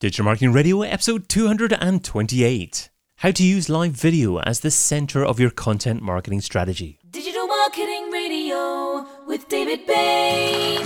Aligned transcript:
Digital 0.00 0.26
Marketing 0.26 0.52
Radio, 0.52 0.82
episode 0.82 1.28
228. 1.28 2.88
How 3.16 3.32
to 3.32 3.42
use 3.42 3.68
live 3.68 3.90
video 3.90 4.38
as 4.38 4.60
the 4.60 4.70
center 4.70 5.24
of 5.24 5.40
your 5.40 5.50
content 5.50 6.02
marketing 6.02 6.40
strategy. 6.40 7.00
Digital 7.10 7.48
Marketing 7.48 8.08
Radio 8.12 9.04
with 9.26 9.48
David 9.48 9.88
Bain. 9.88 10.82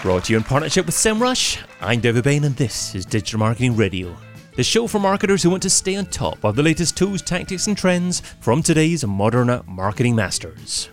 Brought 0.00 0.26
to 0.26 0.34
you 0.34 0.36
in 0.36 0.44
partnership 0.44 0.86
with 0.86 0.94
SEMrush. 0.94 1.60
I'm 1.80 1.98
David 1.98 2.22
Bain, 2.22 2.44
and 2.44 2.54
this 2.54 2.94
is 2.94 3.04
Digital 3.04 3.40
Marketing 3.40 3.74
Radio, 3.74 4.16
the 4.54 4.62
show 4.62 4.86
for 4.86 5.00
marketers 5.00 5.42
who 5.42 5.50
want 5.50 5.64
to 5.64 5.70
stay 5.70 5.96
on 5.96 6.06
top 6.06 6.44
of 6.44 6.54
the 6.54 6.62
latest 6.62 6.96
tools, 6.96 7.20
tactics, 7.20 7.66
and 7.66 7.76
trends 7.76 8.20
from 8.38 8.62
today's 8.62 9.04
modern 9.04 9.60
marketing 9.66 10.14
masters. 10.14 10.88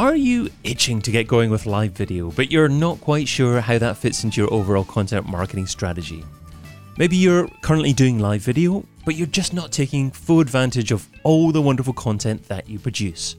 Are 0.00 0.16
you 0.16 0.48
itching 0.64 1.02
to 1.02 1.10
get 1.10 1.28
going 1.28 1.50
with 1.50 1.66
live 1.66 1.92
video, 1.92 2.30
but 2.30 2.50
you're 2.50 2.70
not 2.70 3.02
quite 3.02 3.28
sure 3.28 3.60
how 3.60 3.76
that 3.76 3.98
fits 3.98 4.24
into 4.24 4.40
your 4.40 4.50
overall 4.50 4.82
content 4.82 5.28
marketing 5.28 5.66
strategy? 5.66 6.24
Maybe 6.96 7.18
you're 7.18 7.48
currently 7.60 7.92
doing 7.92 8.18
live 8.18 8.40
video, 8.40 8.86
but 9.04 9.14
you're 9.14 9.26
just 9.26 9.52
not 9.52 9.72
taking 9.72 10.10
full 10.10 10.40
advantage 10.40 10.90
of 10.90 11.06
all 11.22 11.52
the 11.52 11.60
wonderful 11.60 11.92
content 11.92 12.48
that 12.48 12.66
you 12.66 12.78
produce. 12.78 13.36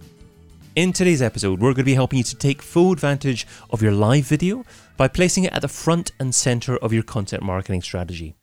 In 0.76 0.94
today's 0.94 1.24
episode, 1.24 1.60
we're 1.60 1.74
going 1.74 1.78
to 1.78 1.84
be 1.84 1.96
helping 1.96 2.18
you 2.18 2.24
to 2.26 2.36
take 2.36 2.62
full 2.62 2.92
advantage 2.92 3.48
of 3.72 3.82
your 3.82 3.94
live 3.94 4.26
video 4.26 4.64
by 4.98 5.08
placing 5.08 5.46
it 5.46 5.54
at 5.54 5.64
the 5.64 5.68
front 5.68 6.12
and 6.20 6.36
center 6.36 6.78
of 6.78 6.94
your 6.94 7.02
content 7.02 7.42
marketing 7.42 7.82
strategy. 7.82 8.36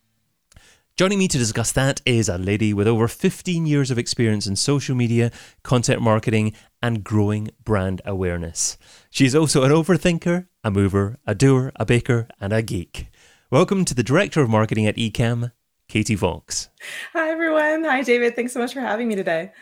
Joining 0.98 1.20
me 1.20 1.28
to 1.28 1.38
discuss 1.38 1.70
that 1.70 2.02
is 2.04 2.28
a 2.28 2.38
lady 2.38 2.74
with 2.74 2.88
over 2.88 3.06
15 3.06 3.66
years 3.66 3.92
of 3.92 3.98
experience 3.98 4.48
in 4.48 4.56
social 4.56 4.96
media, 4.96 5.30
content 5.62 6.02
marketing, 6.02 6.54
and 6.82 7.04
growing 7.04 7.50
brand 7.64 8.00
awareness. 8.04 8.78
She's 9.10 9.34
also 9.34 9.62
an 9.62 9.70
overthinker, 9.70 10.46
a 10.62 10.70
mover, 10.70 11.16
a 11.26 11.34
doer, 11.34 11.72
a 11.76 11.84
baker, 11.84 12.28
and 12.40 12.52
a 12.52 12.62
geek. 12.62 13.08
Welcome 13.50 13.84
to 13.86 13.94
the 13.94 14.02
Director 14.02 14.40
of 14.40 14.50
Marketing 14.50 14.86
at 14.86 14.96
Ecamm, 14.96 15.52
Katie 15.88 16.14
Vaux. 16.14 16.68
Hi, 17.12 17.30
everyone. 17.30 17.84
Hi, 17.84 18.02
David. 18.02 18.36
Thanks 18.36 18.52
so 18.52 18.60
much 18.60 18.74
for 18.74 18.80
having 18.80 19.08
me 19.08 19.16
today. 19.16 19.52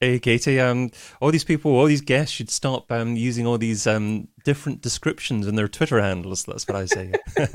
Hey, 0.00 0.18
Katie. 0.18 0.58
Um, 0.58 0.90
all 1.20 1.30
these 1.30 1.44
people, 1.44 1.70
all 1.72 1.86
these 1.86 2.00
guests 2.00 2.34
should 2.34 2.50
stop 2.50 2.90
um, 2.90 3.16
using 3.16 3.46
all 3.46 3.58
these 3.58 3.86
um, 3.86 4.26
different 4.44 4.82
descriptions 4.82 5.46
in 5.46 5.54
their 5.54 5.68
Twitter 5.68 6.00
handles. 6.00 6.44
That's 6.44 6.66
what 6.66 6.76
I 6.76 6.86
say. 6.86 7.12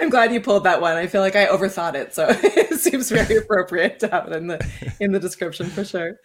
I'm 0.00 0.10
glad 0.10 0.32
you 0.32 0.40
pulled 0.40 0.62
that 0.64 0.80
one. 0.80 0.96
I 0.96 1.08
feel 1.08 1.20
like 1.20 1.34
I 1.34 1.46
overthought 1.46 1.94
it, 1.94 2.14
so 2.14 2.28
it 2.30 2.78
seems 2.78 3.10
very 3.10 3.36
appropriate 3.42 3.98
to 4.00 4.08
have 4.08 4.28
it 4.28 4.36
in 4.36 4.46
the 4.46 4.94
in 5.00 5.10
the 5.10 5.18
description 5.18 5.66
for 5.66 5.84
sure. 5.84 6.20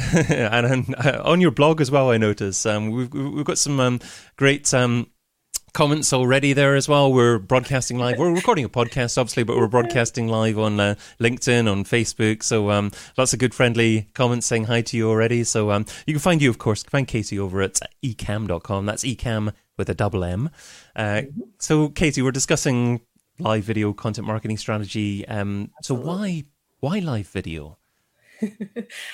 and 0.28 0.94
uh, 0.96 1.22
on 1.24 1.40
your 1.40 1.50
blog 1.50 1.80
as 1.80 1.90
well, 1.90 2.10
I 2.10 2.16
notice 2.16 2.64
um, 2.66 2.90
we've 2.90 3.12
we've 3.12 3.44
got 3.44 3.58
some 3.58 3.78
um, 3.80 4.00
great 4.36 4.72
um, 4.72 5.08
comments 5.72 6.12
already 6.12 6.52
there 6.52 6.74
as 6.74 6.88
well. 6.88 7.12
We're 7.12 7.38
broadcasting 7.38 7.98
live. 7.98 8.18
We're 8.18 8.34
recording 8.34 8.64
a 8.64 8.68
podcast, 8.68 9.18
obviously, 9.18 9.42
but 9.42 9.56
we're 9.56 9.68
broadcasting 9.68 10.28
live 10.28 10.58
on 10.58 10.80
uh, 10.80 10.94
LinkedIn, 11.20 11.70
on 11.70 11.84
Facebook. 11.84 12.42
So 12.42 12.70
um, 12.70 12.92
lots 13.16 13.32
of 13.32 13.38
good, 13.38 13.54
friendly 13.54 14.08
comments 14.14 14.46
saying 14.46 14.64
hi 14.64 14.82
to 14.82 14.96
you 14.96 15.08
already. 15.08 15.44
So 15.44 15.70
um, 15.70 15.86
you 16.06 16.14
can 16.14 16.20
find 16.20 16.42
you, 16.42 16.50
of 16.50 16.58
course, 16.58 16.82
find 16.82 17.06
Katie 17.06 17.38
over 17.38 17.62
at 17.62 17.80
ecamm.com. 18.02 18.86
That's 18.86 19.04
ecam 19.04 19.52
with 19.76 19.88
a 19.88 19.94
double 19.94 20.24
M. 20.24 20.50
Uh, 20.96 21.02
mm-hmm. 21.02 21.40
so, 21.58 21.88
Katie, 21.88 22.22
we're 22.22 22.32
discussing 22.32 23.00
live 23.38 23.64
video 23.64 23.92
content 23.92 24.26
marketing 24.26 24.56
strategy. 24.56 25.26
Um, 25.28 25.70
so, 25.82 25.94
why 25.94 26.44
why 26.80 26.98
live 26.98 27.28
video? 27.28 27.78
I 28.42 28.46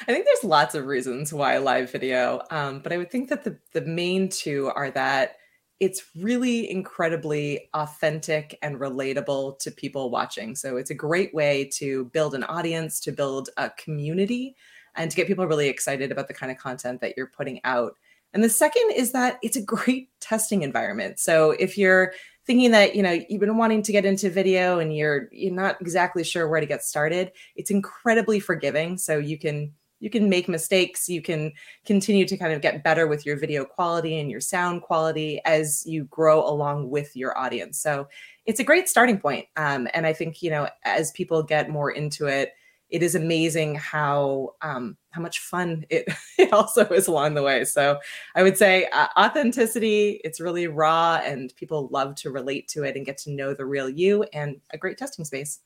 think 0.07 0.25
there's 0.25 0.45
lots 0.45 0.75
of 0.75 0.87
reasons 0.87 1.33
why 1.33 1.59
live 1.59 1.91
video, 1.91 2.43
um, 2.51 2.81
but 2.81 2.93
I 2.93 2.97
would 2.97 3.11
think 3.11 3.29
that 3.31 3.45
the 3.45 3.59
the 3.73 3.83
main 3.83 4.29
two 4.29 4.71
are 4.75 4.91
that 4.93 5.37
it's 5.79 6.05
really 6.17 6.71
incredibly 6.71 7.69
authentic 7.75 8.59
and 8.63 8.77
relatable 8.77 9.59
to 9.59 9.71
people 9.71 10.11
watching. 10.11 10.55
So 10.55 10.77
it's 10.77 10.91
a 10.91 10.95
great 10.95 11.35
way 11.35 11.69
to 11.75 12.07
build 12.07 12.35
an 12.35 12.45
audience, 12.45 12.99
to 13.01 13.13
build 13.13 13.51
a 13.59 13.71
community, 13.71 14.57
and 14.95 15.11
to 15.11 15.17
get 15.17 15.27
people 15.27 15.47
really 15.47 15.69
excited 15.69 16.11
about 16.11 16.29
the 16.29 16.35
kind 16.35 16.51
of 16.51 16.59
content 16.59 17.01
that 17.03 17.15
you're 17.17 17.27
putting 17.27 17.61
out. 17.65 17.95
And 18.33 18.43
the 18.43 18.49
second 18.49 18.93
is 18.95 19.13
that 19.13 19.39
it's 19.43 19.57
a 19.57 19.63
great 19.77 20.09
testing 20.21 20.63
environment. 20.63 21.19
So 21.19 21.51
if 21.51 21.77
you're 21.77 22.13
thinking 22.47 22.71
that, 22.71 22.95
you 22.95 23.03
know, 23.03 23.19
you've 23.29 23.41
been 23.41 23.57
wanting 23.57 23.83
to 23.83 23.93
get 23.93 24.05
into 24.05 24.31
video 24.31 24.79
and 24.79 24.97
you're 24.97 25.29
you're 25.33 25.53
not 25.53 25.81
exactly 25.81 26.25
sure 26.25 26.49
where 26.49 26.61
to 26.61 26.67
get 26.67 26.85
started, 26.85 27.33
it's 27.57 27.71
incredibly 27.71 28.41
forgiving. 28.41 28.99
So 28.99 29.19
you 29.19 29.39
can 29.39 29.73
you 30.01 30.11
can 30.11 30.29
make 30.29 30.49
mistakes 30.49 31.09
you 31.09 31.23
can 31.23 31.53
continue 31.85 32.27
to 32.27 32.37
kind 32.37 32.53
of 32.53 32.61
get 32.61 32.85
better 32.85 33.07
with 33.07 33.25
your 33.25 33.37
video 33.37 33.65
quality 33.65 34.19
and 34.19 34.31
your 34.31 34.41
sound 34.41 34.83
quality 34.83 35.41
as 35.45 35.85
you 35.87 36.05
grow 36.05 36.47
along 36.47 36.91
with 36.91 37.17
your 37.17 37.37
audience 37.39 37.81
so 37.81 38.07
it's 38.45 38.61
a 38.61 38.65
great 38.65 38.89
starting 38.89 39.19
point 39.19 39.47
um, 39.57 39.89
and 39.95 40.07
i 40.07 40.13
think 40.13 40.43
you 40.43 40.51
know 40.51 40.69
as 40.85 41.11
people 41.13 41.43
get 41.43 41.71
more 41.71 41.91
into 41.91 42.27
it 42.27 42.53
it 42.97 43.03
is 43.03 43.15
amazing 43.15 43.75
how 43.75 44.55
um, 44.63 44.97
how 45.11 45.21
much 45.21 45.41
fun 45.41 45.85
it, 45.91 46.07
it 46.39 46.51
also 46.51 46.87
is 46.87 47.09
along 47.09 47.35
the 47.35 47.43
way. 47.43 47.63
So 47.67 47.99
I 48.35 48.43
would 48.43 48.57
say 48.57 48.87
uh, 48.91 49.09
authenticity. 49.19 50.19
It's 50.25 50.41
really 50.41 50.67
raw, 50.67 51.21
and 51.23 51.55
people 51.57 51.89
love 51.93 52.15
to 52.17 52.31
relate 52.31 52.69
to 52.69 52.85
it 52.85 52.97
and 52.97 53.05
get 53.05 53.19
to 53.19 53.31
know 53.31 53.53
the 53.53 53.67
real 53.67 53.91
you, 53.91 54.25
and 54.33 54.63
a 54.71 54.79
great 54.79 54.97
testing 54.97 55.27
space. 55.27 55.61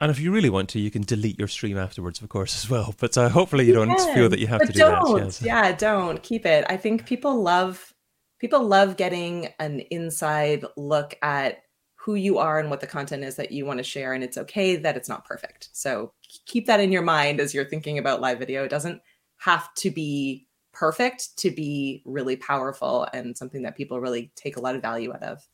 And 0.00 0.10
if 0.10 0.18
you 0.18 0.32
really 0.32 0.50
want 0.50 0.70
to, 0.70 0.80
you 0.80 0.90
can 0.90 1.02
delete 1.02 1.38
your 1.38 1.46
stream 1.46 1.78
afterwards, 1.78 2.20
of 2.20 2.28
course, 2.28 2.56
as 2.64 2.68
well. 2.68 2.96
But 2.98 3.16
uh, 3.16 3.28
hopefully, 3.28 3.66
you, 3.66 3.68
you 3.68 3.74
don't 3.74 3.96
can, 3.96 4.12
feel 4.12 4.28
that 4.28 4.40
you 4.40 4.48
have 4.48 4.62
to 4.62 4.72
do 4.72 4.80
don't. 4.80 5.18
that. 5.18 5.24
Yes. 5.24 5.42
Yeah, 5.42 5.70
don't 5.70 6.20
keep 6.20 6.44
it. 6.46 6.64
I 6.68 6.76
think 6.76 7.06
people 7.06 7.40
love 7.40 7.94
people 8.40 8.66
love 8.66 8.96
getting 8.96 9.50
an 9.60 9.78
inside 9.90 10.64
look 10.76 11.14
at 11.22 11.62
who 12.02 12.14
you 12.14 12.38
are 12.38 12.58
and 12.58 12.70
what 12.70 12.80
the 12.80 12.86
content 12.86 13.22
is 13.24 13.36
that 13.36 13.52
you 13.52 13.66
want 13.66 13.78
to 13.78 13.84
share 13.84 14.14
and 14.14 14.24
it's 14.24 14.38
okay 14.38 14.76
that 14.76 14.96
it's 14.96 15.08
not 15.08 15.26
perfect. 15.26 15.68
So 15.72 16.12
keep 16.46 16.66
that 16.66 16.80
in 16.80 16.92
your 16.92 17.02
mind 17.02 17.40
as 17.40 17.52
you're 17.52 17.68
thinking 17.68 17.98
about 17.98 18.22
live 18.22 18.38
video. 18.38 18.64
It 18.64 18.70
doesn't 18.70 19.02
have 19.36 19.72
to 19.74 19.90
be 19.90 20.46
perfect 20.72 21.36
to 21.38 21.50
be 21.50 22.02
really 22.06 22.36
powerful 22.36 23.06
and 23.12 23.36
something 23.36 23.62
that 23.62 23.76
people 23.76 24.00
really 24.00 24.32
take 24.34 24.56
a 24.56 24.60
lot 24.60 24.74
of 24.74 24.80
value 24.80 25.12
out 25.12 25.22
of. 25.22 25.46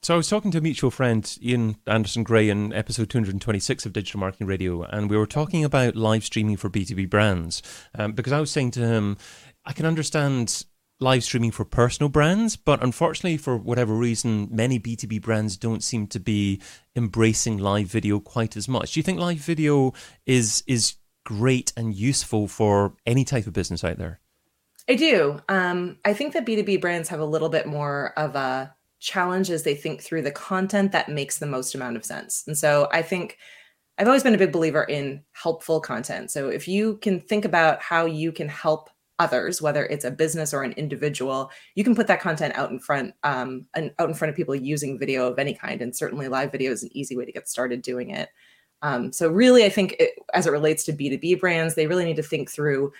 So 0.00 0.14
I 0.14 0.16
was 0.16 0.28
talking 0.28 0.50
to 0.52 0.58
a 0.58 0.62
mutual 0.62 0.90
friend, 0.90 1.38
Ian 1.42 1.76
Anderson 1.86 2.24
Gray, 2.24 2.48
in 2.48 2.72
episode 2.72 3.08
226 3.10 3.86
of 3.86 3.92
Digital 3.92 4.18
Marketing 4.18 4.48
Radio, 4.48 4.82
and 4.82 5.08
we 5.08 5.16
were 5.16 5.26
talking 5.26 5.64
about 5.64 5.94
live 5.94 6.24
streaming 6.24 6.56
for 6.56 6.68
B2B 6.68 7.08
brands. 7.08 7.62
Um, 7.96 8.12
because 8.12 8.32
I 8.32 8.40
was 8.40 8.50
saying 8.50 8.72
to 8.72 8.80
him, 8.80 9.16
I 9.64 9.72
can 9.72 9.86
understand 9.86 10.64
live 11.02 11.24
streaming 11.24 11.50
for 11.50 11.64
personal 11.64 12.08
brands, 12.08 12.56
but 12.56 12.82
unfortunately, 12.82 13.36
for 13.36 13.56
whatever 13.56 13.94
reason, 13.94 14.48
many 14.50 14.78
B2B 14.78 15.20
brands 15.20 15.56
don't 15.56 15.82
seem 15.82 16.06
to 16.08 16.20
be 16.20 16.60
embracing 16.96 17.58
live 17.58 17.88
video 17.88 18.20
quite 18.20 18.56
as 18.56 18.68
much. 18.68 18.92
Do 18.92 19.00
you 19.00 19.04
think 19.04 19.18
live 19.18 19.38
video 19.38 19.92
is 20.24 20.62
is 20.66 20.94
great 21.24 21.72
and 21.76 21.94
useful 21.94 22.48
for 22.48 22.94
any 23.06 23.24
type 23.24 23.46
of 23.46 23.52
business 23.52 23.84
out 23.84 23.98
there? 23.98 24.20
I 24.88 24.94
do. 24.94 25.40
Um, 25.48 25.98
I 26.04 26.12
think 26.12 26.32
that 26.32 26.46
B2B 26.46 26.80
brands 26.80 27.08
have 27.08 27.20
a 27.20 27.24
little 27.24 27.48
bit 27.48 27.66
more 27.66 28.12
of 28.16 28.34
a 28.34 28.74
challenge 28.98 29.50
as 29.50 29.64
they 29.64 29.74
think 29.74 30.00
through 30.00 30.22
the 30.22 30.30
content 30.30 30.92
that 30.92 31.08
makes 31.08 31.38
the 31.38 31.46
most 31.46 31.74
amount 31.74 31.96
of 31.96 32.04
sense. 32.04 32.44
And 32.46 32.56
so 32.56 32.88
I 32.92 33.02
think 33.02 33.36
I've 33.98 34.06
always 34.06 34.22
been 34.22 34.34
a 34.34 34.38
big 34.38 34.52
believer 34.52 34.82
in 34.82 35.22
helpful 35.32 35.80
content. 35.80 36.30
So 36.30 36.48
if 36.48 36.66
you 36.66 36.96
can 36.98 37.20
think 37.20 37.44
about 37.44 37.82
how 37.82 38.06
you 38.06 38.32
can 38.32 38.48
help 38.48 38.90
others, 39.18 39.62
whether 39.62 39.86
it's 39.86 40.04
a 40.04 40.10
business 40.10 40.52
or 40.52 40.62
an 40.62 40.72
individual, 40.72 41.50
you 41.74 41.84
can 41.84 41.94
put 41.94 42.06
that 42.06 42.20
content 42.20 42.54
out 42.56 42.70
in 42.70 42.78
front, 42.78 43.14
um, 43.22 43.66
and 43.74 43.92
out 43.98 44.08
in 44.08 44.14
front 44.14 44.30
of 44.30 44.36
people 44.36 44.54
using 44.54 44.98
video 44.98 45.26
of 45.26 45.38
any 45.38 45.54
kind. 45.54 45.82
And 45.82 45.94
certainly, 45.94 46.28
live 46.28 46.52
video 46.52 46.72
is 46.72 46.82
an 46.82 46.90
easy 46.92 47.16
way 47.16 47.24
to 47.24 47.32
get 47.32 47.48
started 47.48 47.82
doing 47.82 48.10
it. 48.10 48.30
Um, 48.82 49.12
so, 49.12 49.28
really, 49.28 49.64
I 49.64 49.68
think 49.68 49.96
it, 49.98 50.12
as 50.34 50.46
it 50.46 50.50
relates 50.50 50.84
to 50.84 50.92
B 50.92 51.08
two 51.10 51.18
B 51.18 51.34
brands, 51.34 51.74
they 51.74 51.86
really 51.86 52.04
need 52.04 52.16
to 52.16 52.22
think 52.22 52.50
through 52.50 52.92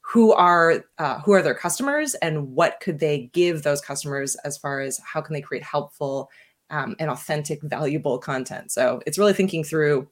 who 0.00 0.32
are 0.32 0.84
uh, 0.98 1.20
who 1.20 1.32
are 1.32 1.42
their 1.42 1.54
customers 1.54 2.14
and 2.16 2.54
what 2.54 2.80
could 2.80 2.98
they 2.98 3.30
give 3.32 3.62
those 3.62 3.80
customers 3.80 4.34
as 4.36 4.58
far 4.58 4.80
as 4.80 5.00
how 5.04 5.20
can 5.20 5.34
they 5.34 5.40
create 5.40 5.62
helpful 5.62 6.30
um, 6.70 6.96
and 6.98 7.10
authentic, 7.10 7.62
valuable 7.62 8.18
content. 8.18 8.72
So, 8.72 9.00
it's 9.06 9.18
really 9.18 9.34
thinking 9.34 9.62
through 9.62 10.08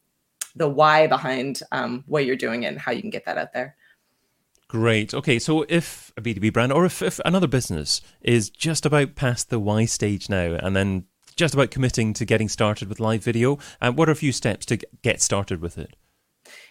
the 0.54 0.68
why 0.68 1.06
behind 1.06 1.60
um, 1.72 2.04
what 2.06 2.24
you're 2.24 2.36
doing 2.36 2.64
and 2.64 2.78
how 2.78 2.92
you 2.92 3.00
can 3.00 3.10
get 3.10 3.24
that 3.26 3.38
out 3.38 3.52
there. 3.52 3.76
Great. 4.68 5.14
Okay, 5.14 5.38
so 5.38 5.64
if 5.68 6.12
a 6.16 6.22
B2B 6.22 6.52
brand 6.52 6.72
or 6.72 6.84
if, 6.84 7.00
if 7.00 7.20
another 7.24 7.46
business 7.46 8.00
is 8.20 8.50
just 8.50 8.84
about 8.84 9.14
past 9.14 9.48
the 9.48 9.60
why 9.60 9.84
stage 9.84 10.28
now 10.28 10.58
and 10.60 10.74
then 10.74 11.04
just 11.36 11.54
about 11.54 11.70
committing 11.70 12.12
to 12.14 12.24
getting 12.24 12.48
started 12.48 12.88
with 12.88 12.98
live 12.98 13.22
video, 13.22 13.58
uh, 13.80 13.92
what 13.92 14.08
are 14.08 14.12
a 14.12 14.16
few 14.16 14.32
steps 14.32 14.66
to 14.66 14.78
get 15.02 15.22
started 15.22 15.60
with 15.60 15.78
it? 15.78 15.94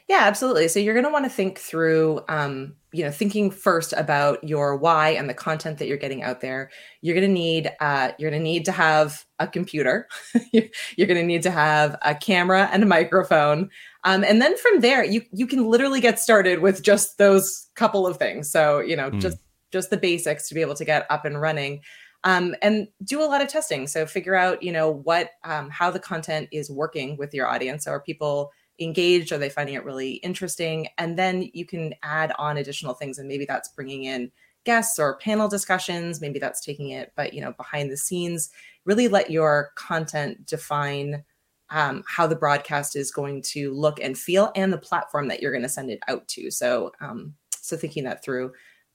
Yeah, 0.07 0.19
absolutely. 0.21 0.67
So 0.67 0.79
you're 0.79 0.93
going 0.93 1.05
to 1.05 1.11
want 1.11 1.25
to 1.25 1.29
think 1.29 1.57
through, 1.57 2.21
um, 2.29 2.75
you 2.91 3.03
know, 3.03 3.11
thinking 3.11 3.49
first 3.49 3.91
about 3.93 4.43
your 4.43 4.75
why 4.75 5.09
and 5.09 5.27
the 5.27 5.33
content 5.33 5.79
that 5.79 5.87
you're 5.87 5.97
getting 5.97 6.21
out 6.21 6.41
there. 6.41 6.69
You're 7.01 7.15
going 7.15 7.27
to 7.27 7.33
need, 7.33 7.71
uh, 7.79 8.11
you're 8.19 8.29
going 8.29 8.41
to 8.41 8.43
need 8.43 8.65
to 8.65 8.71
have 8.71 9.25
a 9.39 9.47
computer. 9.47 10.07
you're 10.51 11.07
going 11.07 11.19
to 11.19 11.23
need 11.23 11.41
to 11.43 11.51
have 11.51 11.97
a 12.03 12.13
camera 12.13 12.69
and 12.71 12.83
a 12.83 12.85
microphone. 12.85 13.71
Um, 14.05 14.23
and 14.23 14.41
then 14.41 14.55
from 14.57 14.79
there, 14.79 15.03
you 15.03 15.21
you 15.33 15.47
can 15.47 15.65
literally 15.65 15.99
get 15.99 16.19
started 16.19 16.59
with 16.59 16.81
just 16.81 17.17
those 17.17 17.67
couple 17.75 18.07
of 18.07 18.17
things. 18.17 18.49
So 18.49 18.79
you 18.79 18.95
know, 18.95 19.11
mm. 19.11 19.19
just 19.19 19.37
just 19.71 19.89
the 19.89 19.97
basics 19.97 20.47
to 20.47 20.55
be 20.55 20.61
able 20.61 20.75
to 20.75 20.85
get 20.85 21.05
up 21.09 21.25
and 21.25 21.41
running. 21.41 21.81
um, 22.25 22.55
and 22.61 22.87
do 23.03 23.21
a 23.21 23.25
lot 23.25 23.41
of 23.41 23.47
testing. 23.47 23.87
So 23.87 24.05
figure 24.05 24.35
out, 24.35 24.63
you 24.63 24.71
know, 24.71 24.89
what, 24.89 25.29
um, 25.43 25.69
how 25.69 25.91
the 25.91 25.99
content 25.99 26.49
is 26.51 26.71
working 26.71 27.17
with 27.17 27.33
your 27.33 27.47
audience. 27.47 27.85
So 27.85 27.91
are 27.91 27.99
people 27.99 28.51
engaged? 28.79 29.31
Are 29.31 29.37
they 29.37 29.49
finding 29.49 29.75
it 29.75 29.85
really 29.85 30.13
interesting? 30.15 30.87
And 30.97 31.17
then 31.17 31.49
you 31.53 31.65
can 31.65 31.93
add 32.01 32.33
on 32.39 32.57
additional 32.57 32.95
things, 32.95 33.19
and 33.19 33.27
maybe 33.27 33.45
that's 33.45 33.69
bringing 33.69 34.05
in 34.05 34.31
guests 34.65 34.97
or 34.97 35.17
panel 35.19 35.47
discussions. 35.47 36.19
Maybe 36.19 36.39
that's 36.39 36.65
taking 36.65 36.89
it, 36.89 37.13
but 37.15 37.33
you 37.35 37.41
know, 37.41 37.53
behind 37.53 37.91
the 37.91 37.97
scenes, 37.97 38.49
really 38.85 39.07
let 39.07 39.29
your 39.29 39.71
content 39.75 40.47
define 40.47 41.23
um, 41.69 42.03
how 42.07 42.27
the 42.27 42.35
broadcast 42.35 42.95
is 42.95 43.11
going 43.11 43.41
to 43.41 43.73
look 43.73 43.99
and 43.99 44.17
feel, 44.17 44.51
and 44.55 44.71
the 44.71 44.77
platform 44.77 45.27
that 45.27 45.41
you're 45.41 45.51
going 45.51 45.63
to 45.63 45.69
send 45.69 45.89
it 45.89 45.99
out 46.07 46.27
to. 46.29 46.51
So, 46.51 46.91
um, 47.01 47.33
so 47.51 47.75
thinking 47.75 48.03
that 48.03 48.23
through 48.23 48.51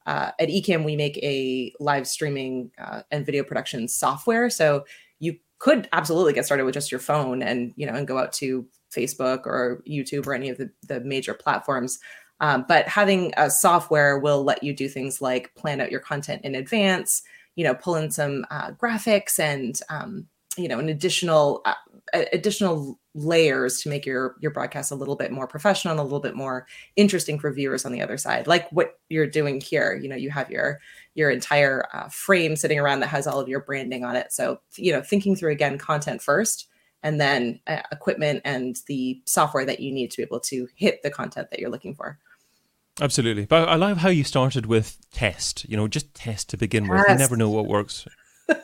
uh, 0.06 0.32
at 0.38 0.48
Ecamm, 0.48 0.84
we 0.84 0.96
make 0.96 1.18
a 1.18 1.72
live 1.80 2.06
streaming 2.06 2.70
uh, 2.78 3.02
and 3.10 3.26
video 3.26 3.44
production 3.44 3.88
software. 3.88 4.50
So 4.50 4.84
you 5.18 5.36
could 5.58 5.88
absolutely 5.92 6.32
get 6.32 6.46
started 6.46 6.64
with 6.64 6.74
just 6.74 6.90
your 6.90 7.00
phone 7.00 7.42
and 7.42 7.72
you 7.76 7.86
know 7.86 7.94
and 7.94 8.08
go 8.08 8.18
out 8.18 8.32
to 8.34 8.66
Facebook 8.94 9.46
or 9.46 9.82
YouTube 9.88 10.26
or 10.26 10.34
any 10.34 10.48
of 10.48 10.58
the, 10.58 10.70
the 10.88 11.00
major 11.00 11.34
platforms. 11.34 11.98
Um, 12.40 12.64
but 12.66 12.88
having 12.88 13.32
a 13.36 13.50
software 13.50 14.18
will 14.18 14.42
let 14.42 14.62
you 14.62 14.74
do 14.74 14.88
things 14.88 15.20
like 15.20 15.54
plan 15.54 15.80
out 15.80 15.90
your 15.90 16.00
content 16.00 16.42
in 16.42 16.54
advance, 16.54 17.22
you 17.54 17.64
know, 17.64 17.74
pull 17.74 17.96
in 17.96 18.10
some 18.10 18.46
uh, 18.50 18.70
graphics 18.72 19.38
and 19.38 19.78
um, 19.90 20.26
you 20.56 20.68
know 20.68 20.78
an 20.78 20.88
additional 20.88 21.62
uh, 21.64 21.74
additional 22.12 22.98
layers 23.14 23.80
to 23.80 23.88
make 23.88 24.06
your 24.06 24.36
your 24.40 24.50
broadcast 24.50 24.92
a 24.92 24.94
little 24.94 25.16
bit 25.16 25.32
more 25.32 25.46
professional 25.46 25.92
and 25.92 26.00
a 26.00 26.02
little 26.02 26.20
bit 26.20 26.36
more 26.36 26.66
interesting 26.96 27.38
for 27.38 27.52
viewers 27.52 27.84
on 27.84 27.92
the 27.92 28.00
other 28.02 28.16
side. 28.16 28.46
Like 28.46 28.70
what 28.70 28.98
you're 29.08 29.26
doing 29.26 29.60
here 29.60 29.94
you 29.94 30.08
know 30.08 30.16
you 30.16 30.30
have 30.30 30.50
your 30.50 30.80
your 31.14 31.30
entire 31.30 31.84
uh, 31.92 32.08
frame 32.08 32.56
sitting 32.56 32.78
around 32.78 33.00
that 33.00 33.08
has 33.08 33.26
all 33.26 33.40
of 33.40 33.48
your 33.48 33.60
branding 33.60 34.04
on 34.04 34.16
it. 34.16 34.32
So 34.32 34.60
you 34.76 34.92
know 34.92 35.02
thinking 35.02 35.36
through 35.36 35.52
again 35.52 35.78
content 35.78 36.22
first 36.22 36.68
and 37.02 37.20
then 37.20 37.60
uh, 37.66 37.80
equipment 37.90 38.42
and 38.44 38.76
the 38.86 39.20
software 39.24 39.64
that 39.64 39.80
you 39.80 39.92
need 39.92 40.10
to 40.10 40.18
be 40.18 40.22
able 40.22 40.40
to 40.40 40.68
hit 40.74 41.02
the 41.02 41.10
content 41.10 41.48
that 41.50 41.58
you're 41.58 41.70
looking 41.70 41.94
for. 41.94 42.18
Absolutely. 43.00 43.46
But 43.46 43.68
i 43.68 43.76
love 43.76 43.98
how 43.98 44.10
you 44.10 44.24
started 44.24 44.66
with 44.66 44.98
test 45.10 45.68
you 45.68 45.76
know 45.76 45.88
just 45.88 46.14
test 46.14 46.48
to 46.50 46.56
begin 46.56 46.86
test. 46.86 46.92
with. 46.92 47.08
You 47.08 47.18
never 47.18 47.36
know 47.36 47.50
what 47.50 47.66
works 47.66 48.06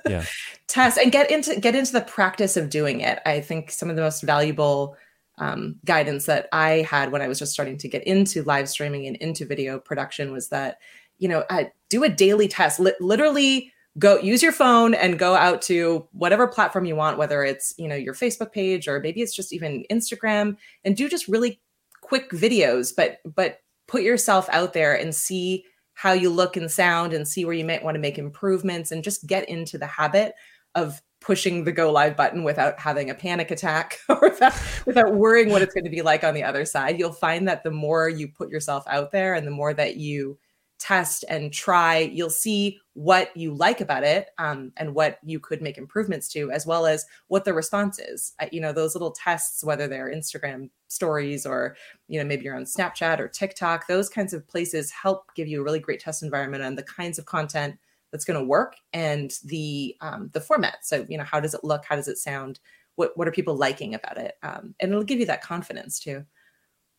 yeah. 0.09 0.25
test 0.69 0.99
and 0.99 1.13
get 1.13 1.31
into 1.31 1.59
get 1.61 1.75
into 1.75 1.93
the 1.93 2.01
practice 2.03 2.57
of 2.57 2.71
doing 2.71 3.01
it. 3.01 3.21
I 3.27 3.41
think 3.41 3.71
some 3.71 3.91
of 3.91 3.97
the 3.97 4.03
most 4.03 4.23
valuable 4.23 4.97
um, 5.39 5.77
guidance 5.85 6.25
that 6.25 6.49
i 6.53 6.87
had 6.89 7.13
when 7.13 7.21
i 7.21 7.29
was 7.29 7.39
just 7.39 7.53
starting 7.53 7.77
to 7.77 7.89
get 7.89 8.03
into 8.07 8.43
live 8.45 8.71
streaming 8.71 9.07
and 9.07 9.17
into 9.17 9.45
video 9.45 9.79
production 9.79 10.33
was 10.33 10.49
that 10.49 10.79
you 11.19 11.29
know 11.29 11.45
do 11.91 12.05
a 12.05 12.09
daily 12.09 12.49
test. 12.49 12.81
Literally 13.01 13.71
go 13.99 14.19
use 14.19 14.43
your 14.43 14.53
phone 14.53 14.95
and 14.95 15.19
go 15.19 15.35
out 15.35 15.63
to 15.63 16.07
whatever 16.13 16.47
platform 16.47 16.85
you 16.85 16.95
want 16.97 17.19
whether 17.19 17.43
it's 17.43 17.75
you 17.79 17.89
know 17.89 17.95
your 17.95 18.15
facebook 18.15 18.53
page 18.53 18.89
or 18.89 19.01
maybe 19.01 19.23
it's 19.23 19.35
just 19.35 19.53
even 19.53 19.85
instagram 19.91 20.57
and 20.85 20.97
do 20.97 21.09
just 21.09 21.29
really 21.29 21.61
quick 22.03 22.31
videos 22.31 22.95
but 22.95 23.19
but 23.25 23.61
put 23.87 24.03
yourself 24.03 24.49
out 24.51 24.73
there 24.73 24.95
and 24.95 25.15
see 25.15 25.65
how 25.97 26.13
you 26.13 26.29
look 26.29 26.59
and 26.59 26.71
sound 26.71 27.15
and 27.15 27.27
see 27.27 27.47
where 27.47 27.55
you 27.55 27.65
might 27.65 27.83
want 27.83 27.95
to 27.95 28.01
make 28.01 28.19
improvements 28.19 28.93
and 28.93 29.03
just 29.03 29.27
get 29.27 29.49
into 29.49 29.79
the 29.79 29.87
habit 29.87 30.35
of 30.75 31.01
pushing 31.23 31.65
the 31.65 31.73
go 31.73 31.91
live 31.91 32.15
button 32.15 32.45
without 32.45 32.79
having 32.79 33.09
a 33.09 33.15
panic 33.15 33.51
attack 33.51 33.99
or 34.11 34.21
without, 34.21 34.53
without 34.85 35.15
worrying 35.15 35.49
what 35.49 35.63
it's 35.63 35.73
going 35.73 35.85
to 35.85 35.91
be 35.91 36.03
like 36.03 36.23
on 36.23 36.35
the 36.35 36.45
other 36.45 36.67
side. 36.67 36.99
You'll 36.99 37.15
find 37.15 37.49
that 37.49 37.65
the 37.65 37.71
more 37.71 38.11
you 38.11 38.29
put 38.29 38.51
yourself 38.51 38.85
out 38.87 39.11
there 39.11 39.35
and 39.35 39.47
the 39.47 39.51
more 39.51 39.73
that 39.73 39.97
you 39.97 40.39
test 40.79 41.25
and 41.29 41.53
try, 41.53 41.99
you'll 41.99 42.31
see 42.31 42.79
what 42.95 43.35
you 43.37 43.55
like 43.55 43.81
about 43.81 44.05
it 44.05 44.29
um, 44.39 44.73
and 44.77 44.95
what 44.95 45.19
you 45.23 45.39
could 45.39 45.63
make 45.63 45.79
improvements 45.79 46.29
to, 46.29 46.51
as 46.51 46.67
well 46.67 46.87
as 46.87 47.05
what 47.29 47.45
the 47.45 47.53
response 47.53 47.99
is. 47.99 48.33
Uh, 48.41 48.47
you 48.53 48.61
know, 48.61 48.73
those 48.73 48.95
little 48.95 49.11
tests, 49.11 49.65
whether 49.65 49.87
they're 49.87 50.13
Instagram 50.13 50.71
stories 50.89 51.47
or, 51.47 51.77
you 52.09 52.19
know, 52.19 52.27
maybe 52.27 52.45
you're 52.45 52.57
on 52.57 52.65
Snapchat 52.65 53.19
or 53.19 53.29
TikTok, 53.29 53.87
those 53.87 54.09
kinds 54.09 54.33
of 54.33 54.47
places 54.49 54.91
help 54.91 55.35
give 55.35 55.49
you 55.49 55.61
a 55.61 55.65
really 55.65 55.81
great 55.81 56.01
test 56.01 56.23
environment 56.23 56.63
on 56.63 56.75
the 56.75 56.83
kinds 56.83 57.19
of 57.19 57.27
content 57.27 57.77
that's 58.13 58.25
going 58.25 58.39
to 58.39 58.47
work 58.47 58.77
and 58.93 59.39
the 59.45 59.97
um, 60.01 60.31
the 60.33 60.41
format. 60.41 60.79
So, 60.83 61.05
you 61.09 61.19
know, 61.19 61.25
how 61.25 61.41
does 61.41 61.55
it 61.55 61.65
look? 61.65 61.85
How 61.85 61.97
does 61.97 62.09
it 62.09 62.19
sound? 62.19 62.61
What 62.95 63.17
what 63.17 63.29
are 63.29 63.33
people 63.33 63.57
liking 63.57 63.95
about 63.95 64.17
it? 64.17 64.35
Um, 64.43 64.75
and 64.81 64.91
it'll 64.91 65.05
give 65.05 65.21
you 65.21 65.27
that 65.27 65.43
confidence 65.43 65.99
too. 65.99 66.25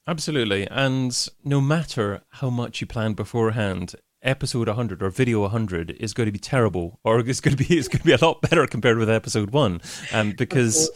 Absolutely. 0.07 0.67
And 0.67 1.27
no 1.43 1.59
matter 1.59 2.21
how 2.29 2.49
much 2.49 2.79
you 2.79 2.87
plan 2.87 3.13
beforehand, 3.13 3.95
episode 4.23 4.67
100 4.67 5.03
or 5.03 5.09
video 5.09 5.41
100 5.41 5.91
is 5.91 6.13
going 6.13 6.25
to 6.25 6.31
be 6.31 6.39
terrible 6.39 6.99
or 7.03 7.19
it's 7.27 7.39
going 7.39 7.55
to 7.55 7.63
be 7.63 7.77
it's 7.77 7.87
going 7.87 7.99
to 7.99 8.05
be 8.05 8.13
a 8.13 8.17
lot 8.25 8.41
better 8.41 8.65
compared 8.67 8.97
with 8.97 9.09
episode 9.09 9.51
1 9.51 9.81
um, 10.13 10.31
because 10.31 10.89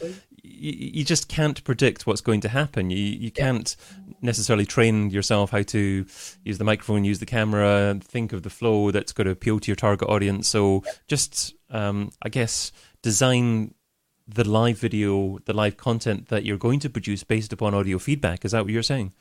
you, 0.43 0.71
you, 0.93 1.05
just 1.05 1.27
can't 1.29 1.63
predict 1.63 2.07
what's 2.07 2.21
going 2.21 2.41
to 2.41 2.49
happen. 2.49 2.89
You 2.89 2.97
you 2.97 3.31
can't 3.31 3.75
necessarily 4.21 4.65
train 4.65 5.09
yourself 5.11 5.51
how 5.51 5.61
to 5.61 6.05
use 6.43 6.57
the 6.57 6.63
microphone 6.63 7.03
use 7.03 7.19
the 7.19 7.25
camera 7.25 7.99
think 8.01 8.33
of 8.33 8.43
the 8.43 8.49
flow 8.49 8.91
that's 8.91 9.13
going 9.13 9.25
to 9.25 9.31
appeal 9.31 9.59
to 9.59 9.67
your 9.67 9.75
target 9.75 10.09
audience. 10.09 10.47
So 10.47 10.83
just 11.07 11.53
um, 11.69 12.11
i 12.23 12.29
guess 12.29 12.71
design 13.01 13.73
the 14.33 14.47
live 14.47 14.77
video, 14.77 15.39
the 15.45 15.53
live 15.53 15.77
content 15.77 16.29
that 16.29 16.45
you're 16.45 16.57
going 16.57 16.79
to 16.79 16.89
produce 16.89 17.23
based 17.23 17.51
upon 17.51 17.73
audio 17.73 17.99
feedback. 17.99 18.45
Is 18.45 18.51
that 18.51 18.63
what 18.63 18.71
you're 18.71 18.83
saying? 18.83 19.13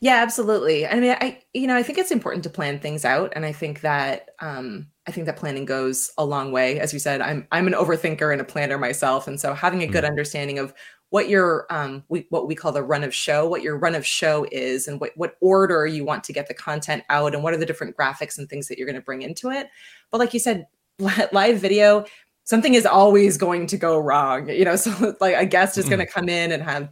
Yeah, 0.00 0.16
absolutely. 0.22 0.86
I 0.86 1.00
mean, 1.00 1.16
I 1.20 1.42
you 1.52 1.66
know, 1.66 1.76
I 1.76 1.82
think 1.82 1.98
it's 1.98 2.12
important 2.12 2.44
to 2.44 2.50
plan 2.50 2.78
things 2.78 3.04
out, 3.04 3.32
and 3.34 3.44
I 3.44 3.52
think 3.52 3.80
that 3.80 4.28
um, 4.40 4.86
I 5.08 5.10
think 5.10 5.26
that 5.26 5.36
planning 5.36 5.64
goes 5.64 6.12
a 6.16 6.24
long 6.24 6.52
way. 6.52 6.78
As 6.78 6.92
you 6.92 7.00
said, 7.00 7.20
I'm 7.20 7.48
I'm 7.50 7.66
an 7.66 7.72
overthinker 7.72 8.30
and 8.30 8.40
a 8.40 8.44
planner 8.44 8.78
myself, 8.78 9.26
and 9.26 9.40
so 9.40 9.54
having 9.54 9.82
a 9.82 9.88
good 9.88 10.04
mm. 10.04 10.08
understanding 10.08 10.60
of 10.60 10.72
what 11.10 11.28
your 11.28 11.66
um 11.70 12.04
we, 12.08 12.26
what 12.28 12.46
we 12.46 12.54
call 12.54 12.70
the 12.70 12.82
run 12.82 13.02
of 13.02 13.12
show, 13.12 13.48
what 13.48 13.62
your 13.62 13.76
run 13.76 13.96
of 13.96 14.06
show 14.06 14.46
is, 14.52 14.86
and 14.86 15.00
what 15.00 15.10
what 15.16 15.34
order 15.40 15.84
you 15.84 16.04
want 16.04 16.22
to 16.24 16.32
get 16.32 16.46
the 16.46 16.54
content 16.54 17.02
out, 17.08 17.34
and 17.34 17.42
what 17.42 17.52
are 17.52 17.58
the 17.58 17.66
different 17.66 17.96
graphics 17.96 18.38
and 18.38 18.48
things 18.48 18.68
that 18.68 18.78
you're 18.78 18.86
going 18.86 18.94
to 18.94 19.02
bring 19.02 19.22
into 19.22 19.50
it. 19.50 19.68
But 20.12 20.18
like 20.18 20.32
you 20.32 20.38
said, 20.38 20.68
live 21.32 21.58
video 21.58 22.04
something 22.48 22.72
is 22.72 22.86
always 22.86 23.36
going 23.36 23.66
to 23.66 23.76
go 23.76 23.98
wrong 23.98 24.48
you 24.48 24.64
know 24.64 24.76
so 24.84 25.14
like 25.20 25.36
a 25.36 25.46
guest 25.46 25.76
is 25.76 25.88
going 25.88 25.98
to 25.98 26.06
come 26.06 26.28
in 26.28 26.50
and 26.50 26.62
have 26.62 26.88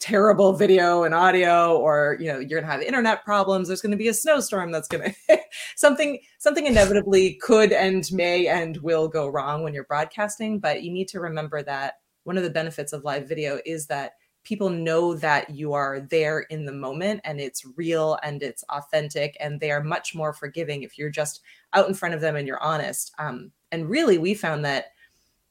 terrible 0.00 0.52
video 0.52 1.02
and 1.02 1.12
audio 1.12 1.76
or 1.76 2.16
you 2.20 2.26
know 2.26 2.38
you're 2.38 2.60
going 2.60 2.64
to 2.64 2.70
have 2.70 2.82
internet 2.82 3.24
problems 3.24 3.66
there's 3.66 3.80
going 3.80 3.90
to 3.90 3.96
be 3.96 4.08
a 4.08 4.14
snowstorm 4.14 4.70
that's 4.70 4.86
going 4.86 5.12
to 5.28 5.38
something 5.74 6.20
something 6.38 6.66
inevitably 6.66 7.34
could 7.34 7.72
and 7.72 8.12
may 8.12 8.46
and 8.46 8.76
will 8.76 9.08
go 9.08 9.26
wrong 9.26 9.64
when 9.64 9.74
you're 9.74 9.84
broadcasting 9.84 10.60
but 10.60 10.82
you 10.84 10.92
need 10.92 11.08
to 11.08 11.18
remember 11.18 11.62
that 11.62 11.94
one 12.22 12.36
of 12.36 12.44
the 12.44 12.50
benefits 12.50 12.92
of 12.92 13.02
live 13.02 13.26
video 13.26 13.58
is 13.64 13.86
that 13.86 14.12
people 14.44 14.70
know 14.70 15.14
that 15.14 15.50
you 15.50 15.72
are 15.72 16.00
there 16.00 16.40
in 16.40 16.64
the 16.64 16.72
moment 16.72 17.20
and 17.24 17.40
it's 17.40 17.66
real 17.76 18.18
and 18.22 18.42
it's 18.42 18.62
authentic 18.70 19.36
and 19.40 19.58
they 19.58 19.70
are 19.70 19.82
much 19.82 20.14
more 20.14 20.32
forgiving 20.32 20.82
if 20.82 20.96
you're 20.96 21.10
just 21.10 21.40
out 21.72 21.88
in 21.88 21.94
front 21.94 22.14
of 22.14 22.20
them 22.20 22.34
and 22.34 22.46
you're 22.46 22.62
honest. 22.62 23.12
Um, 23.18 23.52
and 23.72 23.90
really 23.90 24.16
we 24.16 24.32
found 24.32 24.64
that 24.64 24.86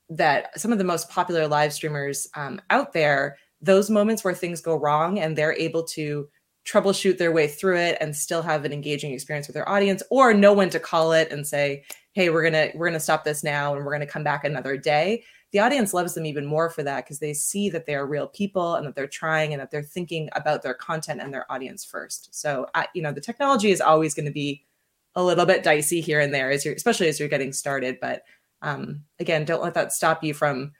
that 0.10 0.60
some 0.60 0.72
of 0.72 0.78
the 0.78 0.84
most 0.84 1.10
popular 1.10 1.48
live 1.48 1.74
streamers 1.74 2.28
um, 2.36 2.62
out 2.70 2.94
there, 2.94 3.38
those 3.62 3.90
moments 3.90 4.24
where 4.24 4.34
things 4.34 4.62
go 4.62 4.76
wrong 4.76 5.20
and 5.20 5.36
they're 5.36 5.54
able 5.54 5.84
to 5.84 6.30
troubleshoot 6.68 7.18
their 7.18 7.32
way 7.32 7.48
through 7.48 7.78
it 7.78 7.98
and 8.02 8.16
still 8.16 8.42
have 8.42 8.66
an 8.66 8.74
engaging 8.74 9.14
experience 9.14 9.48
with 9.48 9.54
their 9.54 9.70
audience 9.70 10.04
or 10.10 10.34
know 10.34 10.52
when 10.52 10.70
to 10.70 10.80
call 10.80 11.14
it 11.14 11.32
and 11.32 11.48
say 11.48 11.84
hey 12.12 12.30
we're 12.30 12.44
gonna 12.44 12.70
we're 12.76 12.88
gonna 12.88 13.00
stop 13.00 13.24
this 13.24 13.44
now 13.44 13.76
and 13.76 13.86
we're 13.86 13.92
gonna 13.92 14.06
come 14.06 14.24
back 14.24 14.44
another 14.44 14.76
day. 14.76 15.24
The 15.52 15.60
audience 15.60 15.94
loves 15.94 16.14
them 16.14 16.26
even 16.26 16.46
more 16.46 16.70
for 16.70 16.84
that 16.84 17.06
because 17.06 17.20
they 17.20 17.34
see 17.34 17.70
that 17.70 17.86
they 17.86 17.96
are 17.96 18.06
real 18.06 18.28
people 18.28 18.76
and 18.76 18.86
that 18.86 18.96
they're 18.96 19.08
trying 19.08 19.54
and 19.54 19.62
that 19.62 19.72
they're 19.72 19.82
thinking 19.82 20.28
about 20.34 20.62
their 20.62 20.74
content 20.74 21.22
and 21.22 21.34
their 21.34 21.50
audience 21.50 21.86
first. 21.86 22.34
So 22.36 22.68
you 22.94 23.02
know 23.02 23.12
the 23.12 23.22
technology 23.22 23.72
is 23.72 23.80
always 23.80 24.14
going 24.14 24.26
to 24.26 24.32
be 24.32 24.66
a 25.16 25.24
little 25.24 25.46
bit 25.46 25.64
dicey 25.64 26.02
here 26.02 26.20
and 26.20 26.34
there 26.34 26.52
as 26.52 26.66
you're 26.66 26.74
especially 26.74 27.08
as 27.08 27.20
you're 27.20 27.28
getting 27.28 27.52
started 27.52 27.98
but 28.00 28.22
um, 28.62 29.04
again, 29.20 29.46
don't 29.46 29.64
let 29.64 29.74
that 29.76 29.92
stop 29.92 30.24
you 30.24 30.34
from 30.34 30.72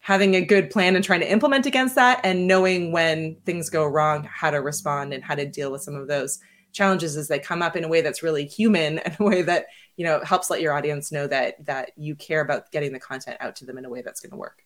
having 0.00 0.34
a 0.34 0.44
good 0.44 0.68
plan 0.68 0.96
and 0.96 1.04
trying 1.04 1.20
to 1.20 1.32
implement 1.32 1.64
against 1.64 1.94
that 1.94 2.20
and 2.24 2.46
knowing 2.46 2.92
when 2.92 3.36
things 3.46 3.70
go 3.70 3.86
wrong, 3.86 4.28
how 4.30 4.50
to 4.50 4.58
respond 4.58 5.14
and 5.14 5.24
how 5.24 5.34
to 5.34 5.46
deal 5.46 5.72
with 5.72 5.82
some 5.82 5.94
of 5.94 6.08
those 6.08 6.38
challenges 6.72 7.16
as 7.16 7.28
they 7.28 7.38
come 7.38 7.62
up 7.62 7.74
in 7.74 7.84
a 7.84 7.88
way 7.88 8.02
that's 8.02 8.22
really 8.22 8.44
human 8.44 8.98
and 9.04 9.16
a 9.18 9.24
way 9.24 9.40
that, 9.40 9.66
you 9.96 10.04
know, 10.04 10.20
helps 10.22 10.50
let 10.50 10.60
your 10.60 10.74
audience 10.74 11.10
know 11.10 11.26
that 11.26 11.64
that 11.64 11.92
you 11.96 12.14
care 12.14 12.42
about 12.42 12.70
getting 12.70 12.92
the 12.92 13.00
content 13.00 13.38
out 13.40 13.56
to 13.56 13.64
them 13.64 13.78
in 13.78 13.84
a 13.84 13.88
way 13.88 14.02
that's 14.02 14.20
going 14.20 14.30
to 14.30 14.36
work. 14.36 14.62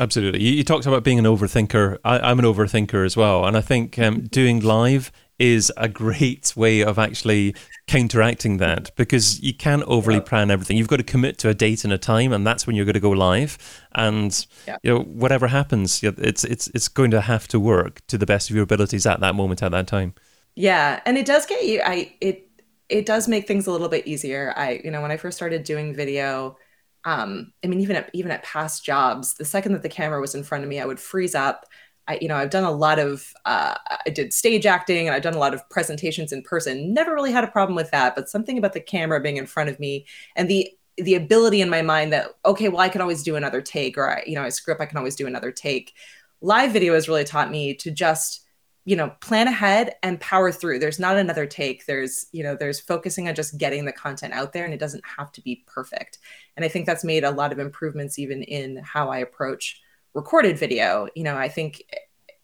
Absolutely. 0.00 0.42
You, 0.42 0.52
you, 0.52 0.64
talked 0.64 0.86
about 0.86 1.02
being 1.02 1.18
an 1.18 1.24
overthinker. 1.24 1.98
I, 2.04 2.30
am 2.30 2.38
an 2.38 2.44
overthinker 2.44 3.04
as 3.04 3.16
well. 3.16 3.44
And 3.44 3.56
I 3.56 3.60
think 3.60 3.98
um, 3.98 4.22
doing 4.22 4.60
live 4.60 5.10
is 5.38 5.72
a 5.76 5.88
great 5.88 6.56
way 6.56 6.80
of 6.80 6.98
actually 6.98 7.54
counteracting 7.86 8.58
that 8.58 8.94
because 8.96 9.40
you 9.40 9.54
can't 9.54 9.82
overly 9.84 10.20
plan 10.20 10.50
everything. 10.50 10.76
You've 10.76 10.88
got 10.88 10.96
to 10.96 11.04
commit 11.04 11.38
to 11.38 11.48
a 11.48 11.54
date 11.54 11.84
and 11.84 11.92
a 11.92 11.98
time, 11.98 12.32
and 12.32 12.46
that's 12.46 12.66
when 12.66 12.76
you're 12.76 12.84
going 12.84 12.94
to 12.94 13.00
go 13.00 13.10
live. 13.10 13.56
And 13.92 14.46
yeah. 14.66 14.76
you 14.82 14.92
know, 14.92 15.00
whatever 15.00 15.48
happens, 15.48 16.02
it's 16.02 16.44
it's 16.44 16.68
it's 16.68 16.88
going 16.88 17.10
to 17.12 17.20
have 17.20 17.48
to 17.48 17.60
work 17.60 18.06
to 18.08 18.18
the 18.18 18.26
best 18.26 18.50
of 18.50 18.56
your 18.56 18.64
abilities 18.64 19.06
at 19.06 19.20
that 19.20 19.34
moment 19.34 19.62
at 19.62 19.70
that 19.72 19.86
time. 19.86 20.14
Yeah, 20.54 21.00
and 21.06 21.16
it 21.16 21.26
does 21.26 21.46
get 21.46 21.64
you. 21.64 21.80
I 21.84 22.14
it 22.20 22.48
it 22.88 23.06
does 23.06 23.28
make 23.28 23.46
things 23.46 23.66
a 23.66 23.72
little 23.72 23.88
bit 23.88 24.06
easier. 24.06 24.52
I 24.56 24.80
you 24.82 24.90
know 24.90 25.00
when 25.00 25.10
I 25.10 25.16
first 25.16 25.36
started 25.36 25.64
doing 25.64 25.94
video, 25.94 26.56
um, 27.04 27.52
I 27.64 27.68
mean, 27.68 27.80
even 27.80 27.96
at 27.96 28.10
even 28.12 28.30
at 28.30 28.42
past 28.42 28.84
jobs, 28.84 29.34
the 29.34 29.44
second 29.44 29.72
that 29.72 29.82
the 29.82 29.88
camera 29.88 30.20
was 30.20 30.34
in 30.34 30.42
front 30.42 30.64
of 30.64 30.70
me, 30.70 30.80
I 30.80 30.84
would 30.84 31.00
freeze 31.00 31.34
up. 31.34 31.66
I, 32.08 32.18
you 32.20 32.28
know, 32.28 32.36
I've 32.36 32.50
done 32.50 32.64
a 32.64 32.72
lot 32.72 32.98
of, 32.98 33.32
uh, 33.44 33.74
I 34.06 34.10
did 34.10 34.32
stage 34.32 34.66
acting 34.66 35.06
and 35.06 35.14
I've 35.14 35.22
done 35.22 35.34
a 35.34 35.38
lot 35.38 35.54
of 35.54 35.68
presentations 35.68 36.32
in 36.32 36.42
person. 36.42 36.94
Never 36.94 37.14
really 37.14 37.32
had 37.32 37.44
a 37.44 37.48
problem 37.48 37.76
with 37.76 37.90
that, 37.90 38.16
but 38.16 38.28
something 38.28 38.56
about 38.56 38.72
the 38.72 38.80
camera 38.80 39.20
being 39.20 39.36
in 39.36 39.46
front 39.46 39.68
of 39.70 39.78
me 39.78 40.06
and 40.34 40.48
the 40.48 40.70
the 40.96 41.14
ability 41.14 41.60
in 41.60 41.70
my 41.70 41.80
mind 41.80 42.12
that 42.12 42.30
okay, 42.44 42.68
well, 42.68 42.80
I 42.80 42.88
can 42.88 43.00
always 43.00 43.22
do 43.22 43.36
another 43.36 43.60
take, 43.60 43.96
or 43.96 44.10
I, 44.10 44.24
you 44.26 44.34
know, 44.34 44.42
I 44.42 44.48
script, 44.48 44.80
I 44.80 44.86
can 44.86 44.98
always 44.98 45.14
do 45.14 45.28
another 45.28 45.52
take. 45.52 45.94
Live 46.40 46.72
video 46.72 46.94
has 46.94 47.08
really 47.08 47.22
taught 47.22 47.52
me 47.52 47.74
to 47.74 47.92
just 47.92 48.44
you 48.84 48.96
know 48.96 49.10
plan 49.20 49.48
ahead 49.48 49.96
and 50.02 50.18
power 50.18 50.50
through 50.50 50.78
there's 50.78 50.98
not 50.98 51.18
another 51.18 51.44
take 51.44 51.84
there's 51.84 52.24
you 52.32 52.42
know 52.42 52.56
there's 52.56 52.80
focusing 52.80 53.28
on 53.28 53.34
just 53.34 53.58
getting 53.58 53.84
the 53.84 53.92
content 53.92 54.32
out 54.32 54.54
there 54.54 54.64
and 54.64 54.72
it 54.72 54.80
doesn't 54.80 55.04
have 55.04 55.30
to 55.30 55.42
be 55.42 55.62
perfect 55.66 56.16
and 56.56 56.64
i 56.64 56.68
think 56.68 56.86
that's 56.86 57.04
made 57.04 57.22
a 57.22 57.30
lot 57.30 57.52
of 57.52 57.58
improvements 57.58 58.18
even 58.18 58.42
in 58.42 58.78
how 58.78 59.10
i 59.10 59.18
approach 59.18 59.82
recorded 60.14 60.58
video 60.58 61.08
you 61.14 61.22
know 61.22 61.36
i 61.36 61.48
think 61.48 61.82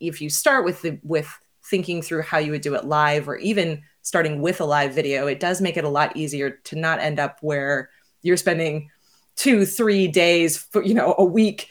if 0.01 0.21
you 0.21 0.29
start 0.29 0.65
with 0.65 0.83
the 0.83 0.99
with 1.03 1.29
thinking 1.65 2.03
through 2.03 2.23
how 2.23 2.39
you 2.39 2.51
would 2.51 2.61
do 2.61 2.75
it 2.75 2.85
live 2.85 3.29
or 3.29 3.37
even 3.37 3.83
starting 4.03 4.41
with 4.43 4.61
a 4.61 4.65
live 4.65 4.95
video 4.95 5.27
it 5.27 5.41
does 5.41 5.61
make 5.61 5.77
it 5.77 5.85
a 5.85 5.89
lot 5.89 6.17
easier 6.17 6.51
to 6.51 6.77
not 6.77 7.01
end 7.01 7.19
up 7.19 7.39
where 7.41 7.91
you're 8.23 8.37
spending 8.37 8.91
two 9.37 9.65
three 9.65 10.07
days 10.07 10.67
you 10.85 10.95
know 10.95 11.15
a 11.19 11.25
week 11.25 11.69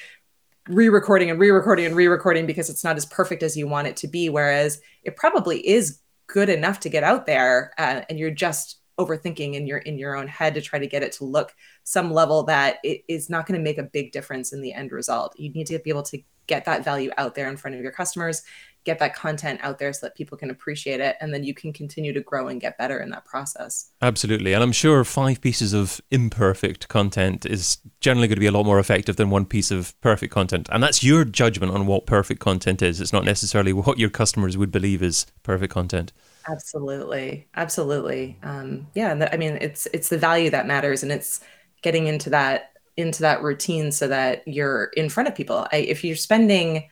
re-recording 0.70 1.30
and 1.30 1.40
re-recording 1.40 1.86
and 1.86 1.96
re-recording 1.96 2.46
because 2.46 2.70
it's 2.70 2.84
not 2.84 2.96
as 2.96 3.06
perfect 3.06 3.44
as 3.44 3.58
you 3.58 3.68
want 3.68 3.88
it 3.88 3.98
to 3.98 4.08
be. 4.08 4.30
Whereas 4.30 4.80
it 5.04 5.16
probably 5.16 5.66
is 5.68 6.00
good 6.28 6.50
enough 6.50 6.80
to 6.82 6.90
get 6.90 7.04
out 7.04 7.26
there 7.26 7.74
uh, 7.78 8.02
and 8.10 8.18
you're 8.18 8.32
just 8.32 8.78
overthinking 9.00 9.54
in 9.56 9.68
your 9.68 9.80
in 9.80 9.98
your 9.98 10.16
own 10.16 10.28
head 10.28 10.54
to 10.54 10.62
try 10.62 10.80
to 10.80 10.88
get 10.88 11.04
it 11.04 11.12
to 11.14 11.26
look 11.26 11.56
some 11.84 12.12
level 12.12 12.44
that 12.44 12.78
it 12.84 13.04
is 13.08 13.30
not 13.30 13.46
going 13.46 13.58
to 13.58 13.64
make 13.64 13.78
a 13.78 13.84
big 13.84 14.12
difference 14.12 14.54
in 14.54 14.62
the 14.62 14.74
end 14.74 14.92
result. 14.92 15.38
You 15.38 15.52
need 15.52 15.68
to 15.68 15.80
be 15.80 15.90
able 15.90 16.04
to 16.04 16.20
get 16.48 16.66
that 16.66 16.84
value 16.84 17.10
out 17.18 17.36
there 17.36 17.50
in 17.50 17.58
front 17.58 17.76
of 17.76 17.82
your 17.82 17.92
customers 17.92 18.44
get 18.84 19.00
that 19.00 19.16
content 19.16 19.60
out 19.64 19.80
there 19.80 19.94
so 19.94 20.06
that 20.06 20.16
people 20.16 20.38
can 20.38 20.50
appreciate 20.50 21.00
it 21.00 21.16
and 21.22 21.34
then 21.34 21.44
you 21.44 21.54
can 21.54 21.72
continue 21.72 22.12
to 22.14 22.22
grow 22.22 22.48
and 22.48 22.60
get 22.60 22.78
better 22.78 23.00
in 23.00 23.10
that 23.10 23.26
process. 23.26 23.92
Absolutely 24.02 24.54
and 24.54 24.62
i'm 24.62 24.72
sure 24.72 25.04
five 25.04 25.40
pieces 25.42 25.74
of 25.74 26.02
imperfect 26.12 26.88
content 26.88 27.46
is 27.46 27.78
generally 28.02 28.28
going 28.28 28.36
to 28.36 28.42
be 28.42 28.48
a 28.48 28.52
lot 28.52 28.66
more 28.66 28.80
effective 28.80 29.16
than 29.16 29.30
one 29.30 29.46
piece 29.46 29.72
of 29.72 30.00
perfect 30.02 30.34
content 30.34 30.68
and 30.72 30.84
that's 30.84 31.04
your 31.04 31.24
judgment 31.24 31.74
on 31.74 31.86
what 31.86 32.06
perfect 32.06 32.40
content 32.40 32.82
is. 32.82 33.00
It's 33.00 33.14
not 33.14 33.26
necessarily 33.26 33.74
what 33.74 34.00
your 34.00 34.10
customers 34.10 34.58
would 34.58 34.72
believe 34.72 35.02
is 35.02 35.26
perfect 35.44 35.74
content 35.74 36.12
absolutely. 36.48 37.48
Absolutely. 37.56 38.38
Um, 38.44 38.88
yeah 38.96 39.30
i 39.32 39.38
mean 39.38 39.58
it's 39.62 39.88
it's 39.94 40.10
the 40.10 40.18
value 40.18 40.50
that 40.50 40.68
matters 40.68 41.04
and 41.04 41.12
it's 41.12 41.42
getting 41.82 42.08
into 42.08 42.30
that 42.30 42.72
into 42.98 43.22
that 43.22 43.42
routine 43.42 43.92
so 43.92 44.08
that 44.08 44.48
you're 44.48 44.86
in 44.96 45.10
front 45.10 45.28
of 45.28 45.34
people. 45.36 45.68
I, 45.72 45.78
if 45.78 46.04
you're 46.04 46.16
spending 46.16 46.90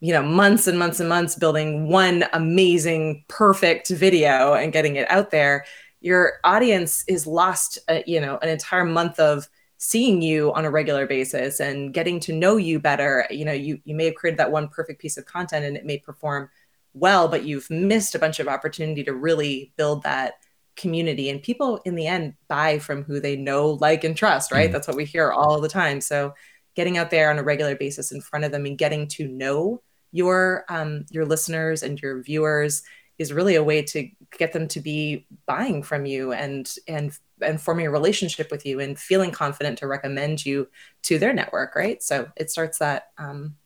you 0.00 0.12
know 0.12 0.22
months 0.22 0.66
and 0.66 0.78
months 0.78 1.00
and 1.00 1.08
months 1.08 1.36
building 1.36 1.88
one 1.88 2.24
amazing 2.32 3.24
perfect 3.28 3.88
video 3.90 4.54
and 4.54 4.72
getting 4.72 4.96
it 4.96 5.10
out 5.10 5.30
there 5.30 5.64
your 6.00 6.34
audience 6.44 7.04
is 7.06 7.26
lost 7.26 7.78
uh, 7.88 8.00
you 8.06 8.20
know 8.20 8.38
an 8.42 8.48
entire 8.48 8.84
month 8.84 9.18
of 9.18 9.48
seeing 9.82 10.20
you 10.20 10.52
on 10.52 10.66
a 10.66 10.70
regular 10.70 11.06
basis 11.06 11.58
and 11.58 11.94
getting 11.94 12.20
to 12.20 12.34
know 12.34 12.58
you 12.58 12.78
better. 12.78 13.26
You 13.30 13.46
know 13.46 13.52
you 13.52 13.80
you 13.84 13.94
may 13.94 14.04
have 14.06 14.14
created 14.14 14.38
that 14.38 14.52
one 14.52 14.68
perfect 14.68 15.00
piece 15.00 15.16
of 15.16 15.24
content 15.24 15.64
and 15.64 15.76
it 15.76 15.86
may 15.86 15.98
perform 15.98 16.50
well 16.92 17.28
but 17.28 17.44
you've 17.44 17.70
missed 17.70 18.14
a 18.14 18.18
bunch 18.18 18.40
of 18.40 18.48
opportunity 18.48 19.04
to 19.04 19.14
really 19.14 19.72
build 19.76 20.02
that 20.02 20.34
community. 20.80 21.28
And 21.28 21.42
people 21.42 21.80
in 21.84 21.94
the 21.94 22.06
end 22.06 22.34
buy 22.48 22.78
from 22.78 23.04
who 23.04 23.20
they 23.20 23.36
know 23.36 23.72
like 23.72 24.02
and 24.02 24.16
trust 24.16 24.50
right? 24.50 24.68
Mm 24.68 24.72
that's 24.72 24.86
what 24.86 24.96
we 24.96 25.04
hear 25.04 25.32
all 25.32 25.60
the 25.60 25.68
time. 25.68 26.00
So 26.00 26.32
getting 26.76 26.96
out 26.96 27.10
there 27.10 27.30
on 27.30 27.38
a 27.38 27.42
regular 27.42 27.74
basis 27.74 28.12
in 28.12 28.20
front 28.20 28.44
of 28.44 28.52
them 28.52 28.64
and 28.66 28.78
getting 28.78 29.08
to 29.08 29.26
know 29.26 29.82
your 30.12 30.64
um, 30.68 31.04
your 31.10 31.26
listeners 31.26 31.82
and 31.82 32.00
your 32.00 32.22
viewers 32.22 32.82
is 33.18 33.32
really 33.32 33.56
a 33.56 33.64
way 33.64 33.82
to 33.82 34.08
get 34.38 34.52
them 34.52 34.68
to 34.68 34.80
be 34.80 35.26
buying 35.44 35.82
from 35.82 36.06
you 36.06 36.32
and 36.32 36.76
and 36.86 37.18
and 37.42 37.60
forming 37.60 37.86
a 37.86 37.90
relationship 37.90 38.50
with 38.50 38.64
you 38.64 38.78
and 38.78 38.98
feeling 38.98 39.32
confident 39.32 39.78
to 39.78 39.88
recommend 39.88 40.46
you 40.46 40.68
to 41.02 41.18
their 41.18 41.32
network 41.32 41.74
right? 41.74 42.02
So 42.02 42.28
it 42.36 42.50
starts 42.50 42.78
that 42.78 43.08
um, 43.18 43.56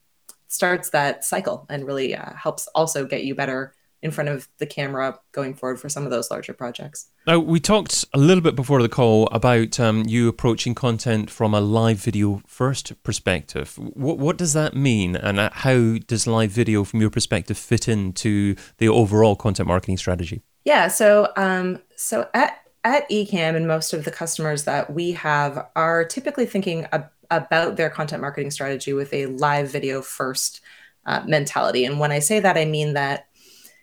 starts 0.55 0.91
that 0.91 1.25
cycle 1.25 1.67
and 1.69 1.87
really 1.87 2.15
uh, 2.15 2.35
helps 2.35 2.67
also 2.75 3.05
get 3.05 3.25
you 3.25 3.35
better 3.35 3.75
in 4.05 4.11
front 4.11 4.29
of 4.29 4.49
the 4.59 4.67
camera 4.67 5.19
going 5.33 5.55
forward 5.55 5.81
for 5.81 5.89
some 5.89 6.05
of 6.05 6.11
those 6.11 6.31
larger 6.31 6.53
projects. 6.53 7.07
Now, 7.27 7.39
we 7.39 7.59
talked 7.59 8.05
a 8.13 8.19
little 8.19 8.43
bit 8.43 8.55
before 8.55 8.83
the 8.83 8.89
call 8.89 9.29
about 9.29 9.81
um, 9.81 10.05
you 10.07 10.29
approaching 10.29 10.75
content 10.75 11.31
from 11.31 11.55
a 11.55 11.61
live 11.61 11.97
video 11.97 12.43
first 12.47 13.03
perspective. 13.03 13.79
What, 13.79 14.19
what 14.19 14.37
does 14.37 14.53
that 14.53 14.77
mean, 14.77 15.17
and 15.17 15.41
uh, 15.41 15.49
how 15.53 15.97
does 16.07 16.27
live 16.27 16.51
video, 16.51 16.85
from 16.85 17.01
your 17.01 17.09
perspective, 17.09 17.57
fit 17.57 17.89
into 17.89 18.57
the 18.77 18.89
overall 18.91 19.37
content 19.37 19.69
marketing 19.69 19.97
strategy? 19.97 20.43
Yeah, 20.67 20.89
so 20.89 21.33
um, 21.37 21.81
so 21.97 22.29
at 22.35 22.61
at 22.85 23.09
Ecamm 23.09 23.57
and 23.57 23.67
most 23.67 23.95
of 23.95 24.05
the 24.05 24.11
customers 24.11 24.65
that 24.65 24.93
we 24.93 25.13
have 25.13 25.67
are 25.75 26.05
typically 26.05 26.45
thinking 26.45 26.87
ab- 26.93 27.11
about 27.37 27.77
their 27.77 27.91
content 27.91 28.21
marketing 28.21 28.51
strategy 28.51 28.93
with 28.93 29.13
a 29.13 29.27
live 29.27 29.71
video 29.71 30.03
first 30.03 30.61
uh, 31.07 31.23
mentality. 31.27 31.85
And 31.85 31.99
when 31.99 32.13
I 32.13 32.19
say 32.19 32.41
that, 32.41 32.57
I 32.57 32.65
mean 32.65 32.95
that 32.95 33.29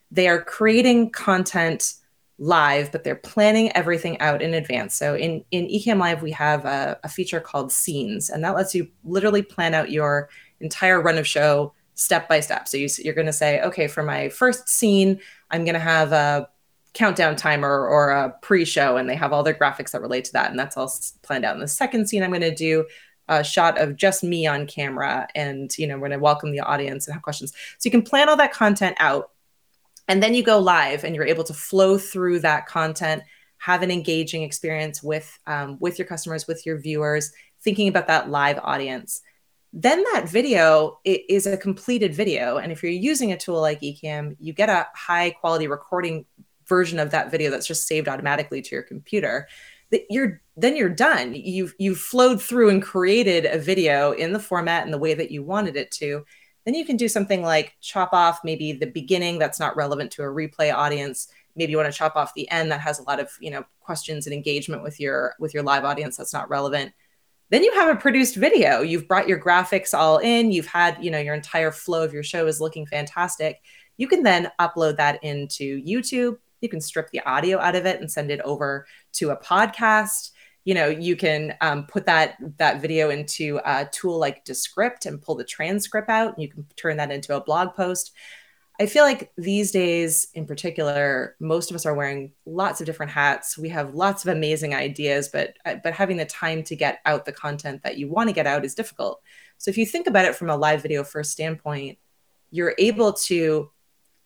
they 0.10 0.27
are 0.27 0.41
creating 0.43 1.12
content 1.12 1.93
live, 2.38 2.91
but 2.91 3.03
they're 3.03 3.15
planning 3.15 3.72
everything 3.74 4.20
out 4.20 4.41
in 4.41 4.53
advance. 4.55 4.96
So 4.96 5.15
in, 5.15 5.46
in 5.51 5.67
Ecamm 5.67 6.00
Live, 6.00 6.24
we 6.24 6.31
have 6.31 6.65
a, 6.65 7.00
a 7.03 7.10
feature 7.10 7.39
called 7.39 7.72
Scenes, 7.72 8.29
and 8.29 8.43
that 8.43 8.55
lets 8.55 8.74
you 8.74 8.88
literally 9.03 9.43
plan 9.43 9.75
out 9.75 9.91
your 9.91 10.29
entire 10.60 11.00
run 11.00 11.20
of 11.20 11.27
show 11.27 11.74
step 11.93 12.27
by 12.27 12.39
step. 12.39 12.67
So 12.67 12.77
you, 12.77 12.89
you're 12.98 13.13
going 13.13 13.27
to 13.27 13.34
say, 13.34 13.62
okay, 13.62 13.88
for 13.88 14.01
my 14.01 14.29
first 14.29 14.67
scene, 14.67 15.20
I'm 15.51 15.65
going 15.65 15.75
to 15.75 15.79
have 15.79 16.12
a 16.12 16.50
countdown 16.93 17.36
timer 17.36 17.88
or 17.88 18.10
a 18.10 18.36
pre-show, 18.41 18.98
and 18.98 19.08
they 19.08 19.15
have 19.15 19.31
all 19.31 19.43
their 19.43 19.53
graphics 19.53 19.91
that 19.91 20.01
relate 20.01 20.25
to 20.25 20.34
that, 20.34 20.50
and 20.50 20.60
that's 20.60 20.75
all 20.75 20.91
planned 21.22 21.46
out. 21.46 21.55
In 21.55 21.62
the 21.62 21.67
second 21.67 22.10
scene, 22.10 22.24
I'm 22.24 22.31
going 22.31 22.41
to 22.41 22.55
do 22.55 22.86
a 23.28 23.44
shot 23.44 23.80
of 23.80 23.96
just 23.96 24.24
me 24.24 24.46
on 24.46 24.68
camera, 24.68 25.28
and 25.36 25.72
you 25.78 25.88
know, 25.88 25.96
we're 25.96 26.10
going 26.10 26.20
to 26.20 26.24
welcome 26.24 26.51
the 26.51 26.60
audience 26.60 27.08
and 27.08 27.13
have 27.13 27.24
questions. 27.24 27.51
So 27.51 27.88
you 27.88 27.92
can 27.92 28.01
plan 28.01 28.30
all 28.30 28.38
that 28.38 28.54
content 28.54 28.98
out 29.00 29.32
and 30.08 30.22
then 30.22 30.34
you 30.34 30.44
go 30.44 30.60
live 30.60 31.04
and 31.04 31.16
you're 31.16 31.25
able 31.25 31.46
to 31.46 31.54
flow 31.54 31.98
through 31.98 32.40
that 32.40 32.66
content 32.66 33.24
have 33.60 33.84
an 33.84 33.92
engaging 33.92 34.42
experience 34.42 35.04
with 35.04 35.40
um, 35.48 35.78
with 35.80 36.00
your 36.00 36.08
customers 36.08 36.48
with 36.48 36.66
your 36.66 36.80
viewers 36.80 37.32
thinking 37.62 37.88
about 37.88 38.08
that 38.08 38.30
live 38.30 38.60
audience. 38.63 39.22
Then 39.72 40.04
that 40.13 40.28
video 40.28 41.00
is 41.06 41.48
a 41.48 41.56
completed 41.56 42.13
video. 42.13 42.58
And 42.58 42.74
if 42.74 42.84
you're 42.84 42.92
using 42.92 43.32
a 43.32 43.38
tool 43.38 43.62
like 43.62 43.82
ecamm 43.82 44.36
you 44.40 44.51
get 44.51 44.68
a 44.70 44.88
high 44.96 45.30
quality 45.30 45.68
recording 45.68 46.25
version 46.68 47.00
of 47.00 47.12
that 47.12 47.32
video 47.32 47.50
that's 47.51 47.68
just 47.68 47.88
saved 47.88 48.10
automatically 48.10 48.62
to 48.62 48.75
your 48.75 48.84
computer 48.84 49.48
you're 50.10 50.41
then 50.57 50.75
you're 50.75 50.89
done 50.89 51.33
you've 51.33 51.74
you've 51.79 52.00
flowed 52.00 52.41
through 52.41 52.69
and 52.69 52.81
created 52.81 53.45
a 53.45 53.57
video 53.57 54.12
in 54.12 54.33
the 54.33 54.39
format 54.39 54.83
and 54.83 54.93
the 54.93 54.98
way 54.98 55.13
that 55.13 55.31
you 55.31 55.43
wanted 55.43 55.75
it 55.75 55.91
to 55.91 56.24
then 56.65 56.75
you 56.75 56.86
can 56.86 56.98
do 56.98 57.07
something 57.07 57.41
like 57.41 57.74
chop 57.81 58.13
off 58.13 58.41
maybe 58.43 58.74
the 58.74 58.86
beginning 58.86 59.39
that's 59.39 59.60
not 59.60 59.75
relevant 59.75 60.12
to 60.12 60.24
a 60.24 60.27
replay 60.27 60.74
audience. 60.74 61.27
Maybe 61.55 61.71
you 61.71 61.77
want 61.77 61.91
to 61.91 61.98
chop 61.98 62.15
off 62.15 62.33
the 62.33 62.50
end 62.51 62.71
that 62.71 62.81
has 62.81 63.00
a 63.00 63.03
lot 63.03 63.19
of, 63.19 63.31
you 63.39 63.51
know, 63.51 63.63
questions 63.79 64.27
and 64.27 64.33
engagement 64.33 64.83
with 64.83 65.00
your 65.00 65.36
with 65.39 65.53
your 65.53 65.63
live 65.63 65.83
audience 65.83 66.17
that's 66.17 66.33
not 66.33 66.50
relevant. 66.50 66.93
Then 67.50 67.63
you 67.63 67.74
have 67.74 67.89
a 67.89 68.00
produced 68.00 68.36
video. 68.36 68.81
You've 68.81 69.07
brought 69.07 69.27
your 69.27 69.41
graphics 69.41 69.93
all 69.93 70.19
in. 70.19 70.51
You've 70.51 70.67
had, 70.67 70.98
you 71.03 71.12
know, 71.12 71.19
your 71.19 71.33
entire 71.33 71.71
flow 71.71 72.03
of 72.03 72.13
your 72.13 72.24
show 72.24 72.48
is 72.48 72.62
looking 72.62 72.86
fantastic. 72.86 73.60
You 73.98 74.07
can 74.07 74.24
then 74.24 74.50
upload 74.60 74.98
that 74.98 75.21
into 75.24 75.83
YouTube. 75.83 76.38
You 76.62 76.69
can 76.69 76.79
strip 76.79 77.10
the 77.10 77.21
audio 77.21 77.60
out 77.60 77.75
of 77.75 77.86
it 77.86 78.00
and 78.00 78.10
send 78.10 78.31
it 78.31 78.39
over 78.41 78.86
to 79.13 79.30
a 79.32 79.38
podcast 79.38 80.32
you 80.63 80.74
know 80.74 80.88
you 80.88 81.15
can 81.15 81.56
um, 81.62 81.86
put 81.86 82.06
that 82.06 82.38
that 82.58 82.82
video 82.82 83.10
into 83.10 83.60
a 83.65 83.88
tool 83.91 84.20
like 84.20 84.46
descript 84.46 85.06
and 85.06 85.22
pull 85.22 85.36
the 85.36 85.44
transcript 85.44 86.10
out 86.10 86.34
and 86.34 86.41
you 86.44 86.50
can 86.50 86.65
turn 86.75 86.98
that 86.98 87.12
into 87.12 87.36
a 87.36 87.41
blog 87.41 87.74
post. 87.74 88.12
I 88.80 88.88
feel 88.88 89.03
like 89.03 89.32
these 89.38 89.72
days 89.72 90.27
in 90.34 90.46
particular 90.46 91.36
most 91.39 91.70
of 91.70 91.75
us 91.75 91.86
are 91.86 91.94
wearing 91.94 92.34
lots 92.46 92.80
of 92.80 92.86
different 92.86 93.12
hats. 93.12 93.58
We 93.58 93.70
have 93.70 93.96
lots 93.96 94.24
of 94.24 94.36
amazing 94.36 94.75
ideas 94.75 95.30
but 95.30 95.58
uh, 95.65 95.75
but 95.84 95.94
having 95.94 96.18
the 96.18 96.25
time 96.25 96.63
to 96.63 96.75
get 96.75 97.00
out 97.06 97.25
the 97.25 97.32
content 97.32 97.82
that 97.84 97.98
you 97.98 98.08
want 98.08 98.30
to 98.30 98.34
get 98.34 98.48
out 98.48 98.65
is 98.65 98.75
difficult. 98.75 99.22
So 99.58 99.70
if 99.70 99.77
you 99.77 99.86
think 99.86 100.08
about 100.08 100.25
it 100.25 100.36
from 100.36 100.50
a 100.50 100.58
live 100.58 100.82
video 100.82 101.03
first 101.03 101.32
standpoint 101.32 101.98
you're 102.51 102.75
able 102.77 103.13
to 103.13 103.72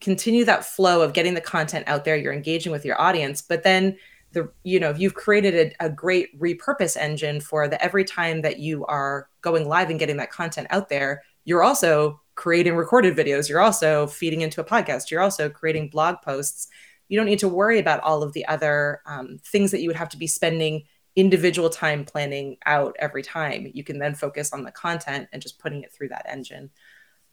continue 0.02 0.44
that 0.44 0.66
flow 0.66 1.02
of 1.02 1.14
getting 1.14 1.34
the 1.34 1.42
content 1.42 1.88
out 1.88 2.04
there 2.04 2.18
you're 2.18 2.34
engaging 2.34 2.72
with 2.72 2.84
your 2.84 3.00
audience 3.00 3.42
but 3.42 3.64
then 3.64 3.98
the 4.36 4.52
you 4.64 4.80
know 4.80 4.94
you've 4.96 5.16
created 5.16 5.74
a, 5.80 5.86
a, 5.86 5.90
great 5.90 6.40
repurpose 6.40 6.96
engine 6.96 7.42
for 7.42 7.68
the 7.68 7.84
every 7.84 8.04
time 8.04 8.44
that 8.44 8.60
you 8.60 8.86
are 8.86 9.28
going 9.42 9.68
live 9.68 9.90
and 9.90 9.98
getting 9.98 10.18
that 10.18 10.32
content 10.32 10.68
out 10.70 10.90
there 10.90 11.24
you're 11.46 11.64
also 11.64 12.22
creating 12.36 12.76
recorded 12.76 13.16
videos 13.16 13.50
you're 13.50 13.60
also 13.62 14.06
feeding 14.06 14.42
into 14.42 14.62
a 14.62 14.64
podcast 14.64 15.10
you're 15.10 15.22
also 15.22 15.50
creating 15.50 15.90
blog 15.90 16.18
posts 16.22 16.68
you 17.08 17.18
don't 17.18 17.28
need 17.28 17.40
to 17.40 17.48
worry 17.48 17.80
about 17.80 18.02
all 18.02 18.22
of 18.22 18.34
the 18.34 18.46
other 18.48 19.02
um, 19.06 19.40
things 19.44 19.72
that 19.72 19.82
you 19.82 19.90
would 19.90 19.96
have 19.96 20.10
to 20.10 20.18
be 20.18 20.28
spending 20.28 20.84
individual 21.16 21.70
time 21.70 22.04
planning 22.04 22.58
out 22.66 22.96
every 23.00 23.24
time. 23.24 23.70
You 23.74 23.84
can 23.84 24.00
then 24.00 24.16
focus 24.16 24.52
on 24.52 24.64
the 24.64 24.72
content 24.72 25.30
and 25.32 25.42
just 25.42 25.60
putting 25.60 25.84
it 25.84 25.94
through 25.94 26.10
that 26.10 26.26
engine. 26.28 26.72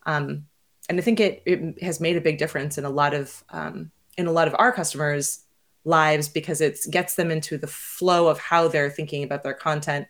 Um, 0.07 0.47
and 0.89 0.99
I 0.99 1.03
think 1.03 1.21
it, 1.21 1.43
it 1.47 1.83
has 1.83 2.01
made 2.01 2.17
a 2.17 2.21
big 2.21 2.39
difference 2.39 2.79
in 2.79 2.85
a 2.85 2.91
lot 2.91 3.15
of 3.15 3.43
um, 3.51 3.91
in 4.19 4.27
a 4.27 4.33
lot 4.33 4.49
of 4.49 4.55
our 4.59 4.73
customers' 4.73 5.42
lives 5.85 6.29
because 6.29 6.61
it 6.61 6.79
gets 6.91 7.17
them 7.17 7.31
into 7.31 7.59
the 7.59 7.67
flow 7.67 8.29
of 8.29 8.39
how 8.39 8.69
they're 8.69 8.91
thinking 8.91 9.25
about 9.25 9.43
their 9.43 9.55
content. 9.55 10.07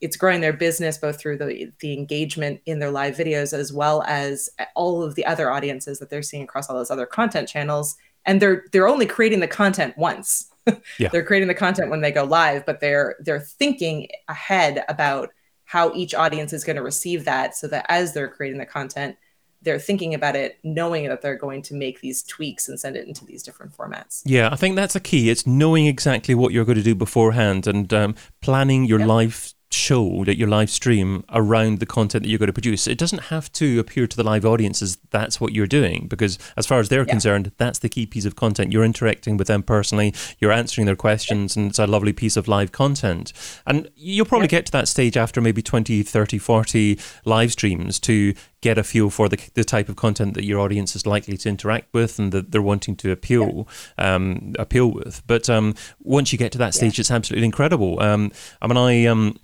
It's 0.00 0.16
growing 0.16 0.40
their 0.40 0.52
business 0.52 0.98
both 0.98 1.18
through 1.18 1.38
the 1.38 1.72
the 1.80 1.92
engagement 1.94 2.60
in 2.66 2.78
their 2.78 2.90
live 2.90 3.16
videos 3.16 3.52
as 3.52 3.72
well 3.72 4.02
as 4.06 4.48
all 4.74 5.02
of 5.02 5.14
the 5.14 5.24
other 5.26 5.50
audiences 5.50 5.98
that 5.98 6.10
they're 6.10 6.22
seeing 6.22 6.42
across 6.42 6.68
all 6.68 6.76
those 6.76 6.90
other 6.90 7.06
content 7.06 7.48
channels. 7.48 7.96
And 8.24 8.40
they're 8.40 8.64
they're 8.72 8.88
only 8.88 9.06
creating 9.06 9.40
the 9.40 9.48
content 9.48 9.96
once. 9.96 10.50
Yeah. 10.98 11.10
they're 11.10 11.24
creating 11.24 11.46
the 11.46 11.54
content 11.54 11.90
when 11.90 12.00
they 12.00 12.10
go 12.10 12.24
live, 12.24 12.66
but 12.66 12.80
they're 12.80 13.14
they're 13.20 13.38
thinking 13.38 14.08
ahead 14.26 14.84
about 14.88 15.30
how 15.64 15.92
each 15.94 16.12
audience 16.12 16.52
is 16.52 16.64
going 16.64 16.74
to 16.74 16.82
receive 16.82 17.24
that 17.24 17.54
so 17.54 17.68
that 17.68 17.86
as 17.88 18.14
they're 18.14 18.28
creating 18.28 18.58
the 18.58 18.66
content, 18.66 19.16
they're 19.62 19.78
thinking 19.78 20.14
about 20.14 20.36
it 20.36 20.58
knowing 20.62 21.08
that 21.08 21.22
they're 21.22 21.36
going 21.36 21.62
to 21.62 21.74
make 21.74 22.00
these 22.00 22.22
tweaks 22.22 22.68
and 22.68 22.78
send 22.78 22.96
it 22.96 23.06
into 23.08 23.24
these 23.24 23.42
different 23.42 23.76
formats 23.76 24.22
Yeah, 24.24 24.48
I 24.52 24.56
think 24.56 24.76
that's 24.76 24.94
a 24.96 25.00
key. 25.00 25.30
It's 25.30 25.46
knowing 25.46 25.86
exactly 25.86 26.34
what 26.34 26.52
you're 26.52 26.64
going 26.64 26.78
to 26.78 26.82
do 26.84 26.94
beforehand 26.94 27.66
and 27.66 27.92
um, 27.92 28.14
planning 28.40 28.84
your 28.84 28.98
Yep. 29.00 29.08
live 29.08 29.52
show, 29.72 30.24
that 30.24 30.38
your 30.38 30.48
live 30.48 30.70
stream 30.70 31.24
around 31.32 31.80
the 31.80 31.86
content 31.86 32.22
that 32.22 32.30
you're 32.30 32.38
going 32.38 32.46
to 32.46 32.52
produce. 32.52 32.86
It 32.86 32.96
doesn't 32.96 33.24
have 33.34 33.50
to 33.54 33.80
appear 33.80 34.06
to 34.06 34.16
the 34.16 34.22
live 34.22 34.46
audiences 34.46 34.96
that's 35.10 35.40
what 35.40 35.52
you're 35.52 35.66
doing 35.66 36.06
because, 36.08 36.38
as 36.56 36.66
far 36.66 36.78
as 36.78 36.88
they're 36.88 37.00
Yeah. 37.00 37.10
concerned, 37.10 37.50
that's 37.58 37.80
the 37.80 37.88
key 37.88 38.06
piece 38.06 38.24
of 38.24 38.36
content. 38.36 38.72
You're 38.72 38.84
interacting 38.84 39.36
with 39.36 39.48
them 39.48 39.64
personally, 39.64 40.14
you're 40.38 40.52
answering 40.52 40.86
their 40.86 40.94
questions, 40.96 41.56
and 41.56 41.70
it's 41.70 41.80
a 41.80 41.86
lovely 41.86 42.12
piece 42.12 42.36
of 42.36 42.46
live 42.46 42.70
content. 42.70 43.32
And 43.66 43.90
you'll 43.96 44.24
probably 44.24 44.44
Yep. 44.44 44.50
get 44.50 44.66
to 44.66 44.72
that 44.72 44.86
stage 44.88 45.16
after 45.16 45.40
maybe 45.40 45.62
20, 45.62 46.02
30, 46.04 46.38
40 46.38 46.98
live 47.24 47.50
streams 47.52 47.98
to 48.00 48.34
get 48.60 48.78
a 48.78 48.84
feel 48.84 49.10
for 49.10 49.28
the, 49.28 49.38
the 49.54 49.64
type 49.64 49.88
of 49.88 49.96
content 49.96 50.34
that 50.34 50.44
your 50.44 50.60
audience 50.60 50.96
is 50.96 51.06
likely 51.06 51.36
to 51.36 51.48
interact 51.48 51.92
with 51.92 52.18
and 52.18 52.32
that 52.32 52.50
they're 52.50 52.62
wanting 52.62 52.96
to 52.96 53.10
appeal 53.10 53.68
um, 53.98 54.54
appeal 54.58 54.90
with. 54.90 55.22
But 55.26 55.48
um, 55.50 55.74
once 56.00 56.32
you 56.32 56.38
get 56.38 56.52
to 56.52 56.58
that 56.58 56.74
stage, 56.74 56.98
it's 56.98 57.10
absolutely 57.10 57.44
incredible. 57.44 58.00
Um, 58.00 58.32
I 58.60 58.66
mean, 58.66 58.76
I 58.76 59.06
um, 59.06 59.38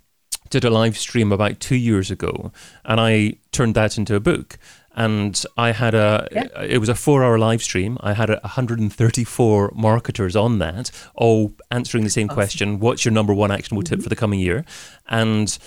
did 0.49 0.63
a 0.63 0.69
live 0.69 0.97
stream 0.97 1.31
about 1.31 1.59
two 1.59 1.75
years 1.75 2.11
ago, 2.11 2.51
and 2.85 2.99
I 2.99 3.35
turned 3.51 3.75
that 3.75 3.97
into 3.97 4.15
a 4.15 4.19
book. 4.19 4.57
And 4.95 5.43
I 5.57 5.71
had 5.71 5.95
a, 5.95 6.27
it 6.69 6.77
was 6.77 6.89
a 6.89 6.93
four 6.93 7.23
hour 7.23 7.39
live 7.39 7.63
stream. 7.63 7.97
I 8.01 8.13
had 8.13 8.29
a 8.29 8.39
134 8.43 9.71
marketers 9.75 10.35
on 10.35 10.59
that, 10.59 10.91
all 11.15 11.53
answering 11.71 12.03
the 12.03 12.11
same 12.11 12.27
question 12.27 12.79
What's 12.79 13.03
your 13.03 13.11
number 13.11 13.33
one 13.33 13.49
actionable 13.49 13.81
tip 13.81 14.03
for 14.03 14.09
the 14.09 14.15
coming 14.15 14.39
year? 14.39 14.65
And 15.07 15.57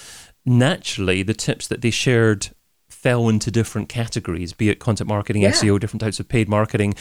naturally, 0.45 1.25
the 1.25 1.35
tips 1.35 1.67
that 1.67 1.81
they 1.81 1.91
shared 1.91 2.51
fell 3.07 3.29
into 3.29 3.51
different 3.53 3.89
categories, 3.89 4.53
be 4.53 4.69
it 4.69 4.81
content 4.81 5.07
marketing, 5.09 5.43
Yeah. 5.43 5.53
SEO, 5.53 5.79
different 5.79 6.01
types 6.01 6.19
of 6.19 6.29
paid 6.29 6.49
marketing. 6.49 6.95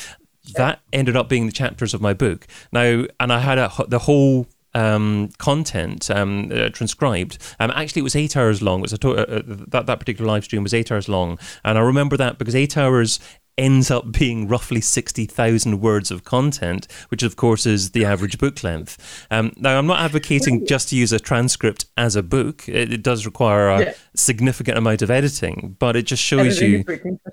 That 0.55 0.81
ended 0.93 1.15
up 1.15 1.27
being 1.27 1.47
the 1.47 1.51
chapters 1.51 1.95
of 1.95 2.01
my 2.01 2.13
book. 2.13 2.45
Now, 2.71 3.05
and 3.19 3.33
I 3.33 3.39
had 3.39 3.57
a, 3.57 3.71
the 3.87 3.97
whole 3.97 4.45
um, 4.75 5.29
content 5.39 6.11
um, 6.11 6.51
uh, 6.53 6.69
transcribed. 6.69 7.39
Um, 7.59 7.71
actually, 7.71 8.01
it 8.01 8.03
was 8.03 8.15
eight 8.15 8.37
hours 8.37 8.61
long. 8.61 8.81
It 8.81 8.83
was 8.83 8.93
a 8.93 8.97
to- 8.99 9.17
uh, 9.17 9.37
uh, 9.39 9.41
that 9.69 9.87
that 9.87 9.99
particular 9.99 10.29
live 10.31 10.43
stream 10.43 10.61
was 10.61 10.73
eight 10.75 10.91
hours 10.91 11.09
long, 11.09 11.39
and 11.63 11.77
I 11.77 11.81
remember 11.81 12.17
that 12.17 12.37
because 12.37 12.53
eight 12.55 12.77
hours 12.77 13.19
ends 13.57 13.89
up 13.89 14.11
being 14.11 14.47
roughly 14.47 14.81
60,000 14.81 15.79
words 15.79 16.11
of 16.11 16.23
content, 16.23 16.87
which 17.09 17.23
of 17.23 17.35
course 17.35 17.65
is 17.65 17.91
the 17.91 18.03
average 18.05 18.37
book 18.37 18.63
length. 18.63 19.25
Um, 19.31 19.53
now, 19.57 19.77
I'm 19.77 19.87
not 19.87 19.99
advocating 19.99 20.65
just 20.65 20.89
to 20.89 20.95
use 20.97 21.13
a 21.13 21.19
transcript 21.19 21.85
as 21.97 22.15
a 22.15 22.23
book. 22.23 22.67
It, 22.67 22.91
it 22.91 23.03
does 23.03 23.25
require 23.25 23.69
a 23.69 23.79
Yeah. 23.79 23.93
significant 24.15 24.77
amount 24.77 25.01
of 25.01 25.09
editing, 25.11 25.75
but 25.79 25.95
it 25.95 26.03
just 26.03 26.21
shows 26.23 26.61
you, 26.61 26.83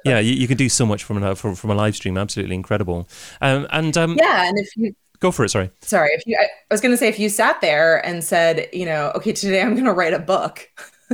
yeah, 0.04 0.18
you, 0.20 0.32
you 0.34 0.46
can 0.46 0.56
do 0.56 0.68
so 0.68 0.86
much 0.86 1.02
from 1.04 1.22
a, 1.22 1.34
from, 1.34 1.54
from 1.54 1.70
a 1.70 1.74
live 1.74 1.96
stream. 1.96 2.16
Absolutely 2.16 2.54
incredible. 2.54 3.08
Um, 3.40 3.66
and 3.70 3.96
um, 3.96 4.16
yeah 4.16 4.48
and 4.48 4.58
if 4.58 4.76
you 4.76 4.94
go 5.20 5.30
for 5.30 5.44
it. 5.44 5.50
Sorry. 5.50 5.70
sorry 5.82 6.10
if 6.14 6.26
you 6.26 6.36
i 6.40 6.46
was 6.70 6.80
going 6.80 6.90
to 6.92 6.96
say 6.96 7.06
if 7.08 7.18
you 7.18 7.28
sat 7.28 7.60
there 7.60 8.04
and 8.04 8.24
said 8.24 8.68
you 8.72 8.84
know 8.84 9.12
okay 9.14 9.32
today 9.32 9.62
i'm 9.62 9.74
going 9.74 9.84
to 9.84 9.92
write 9.92 10.12
a 10.12 10.18
book 10.18 10.68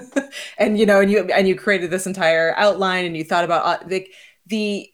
and 0.59 0.79
you 0.79 0.87
know 0.87 1.01
and 1.01 1.11
you 1.11 1.25
and 1.33 1.47
you 1.47 1.55
created 1.55 1.91
this 1.91 2.07
entire 2.07 2.55
outline 2.57 3.05
and 3.05 3.17
you 3.17 3.23
thought 3.25 3.45
about 3.45 3.65
uh, 3.67 3.87
the 3.87 4.07
the 4.47 4.91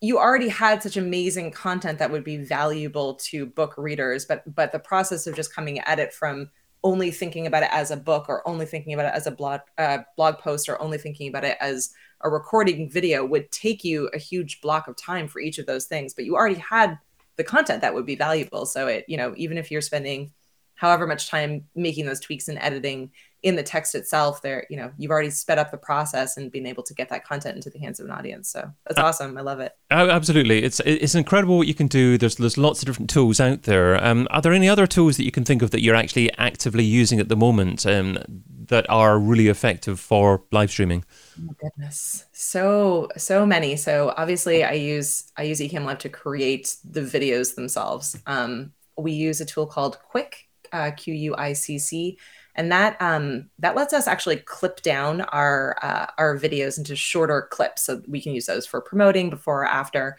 you 0.00 0.18
already 0.18 0.48
had 0.48 0.82
such 0.82 0.96
amazing 0.96 1.50
content 1.50 1.98
that 1.98 2.10
would 2.10 2.24
be 2.24 2.36
valuable 2.36 3.14
to 3.14 3.46
book 3.46 3.74
readers 3.76 4.24
but 4.24 4.42
but 4.54 4.72
the 4.72 4.78
process 4.78 5.26
of 5.26 5.34
just 5.34 5.54
coming 5.54 5.78
at 5.80 5.98
it 5.98 6.12
from 6.12 6.48
only 6.84 7.10
thinking 7.10 7.46
about 7.46 7.64
it 7.64 7.70
as 7.72 7.90
a 7.90 7.96
book 7.96 8.28
or 8.28 8.46
only 8.46 8.64
thinking 8.64 8.94
about 8.94 9.06
it 9.06 9.14
as 9.14 9.26
a 9.26 9.30
blog 9.30 9.60
uh, 9.78 9.98
blog 10.16 10.38
post 10.38 10.68
or 10.68 10.80
only 10.80 10.98
thinking 10.98 11.28
about 11.28 11.44
it 11.44 11.56
as 11.60 11.90
a 12.22 12.30
recording 12.30 12.90
video 12.90 13.24
would 13.24 13.50
take 13.50 13.84
you 13.84 14.08
a 14.14 14.18
huge 14.18 14.60
block 14.60 14.86
of 14.86 14.96
time 14.96 15.26
for 15.26 15.40
each 15.40 15.58
of 15.58 15.66
those 15.66 15.86
things 15.86 16.14
but 16.14 16.24
you 16.24 16.36
already 16.36 16.54
had 16.54 16.98
the 17.38 17.44
content 17.44 17.80
that 17.80 17.94
would 17.94 18.04
be 18.04 18.16
valuable. 18.16 18.66
So 18.66 18.86
it 18.88 19.06
you 19.08 19.16
know 19.16 19.32
even 19.36 19.56
if 19.56 19.70
you're 19.70 19.80
spending 19.80 20.32
however 20.78 21.06
much 21.06 21.28
time 21.28 21.64
making 21.74 22.06
those 22.06 22.20
tweaks 22.20 22.48
and 22.48 22.58
editing 22.58 23.10
in 23.42 23.54
the 23.54 23.62
text 23.62 23.94
itself 23.94 24.42
there 24.42 24.66
you 24.70 24.76
know 24.76 24.90
you've 24.98 25.10
already 25.12 25.30
sped 25.30 25.58
up 25.58 25.70
the 25.70 25.76
process 25.76 26.36
and 26.36 26.50
been 26.50 26.66
able 26.66 26.82
to 26.82 26.94
get 26.94 27.08
that 27.08 27.24
content 27.24 27.54
into 27.54 27.70
the 27.70 27.78
hands 27.78 28.00
of 28.00 28.06
an 28.06 28.12
audience 28.12 28.48
so 28.48 28.68
that's 28.86 28.98
awesome 28.98 29.36
i 29.38 29.40
love 29.40 29.60
it 29.60 29.72
Oh, 29.90 30.10
absolutely, 30.10 30.62
it's 30.62 30.80
it's 30.80 31.14
incredible 31.14 31.56
what 31.56 31.66
you 31.66 31.74
can 31.74 31.86
do. 31.86 32.18
There's 32.18 32.36
there's 32.36 32.58
lots 32.58 32.82
of 32.82 32.86
different 32.86 33.08
tools 33.08 33.40
out 33.40 33.62
there. 33.62 34.02
Um, 34.04 34.28
are 34.30 34.42
there 34.42 34.52
any 34.52 34.68
other 34.68 34.86
tools 34.86 35.16
that 35.16 35.24
you 35.24 35.30
can 35.32 35.44
think 35.44 35.62
of 35.62 35.70
that 35.70 35.82
you're 35.82 35.94
actually 35.94 36.30
actively 36.36 36.84
using 36.84 37.20
at 37.20 37.30
the 37.30 37.36
moment 37.36 37.86
um, 37.86 38.18
that 38.66 38.88
are 38.90 39.18
really 39.18 39.48
effective 39.48 39.98
for 39.98 40.42
live 40.52 40.70
streaming? 40.70 41.04
Oh 41.38 41.42
my 41.46 41.54
goodness. 41.58 42.26
So 42.32 43.08
so 43.16 43.46
many. 43.46 43.76
So 43.76 44.12
obviously 44.16 44.62
I 44.62 44.72
use 44.72 45.32
I 45.38 45.44
use 45.44 45.60
Ecamm 45.60 45.86
Live 45.86 45.98
to 46.00 46.10
create 46.10 46.76
the 46.84 47.00
videos 47.00 47.54
themselves. 47.54 48.14
Um, 48.26 48.72
we 48.98 49.12
use 49.12 49.40
a 49.40 49.46
tool 49.46 49.66
called 49.66 49.98
Quick, 50.00 50.47
uh, 50.72 50.90
Q 50.92 51.14
U 51.14 51.34
I 51.36 51.52
C 51.52 51.78
C, 51.78 52.18
and 52.54 52.70
that 52.72 53.00
um, 53.00 53.50
that 53.58 53.76
lets 53.76 53.92
us 53.92 54.06
actually 54.06 54.36
clip 54.36 54.82
down 54.82 55.22
our 55.22 55.76
uh, 55.82 56.06
our 56.18 56.38
videos 56.38 56.78
into 56.78 56.96
shorter 56.96 57.48
clips, 57.50 57.82
so 57.82 58.02
we 58.06 58.20
can 58.20 58.32
use 58.32 58.46
those 58.46 58.66
for 58.66 58.80
promoting 58.80 59.30
before 59.30 59.62
or 59.62 59.66
after. 59.66 60.16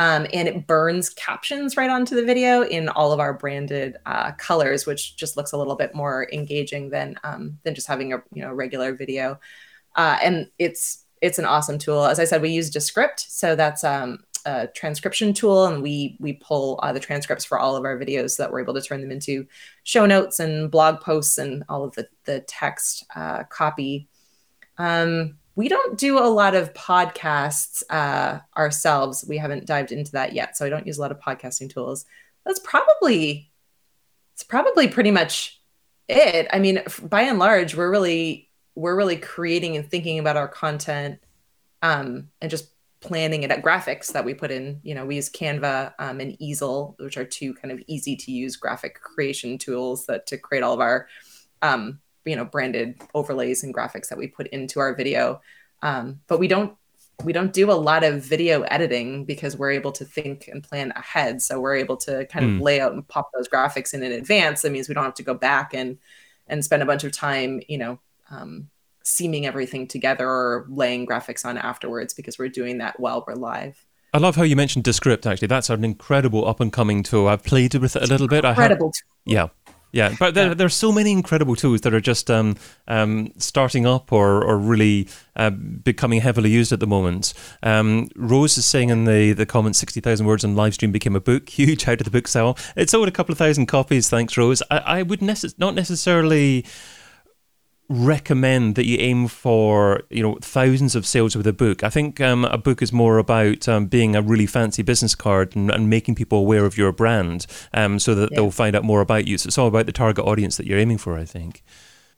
Um, 0.00 0.28
and 0.32 0.46
it 0.46 0.68
burns 0.68 1.10
captions 1.10 1.76
right 1.76 1.90
onto 1.90 2.14
the 2.14 2.24
video 2.24 2.62
in 2.62 2.88
all 2.88 3.10
of 3.10 3.18
our 3.18 3.34
branded 3.34 3.96
uh, 4.06 4.30
colors, 4.38 4.86
which 4.86 5.16
just 5.16 5.36
looks 5.36 5.50
a 5.50 5.56
little 5.58 5.74
bit 5.74 5.92
more 5.92 6.28
engaging 6.32 6.90
than 6.90 7.16
um, 7.24 7.58
than 7.64 7.74
just 7.74 7.88
having 7.88 8.12
a 8.12 8.22
you 8.32 8.42
know 8.42 8.52
regular 8.52 8.94
video 8.94 9.40
uh, 9.98 10.16
and 10.22 10.48
it's 10.58 11.04
it's 11.20 11.38
an 11.40 11.44
awesome 11.44 11.78
tool. 11.78 12.04
As 12.04 12.20
I 12.20 12.24
said, 12.24 12.40
we 12.40 12.50
use 12.50 12.70
Descript, 12.70 13.18
so 13.18 13.56
that's 13.56 13.82
um, 13.82 14.20
a 14.48 14.68
transcription 14.68 15.34
tool, 15.34 15.66
and 15.66 15.82
we 15.82 16.16
we 16.18 16.32
pull 16.34 16.80
uh, 16.82 16.92
the 16.92 17.00
transcripts 17.00 17.44
for 17.44 17.58
all 17.58 17.76
of 17.76 17.84
our 17.84 17.98
videos 17.98 18.30
so 18.30 18.42
that 18.42 18.50
we're 18.50 18.62
able 18.62 18.74
to 18.74 18.80
turn 18.80 19.02
them 19.02 19.10
into 19.10 19.46
show 19.82 20.06
notes 20.06 20.40
and 20.40 20.70
blog 20.70 21.00
posts 21.00 21.38
and 21.38 21.64
all 21.68 21.84
of 21.84 21.94
the 21.94 22.08
the 22.24 22.40
text 22.40 23.04
uh, 23.14 23.44
copy. 23.44 24.08
Um, 24.78 25.36
we 25.54 25.68
don't 25.68 25.98
do 25.98 26.18
a 26.18 26.30
lot 26.40 26.54
of 26.54 26.72
podcasts 26.72 27.82
uh, 27.90 28.38
ourselves. 28.56 29.24
We 29.28 29.36
haven't 29.36 29.66
dived 29.66 29.92
into 29.92 30.12
that 30.12 30.32
yet, 30.32 30.56
so 30.56 30.64
I 30.64 30.70
don't 30.70 30.86
use 30.86 30.98
a 30.98 31.00
lot 31.00 31.12
of 31.12 31.20
podcasting 31.20 31.68
tools. 31.68 32.06
That's 32.46 32.60
probably 32.60 33.50
it's 34.34 34.44
probably 34.44 34.88
pretty 34.88 35.10
much 35.10 35.60
it. 36.08 36.46
I 36.52 36.58
mean, 36.58 36.82
by 37.02 37.22
and 37.22 37.38
large, 37.38 37.74
we're 37.74 37.90
really 37.90 38.48
we're 38.74 38.96
really 38.96 39.16
creating 39.16 39.76
and 39.76 39.90
thinking 39.90 40.18
about 40.18 40.36
our 40.36 40.48
content 40.48 41.20
um, 41.82 42.28
and 42.40 42.50
just 42.50 42.70
planning 43.00 43.42
it 43.44 43.50
at 43.50 43.62
graphics 43.62 44.12
that 44.12 44.24
we 44.24 44.34
put 44.34 44.50
in. 44.50 44.80
You 44.82 44.94
know, 44.94 45.06
we 45.06 45.16
use 45.16 45.30
Canva 45.30 45.92
um, 45.98 46.20
and 46.20 46.36
Easil, 46.38 46.94
which 46.98 47.16
are 47.16 47.24
two 47.24 47.54
kind 47.54 47.70
of 47.72 47.80
easy 47.86 48.16
to 48.16 48.32
use 48.32 48.56
graphic 48.56 49.00
creation 49.00 49.58
tools 49.58 50.06
that 50.06 50.26
to 50.26 50.36
create 50.38 50.62
all 50.62 50.74
of 50.74 50.80
our 50.80 51.08
um, 51.62 52.00
you 52.24 52.36
know 52.36 52.44
branded 52.44 53.00
overlays 53.14 53.62
and 53.62 53.74
graphics 53.74 54.08
that 54.08 54.18
we 54.18 54.26
put 54.26 54.48
into 54.48 54.80
our 54.80 54.94
video. 54.94 55.40
Um, 55.82 56.20
but 56.26 56.38
we 56.40 56.48
don't 56.48 56.76
we 57.24 57.32
don't 57.32 57.52
do 57.52 57.70
a 57.70 57.72
lot 57.74 58.04
of 58.04 58.22
video 58.24 58.62
editing 58.62 59.24
because 59.24 59.56
we're 59.56 59.72
able 59.72 59.90
to 59.92 60.04
think 60.04 60.48
and 60.52 60.62
plan 60.62 60.92
ahead. 60.94 61.42
So 61.42 61.58
we're 61.60 61.74
able 61.76 61.96
to 61.98 62.26
kind 62.26 62.44
of 62.44 62.52
Hmm. 62.52 62.60
lay 62.60 62.80
out 62.80 62.92
and 62.92 63.06
pop 63.08 63.30
those 63.34 63.48
graphics 63.48 63.92
in 63.94 64.02
in 64.02 64.12
advance. 64.12 64.62
That 64.62 64.70
means 64.72 64.88
we 64.88 64.94
don't 64.94 65.04
have 65.04 65.14
to 65.14 65.22
go 65.24 65.34
back 65.34 65.74
and 65.74 65.98
and 66.48 66.64
spend 66.64 66.82
a 66.82 66.86
bunch 66.86 67.04
of 67.04 67.12
time, 67.12 67.60
you 67.68 67.78
know, 67.78 67.98
um, 68.30 68.70
seaming 69.08 69.46
everything 69.46 69.86
together 69.86 70.28
or 70.28 70.66
laying 70.68 71.06
graphics 71.06 71.44
on 71.44 71.56
afterwards 71.56 72.12
because 72.12 72.38
we're 72.38 72.48
doing 72.48 72.78
that 72.78 73.00
while 73.00 73.24
we're 73.26 73.34
live. 73.34 73.86
I 74.12 74.18
love 74.18 74.36
how 74.36 74.42
you 74.42 74.56
mentioned 74.56 74.84
Descript. 74.84 75.26
Actually, 75.26 75.48
that's 75.48 75.70
an 75.70 75.84
incredible 75.84 76.46
up 76.46 76.60
and 76.60 76.72
coming 76.72 77.02
tool. 77.02 77.28
I've 77.28 77.42
played 77.42 77.74
with 77.74 77.96
it 77.96 78.02
a 78.02 78.06
little 78.06 78.28
bit. 78.28 78.44
I 78.44 78.52
have, 78.54 78.78
yeah, 79.24 79.48
Yeah, 79.92 80.14
but 80.18 80.34
there, 80.34 80.54
there 80.54 80.66
are 80.66 80.70
so 80.70 80.92
many 80.92 81.12
incredible 81.12 81.56
tools 81.56 81.80
that 81.82 81.94
are 81.94 82.00
just 82.00 82.30
um, 82.30 82.56
um, 82.86 83.32
starting 83.38 83.86
up 83.86 84.12
or, 84.12 84.44
or 84.44 84.58
really 84.58 85.08
uh, 85.36 85.50
becoming 85.50 86.20
heavily 86.20 86.50
used 86.50 86.72
at 86.72 86.80
the 86.80 86.86
moment. 86.86 87.32
Um, 87.62 88.08
Rose 88.14 88.58
is 88.58 88.66
saying 88.66 88.90
in 88.90 89.04
the, 89.04 89.32
the 89.32 89.46
comments 89.46 89.78
60,000 89.78 90.26
words 90.26 90.44
on 90.44 90.54
live 90.54 90.74
stream 90.74 90.92
became 90.92 91.16
a 91.16 91.20
book. 91.20 91.48
Huge. 91.58 91.84
How 91.84 91.94
did 91.94 92.04
the 92.04 92.10
book 92.10 92.28
sell? 92.28 92.58
It 92.76 92.90
sold 92.90 93.08
a 93.08 93.10
couple 93.10 93.32
of 93.32 93.38
thousand 93.38 93.66
copies. 93.66 94.10
Thanks, 94.10 94.36
Rose. 94.36 94.62
I, 94.70 94.78
I 94.78 95.02
would 95.02 95.22
not 95.22 95.74
necessarily 95.74 96.66
recommend 97.88 98.74
that 98.74 98.84
you 98.86 98.98
aim 98.98 99.28
for 99.28 100.02
you 100.10 100.22
know 100.22 100.36
thousands 100.42 100.94
of 100.94 101.06
sales 101.06 101.34
with 101.36 101.46
a 101.46 101.52
book. 101.52 101.82
I 101.82 101.90
think 101.90 102.20
um, 102.20 102.44
a 102.44 102.58
book 102.58 102.82
is 102.82 102.92
more 102.92 103.18
about 103.18 103.66
um, 103.68 103.86
being 103.86 104.14
a 104.14 104.22
really 104.22 104.46
fancy 104.46 104.82
business 104.82 105.14
card 105.14 105.56
and, 105.56 105.70
and 105.70 105.88
making 105.88 106.14
people 106.14 106.38
aware 106.38 106.64
of 106.66 106.76
your 106.76 106.92
brand, 106.92 107.46
um, 107.74 107.98
so 107.98 108.14
that 108.14 108.30
Yeah. 108.30 108.36
they'll 108.36 108.50
find 108.50 108.76
out 108.76 108.84
more 108.84 109.00
about 109.00 109.26
you. 109.26 109.38
So 109.38 109.48
it's 109.48 109.58
all 109.58 109.68
about 109.68 109.86
the 109.86 109.92
target 109.92 110.24
audience 110.24 110.56
that 110.58 110.66
you're 110.66 110.78
aiming 110.78 110.98
for. 110.98 111.16
I 111.18 111.24
think. 111.24 111.62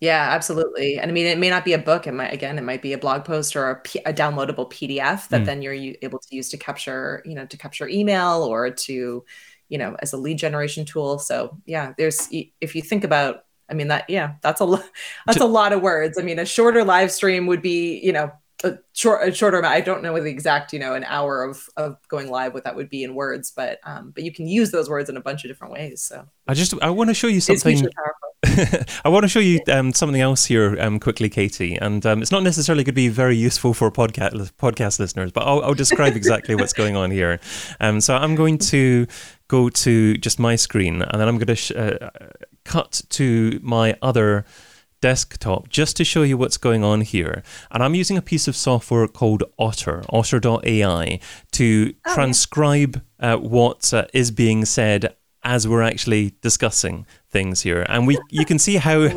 Yeah, 0.00 0.28
absolutely. 0.30 0.98
And 0.98 1.10
I 1.10 1.14
mean, 1.14 1.26
it 1.26 1.38
may 1.38 1.50
not 1.50 1.64
be 1.64 1.74
a 1.74 1.78
book. 1.78 2.06
It 2.06 2.12
might, 2.12 2.32
again, 2.32 2.56
it 2.56 2.62
might 2.64 2.80
be 2.80 2.94
a 2.94 2.98
blog 2.98 3.24
post 3.24 3.54
or 3.54 3.68
a, 3.70 3.80
P- 3.80 4.00
a 4.06 4.14
downloadable 4.14 4.70
PDF 4.70 5.28
that 5.28 5.42
Mm. 5.42 5.44
then 5.44 5.62
you're 5.62 5.74
able 5.74 6.18
to 6.20 6.34
use 6.34 6.48
to 6.50 6.56
capture, 6.56 7.22
you 7.26 7.34
know, 7.34 7.44
to 7.46 7.56
capture 7.58 7.86
email 7.86 8.42
or 8.42 8.70
to, 8.70 9.24
you 9.68 9.78
know, 9.78 9.96
as 10.00 10.14
a 10.14 10.16
lead 10.16 10.38
generation 10.38 10.86
tool. 10.86 11.18
So 11.18 11.58
yeah, 11.66 11.92
there's, 11.98 12.28
if 12.30 12.74
you 12.74 12.80
think 12.82 13.04
about, 13.04 13.44
I 13.70 13.74
mean, 13.74 13.88
that, 13.88 14.08
yeah, 14.08 14.34
that's 14.42 14.60
a, 14.60 14.64
lo- 14.64 14.82
that's 15.26 15.40
a 15.40 15.46
lot 15.46 15.72
of 15.72 15.82
words. 15.82 16.18
I 16.18 16.22
mean, 16.22 16.38
a 16.38 16.46
shorter 16.46 16.84
live 16.84 17.10
stream 17.12 17.46
would 17.46 17.62
be, 17.62 18.00
you 18.00 18.12
know, 18.12 18.32
a 18.64 18.78
short, 18.92 19.26
a 19.26 19.32
shorter 19.32 19.58
amount. 19.58 19.74
I 19.74 19.80
don't 19.80 20.02
know 20.02 20.20
the 20.20 20.28
exact, 20.28 20.72
you 20.72 20.78
know, 20.78 20.94
an 20.94 21.04
hour 21.04 21.42
of, 21.42 21.66
of 21.76 21.96
going 22.08 22.30
live, 22.30 22.52
what 22.52 22.64
that 22.64 22.76
would 22.76 22.90
be 22.90 23.04
in 23.04 23.14
words, 23.14 23.52
but, 23.54 23.80
um, 23.84 24.12
but 24.14 24.24
you 24.24 24.32
can 24.32 24.46
use 24.46 24.70
those 24.70 24.88
words 24.88 25.08
in 25.08 25.16
a 25.16 25.20
bunch 25.20 25.44
of 25.44 25.50
different 25.50 25.72
ways. 25.72 26.02
So 26.02 26.26
I 26.46 26.54
just 26.54 26.74
I 26.82 26.90
want 26.90 27.08
to 27.08 27.14
show 27.14 27.26
you 27.26 27.40
something. 27.40 27.88
I 29.04 29.08
want 29.08 29.24
to 29.24 29.28
show 29.28 29.40
you 29.40 29.60
um, 29.70 29.92
something 29.92 30.20
else 30.20 30.46
here 30.46 30.76
um, 30.80 30.98
quickly, 30.98 31.28
Katie, 31.28 31.76
and 31.76 32.04
um, 32.06 32.22
it's 32.22 32.30
not 32.30 32.42
necessarily 32.42 32.82
going 32.84 32.92
to 32.92 32.96
be 32.96 33.08
very 33.08 33.36
useful 33.36 33.74
for 33.74 33.90
podcast 33.90 34.52
podcast 34.58 34.98
listeners, 34.98 35.30
but 35.30 35.42
I'll, 35.42 35.62
I'll 35.62 35.74
describe 35.74 36.16
exactly 36.16 36.54
what's 36.54 36.72
going 36.72 36.96
on 36.96 37.10
here. 37.10 37.38
Um, 37.80 38.00
so 38.00 38.16
I'm 38.16 38.34
going 38.34 38.58
to 38.58 39.06
go 39.48 39.68
to 39.68 40.16
just 40.16 40.38
my 40.38 40.56
screen, 40.56 41.02
and 41.02 41.20
then 41.20 41.28
I'm 41.28 41.36
going 41.36 41.48
to 41.48 41.56
sh- 41.56 41.72
uh, 41.72 42.10
cut 42.64 43.02
to 43.10 43.58
my 43.62 43.96
other 44.02 44.44
desktop 45.00 45.68
just 45.68 45.96
to 45.96 46.04
show 46.04 46.22
you 46.22 46.36
what's 46.36 46.56
going 46.56 46.84
on 46.84 47.00
here. 47.00 47.42
And 47.70 47.82
I'm 47.82 47.94
using 47.94 48.16
a 48.16 48.22
piece 48.22 48.46
of 48.48 48.56
software 48.56 49.08
called 49.08 49.42
Otter, 49.58 50.04
otter.ai, 50.10 51.20
to 51.52 51.64
yeah. 51.64 52.14
transcribe 52.14 53.02
uh, 53.18 53.36
what 53.36 53.92
uh, 53.92 54.06
is 54.12 54.30
being 54.30 54.64
said 54.64 55.16
as 55.42 55.66
we're 55.66 55.82
actually 55.82 56.34
discussing 56.42 57.06
things 57.30 57.62
here. 57.62 57.86
And 57.88 58.06
we 58.06 58.18
you 58.30 58.44
can 58.44 58.58
see 58.58 58.76
how 58.76 59.08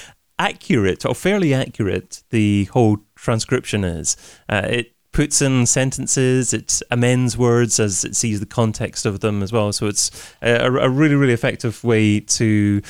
accurate 0.38 1.04
or 1.04 1.14
fairly 1.14 1.54
accurate 1.54 2.22
the 2.30 2.64
whole 2.66 2.98
transcription 3.14 3.84
is. 3.84 4.16
Uh, 4.48 4.62
it 4.68 4.94
puts 5.12 5.42
in 5.42 5.66
sentences, 5.66 6.52
it 6.52 6.80
amends 6.90 7.36
words 7.36 7.80
as 7.80 8.04
it 8.04 8.14
sees 8.14 8.40
the 8.40 8.46
context 8.46 9.06
of 9.06 9.20
them 9.20 9.42
as 9.42 9.52
well. 9.52 9.72
So 9.72 9.86
it's 9.86 10.10
a, 10.42 10.66
a 10.66 10.88
really, 10.88 11.14
really 11.14 11.32
effective 11.32 11.82
way 11.82 12.20
to 12.20 12.82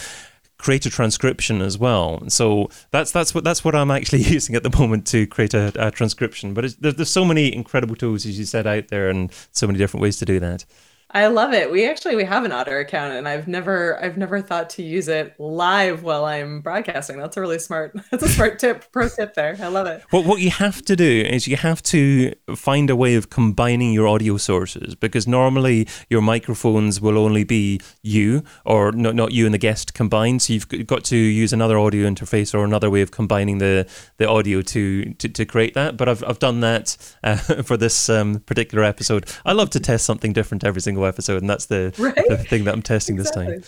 create 0.59 0.85
a 0.85 0.90
transcription 0.90 1.62
as 1.62 1.78
well. 1.78 2.22
So 2.28 2.68
that's 2.90 3.11
that's 3.12 3.35
what 3.35 3.44
that's 3.44 3.64
what 3.64 3.74
I'm 3.74 3.90
actually 3.90 4.22
using 4.37 4.54
at 4.54 4.62
the 4.62 4.76
moment 4.78 5.06
to 5.09 5.26
create 5.26 5.54
a, 5.54 5.72
a 5.76 5.90
transcription. 5.90 6.54
But 6.54 6.74
there's, 6.78 6.94
there's 6.94 7.11
so 7.11 7.24
many 7.24 7.54
incredible 7.54 7.96
tools 7.96 8.26
as 8.26 8.38
you 8.38 8.44
said 8.44 8.66
out 8.66 8.88
there, 8.88 9.09
and 9.09 9.33
so 9.52 9.66
many 9.66 9.78
different 9.78 10.02
ways 10.02 10.18
to 10.18 10.24
do 10.24 10.38
that. 10.40 10.64
I 11.12 11.27
love 11.27 11.53
it. 11.53 11.70
We 11.70 11.88
actually 11.88 12.16
we 12.16 12.25
have 12.25 12.44
an 12.44 12.53
Otter 12.53 12.79
account 12.79 13.14
and 13.14 13.27
I've 13.27 13.49
never 13.49 14.03
I've 14.03 14.16
never 14.16 14.40
thought 14.40 14.70
to 14.70 14.83
use 14.83 15.09
it 15.09 15.35
live 15.38 16.03
while 16.03 16.25
I'm 16.25 16.61
broadcasting. 16.61 17.18
That's 17.18 17.37
a 17.37 17.40
really 17.40 17.59
smart 17.59 17.96
that's 18.11 18.23
a 18.23 18.29
smart 18.29 18.59
tip, 18.59 18.90
pro 18.92 19.09
tip 19.09 19.35
there. 19.35 19.57
I 19.61 19.68
love 19.68 19.87
it. 19.87 20.05
What 20.11 20.25
what 20.25 20.40
you 20.40 20.51
have 20.51 20.83
to 20.83 20.94
do 20.94 21.25
is 21.29 21.49
you 21.49 21.57
have 21.57 21.83
to 21.85 22.33
find 22.55 22.90
a 22.90 22.96
way 22.96 23.16
of 23.16 23.31
combining 23.31 23.92
your 23.92 24.07
audio 24.07 24.37
sources 24.37 24.94
because 24.94 25.27
normally 25.27 25.88
your 26.09 26.23
microphones 26.23 27.01
will 27.01 27.18
only 27.18 27.44
be 27.44 27.81
you 28.03 28.44
or 28.64 28.92
not 28.92 29.14
not 29.14 29.33
you 29.33 29.46
and 29.46 29.55
the 29.55 29.59
guest 29.59 29.94
combined. 29.94 30.42
So 30.42 30.53
you've 30.53 30.87
got 30.87 31.05
to 31.05 31.16
use 31.16 31.53
another 31.53 31.79
audio 31.79 32.09
interface 32.09 32.55
or 32.55 32.64
another 32.64 32.88
way 32.88 33.03
of 33.03 33.11
combining 33.11 33.59
the, 33.59 33.88
the 34.18 34.29
audio 34.29 34.62
to, 34.62 35.12
to, 35.14 35.29
to 35.29 35.44
create 35.44 35.75
that. 35.75 35.96
But 35.96 36.09
I've 36.09 36.23
I've 36.25 36.38
done 36.38 36.61
that 36.61 36.96
uh, 37.25 37.37
for 37.64 37.77
this 37.77 38.09
um, 38.09 38.40
particular 38.40 38.85
episode. 38.85 39.29
I 39.44 39.53
love 39.53 39.70
to 39.70 39.81
test 39.81 40.05
something 40.05 40.33
different 40.33 40.64
every 40.64 40.81
single 40.81 40.99
episode, 41.04 41.42
and 41.42 41.48
that's 41.50 41.66
the, 41.66 41.94
Right? 41.98 42.14
the 42.28 42.36
thing 42.38 42.64
that 42.64 42.74
I'm 42.74 42.82
testing 42.82 43.16
this 43.16 43.30
time. 43.30 43.62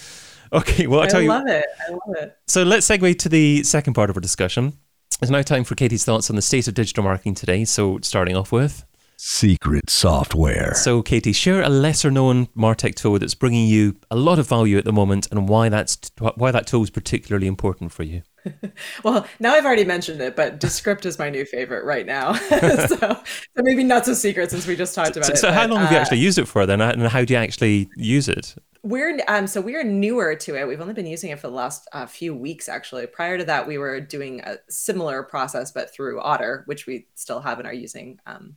Okay, 0.52 0.86
well 0.86 1.00
I'll 1.00 1.06
I 1.06 1.08
tell 1.08 1.22
you. 1.22 1.28
love 1.28 1.46
it. 1.46 1.64
I 1.88 1.90
love 1.92 2.16
it. 2.18 2.36
So 2.46 2.62
let's 2.62 2.86
segue 2.86 3.18
to 3.20 3.28
the 3.28 3.62
second 3.62 3.94
part 3.94 4.10
of 4.10 4.16
our 4.16 4.20
discussion. 4.20 4.74
It's 5.22 5.30
now 5.30 5.40
time 5.42 5.64
for 5.64 5.74
Katie's 5.76 6.04
thoughts 6.04 6.28
on 6.30 6.36
the 6.36 6.42
state 6.42 6.68
of 6.68 6.74
digital 6.74 7.04
marketing 7.04 7.34
today. 7.34 7.64
So, 7.64 7.98
starting 8.02 8.36
off 8.36 8.50
with. 8.52 8.84
Secret 9.16 9.88
software. 9.88 10.74
So, 10.74 11.00
Katie, 11.00 11.32
share 11.32 11.62
a 11.62 11.68
lesser 11.68 12.10
known 12.10 12.46
Martech 12.56 12.96
tool 12.96 13.18
that's 13.20 13.36
bringing 13.36 13.68
you 13.68 13.96
a 14.10 14.16
lot 14.16 14.38
of 14.40 14.48
value 14.48 14.76
at 14.78 14.84
the 14.84 14.92
moment 14.92 15.28
and 15.30 15.48
why, 15.48 15.68
that's, 15.68 15.96
why 16.18 16.50
that 16.50 16.66
tool 16.66 16.82
is 16.82 16.90
particularly 16.90 17.46
important 17.46 17.92
for 17.92 18.02
you. 18.02 18.22
Well, 19.04 19.26
now 19.40 19.52
I've 19.54 19.64
already 19.64 19.84
mentioned 19.84 20.20
it, 20.20 20.36
but 20.36 20.58
Descript 20.60 21.06
is 21.06 21.18
my 21.18 21.30
new 21.30 21.44
favorite 21.44 21.84
right 21.84 22.06
now. 22.06 22.32
so, 22.50 22.96
so 22.96 23.16
maybe 23.56 23.84
not 23.84 24.06
so 24.06 24.14
secret 24.14 24.50
since 24.50 24.66
we 24.66 24.76
just 24.76 24.94
talked 24.94 25.16
about 25.16 25.26
So, 25.26 25.32
it. 25.34 25.38
so 25.38 25.52
how 25.52 25.66
but, 25.66 25.70
long 25.70 25.80
have 25.80 25.90
you 25.90 25.96
uh, 25.96 26.00
actually 26.00 26.18
used 26.18 26.38
it 26.38 26.46
for 26.46 26.66
then? 26.66 26.80
And 26.80 27.02
how 27.08 27.24
do 27.24 27.34
you 27.34 27.38
actually 27.38 27.90
use 27.96 28.28
it? 28.28 28.54
We're 28.84 29.20
um 29.28 29.46
so 29.46 29.60
we're 29.60 29.84
newer 29.84 30.34
to 30.34 30.56
it. 30.56 30.66
We've 30.66 30.80
only 30.80 30.94
been 30.94 31.06
using 31.06 31.30
it 31.30 31.38
for 31.38 31.46
the 31.46 31.54
last 31.54 31.86
uh, 31.92 32.06
few 32.06 32.34
weeks 32.34 32.68
actually. 32.68 33.06
Prior 33.06 33.38
to 33.38 33.44
that, 33.44 33.66
we 33.68 33.78
were 33.78 34.00
doing 34.00 34.40
a 34.40 34.56
similar 34.68 35.22
process 35.22 35.70
but 35.70 35.94
through 35.94 36.20
Otter, 36.20 36.64
which 36.66 36.86
we 36.86 37.06
still 37.14 37.40
have 37.40 37.58
and 37.58 37.68
are 37.68 37.72
using 37.72 38.18
um, 38.26 38.56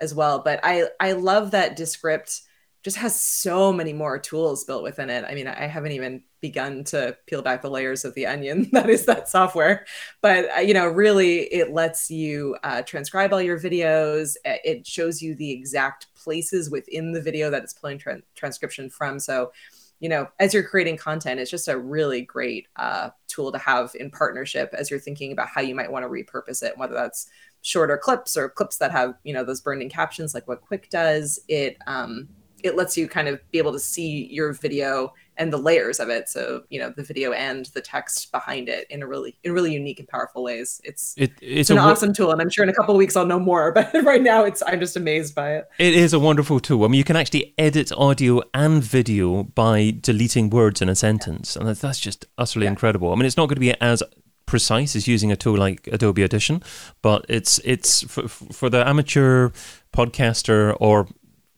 as 0.00 0.14
well. 0.14 0.40
But 0.40 0.60
I 0.62 0.88
I 1.00 1.12
love 1.12 1.50
that 1.52 1.76
Descript 1.76 2.42
just 2.82 2.96
has 2.98 3.20
so 3.20 3.72
many 3.72 3.92
more 3.92 4.18
tools 4.18 4.64
built 4.64 4.82
within 4.82 5.10
it. 5.10 5.24
I 5.28 5.34
mean, 5.34 5.46
I 5.46 5.66
haven't 5.66 5.92
even 5.92 6.22
begun 6.40 6.84
to 6.84 7.16
peel 7.26 7.42
back 7.42 7.62
the 7.62 7.70
layers 7.70 8.04
of 8.04 8.14
the 8.14 8.26
onion 8.26 8.68
that 8.72 8.88
is 8.88 9.06
that 9.06 9.28
software, 9.28 9.86
but 10.20 10.48
uh, 10.56 10.60
you 10.60 10.74
know, 10.74 10.86
really, 10.86 11.40
it 11.52 11.72
lets 11.72 12.10
you 12.10 12.56
uh, 12.62 12.82
transcribe 12.82 13.32
all 13.32 13.42
your 13.42 13.58
videos. 13.58 14.36
Uh, 14.46 14.56
It 14.64 14.86
shows 14.86 15.22
you 15.22 15.34
the 15.34 15.50
exact 15.50 16.06
places 16.14 16.70
within 16.70 17.12
the 17.12 17.20
video 17.20 17.50
that 17.50 17.62
it's 17.62 17.72
pulling 17.72 17.98
tran- 17.98 18.22
transcription 18.34 18.90
from. 18.90 19.18
So, 19.18 19.52
you 20.00 20.08
know, 20.08 20.28
as 20.38 20.54
you're 20.54 20.68
creating 20.68 20.96
content, 20.96 21.40
it's 21.40 21.50
just 21.50 21.68
a 21.68 21.78
really 21.78 22.22
great 22.22 22.68
uh, 22.76 23.10
tool 23.28 23.52
to 23.52 23.58
have 23.58 23.92
in 23.94 24.10
partnership 24.10 24.74
as 24.76 24.90
you're 24.90 25.00
thinking 25.00 25.32
about 25.32 25.48
how 25.48 25.60
you 25.60 25.74
might 25.74 25.90
want 25.90 26.04
to 26.04 26.08
repurpose 26.08 26.62
it, 26.62 26.76
whether 26.76 26.94
that's 26.94 27.28
shorter 27.62 27.98
clips 27.98 28.36
or 28.36 28.48
clips 28.48 28.78
that 28.78 28.90
have 28.90 29.14
you 29.22 29.34
know 29.34 29.44
those 29.44 29.60
burned 29.60 29.82
in 29.82 29.90
captions 29.90 30.34
like 30.34 30.48
what 30.48 30.64
Quicc 30.64 30.88
does. 30.88 31.38
It 31.48 31.76
um, 31.86 32.28
it 32.62 32.76
lets 32.76 32.96
you 32.96 33.08
kind 33.08 33.28
of 33.28 33.40
be 33.50 33.58
able 33.58 33.72
to 33.72 33.78
see 33.78 34.26
your 34.30 34.52
video 34.52 35.12
and 35.40 35.52
the 35.52 35.58
layers 35.58 35.98
of 35.98 36.08
it 36.08 36.28
so 36.28 36.62
you 36.70 36.78
know 36.78 36.90
the 36.96 37.02
video 37.02 37.32
and 37.32 37.66
the 37.74 37.80
text 37.80 38.30
behind 38.30 38.68
it 38.68 38.86
in 38.90 39.02
a 39.02 39.06
really 39.06 39.36
in 39.42 39.52
really 39.52 39.72
unique 39.72 39.98
and 39.98 40.08
powerful 40.08 40.44
ways 40.44 40.80
it's 40.84 41.14
it 41.16 41.32
it's 41.40 41.60
it's 41.60 41.70
an 41.70 41.76
wo- 41.76 41.82
awesome 41.82 42.12
tool 42.12 42.30
and 42.30 42.40
i'm 42.40 42.50
sure 42.50 42.62
in 42.62 42.68
a 42.68 42.74
couple 42.74 42.94
of 42.94 42.98
weeks 42.98 43.16
i'll 43.16 43.26
know 43.26 43.40
more 43.40 43.72
but 43.78 43.92
right 44.04 44.22
now 44.22 44.44
it's 44.44 44.62
i'm 44.68 44.78
just 44.78 44.96
amazed 44.96 45.34
by 45.34 45.56
it 45.56 45.68
It 45.80 45.94
is 45.94 46.12
a 46.12 46.18
wonderful 46.18 46.60
tool. 46.60 46.84
I 46.84 46.88
mean, 46.88 46.98
you 46.98 47.04
can 47.04 47.16
actually 47.16 47.54
edit 47.56 47.90
audio 47.92 48.42
and 48.52 48.84
video 48.84 49.44
by 49.44 49.94
deleting 49.98 50.50
words 50.50 50.82
in 50.82 50.88
a 50.88 50.94
sentence, 50.94 51.56
and 51.56 51.66
that's, 51.66 51.98
just 51.98 52.26
utterly 52.36 52.66
Yeah. 52.66 52.70
incredible. 52.70 53.12
I 53.12 53.16
mean, 53.16 53.26
it's 53.26 53.36
not 53.36 53.46
going 53.46 53.56
to 53.56 53.60
be 53.60 53.74
as 53.80 54.02
precise 54.46 54.94
as 54.94 55.08
using 55.08 55.32
a 55.32 55.36
tool 55.36 55.56
like 55.56 55.88
Adobe 55.90 56.22
Audition, 56.22 56.62
but 57.02 57.24
it's 57.28 57.60
it's 57.64 58.02
for, 58.12 58.28
for 58.28 58.68
the 58.68 58.86
amateur 58.86 59.50
podcaster 59.96 60.76
or 60.80 61.08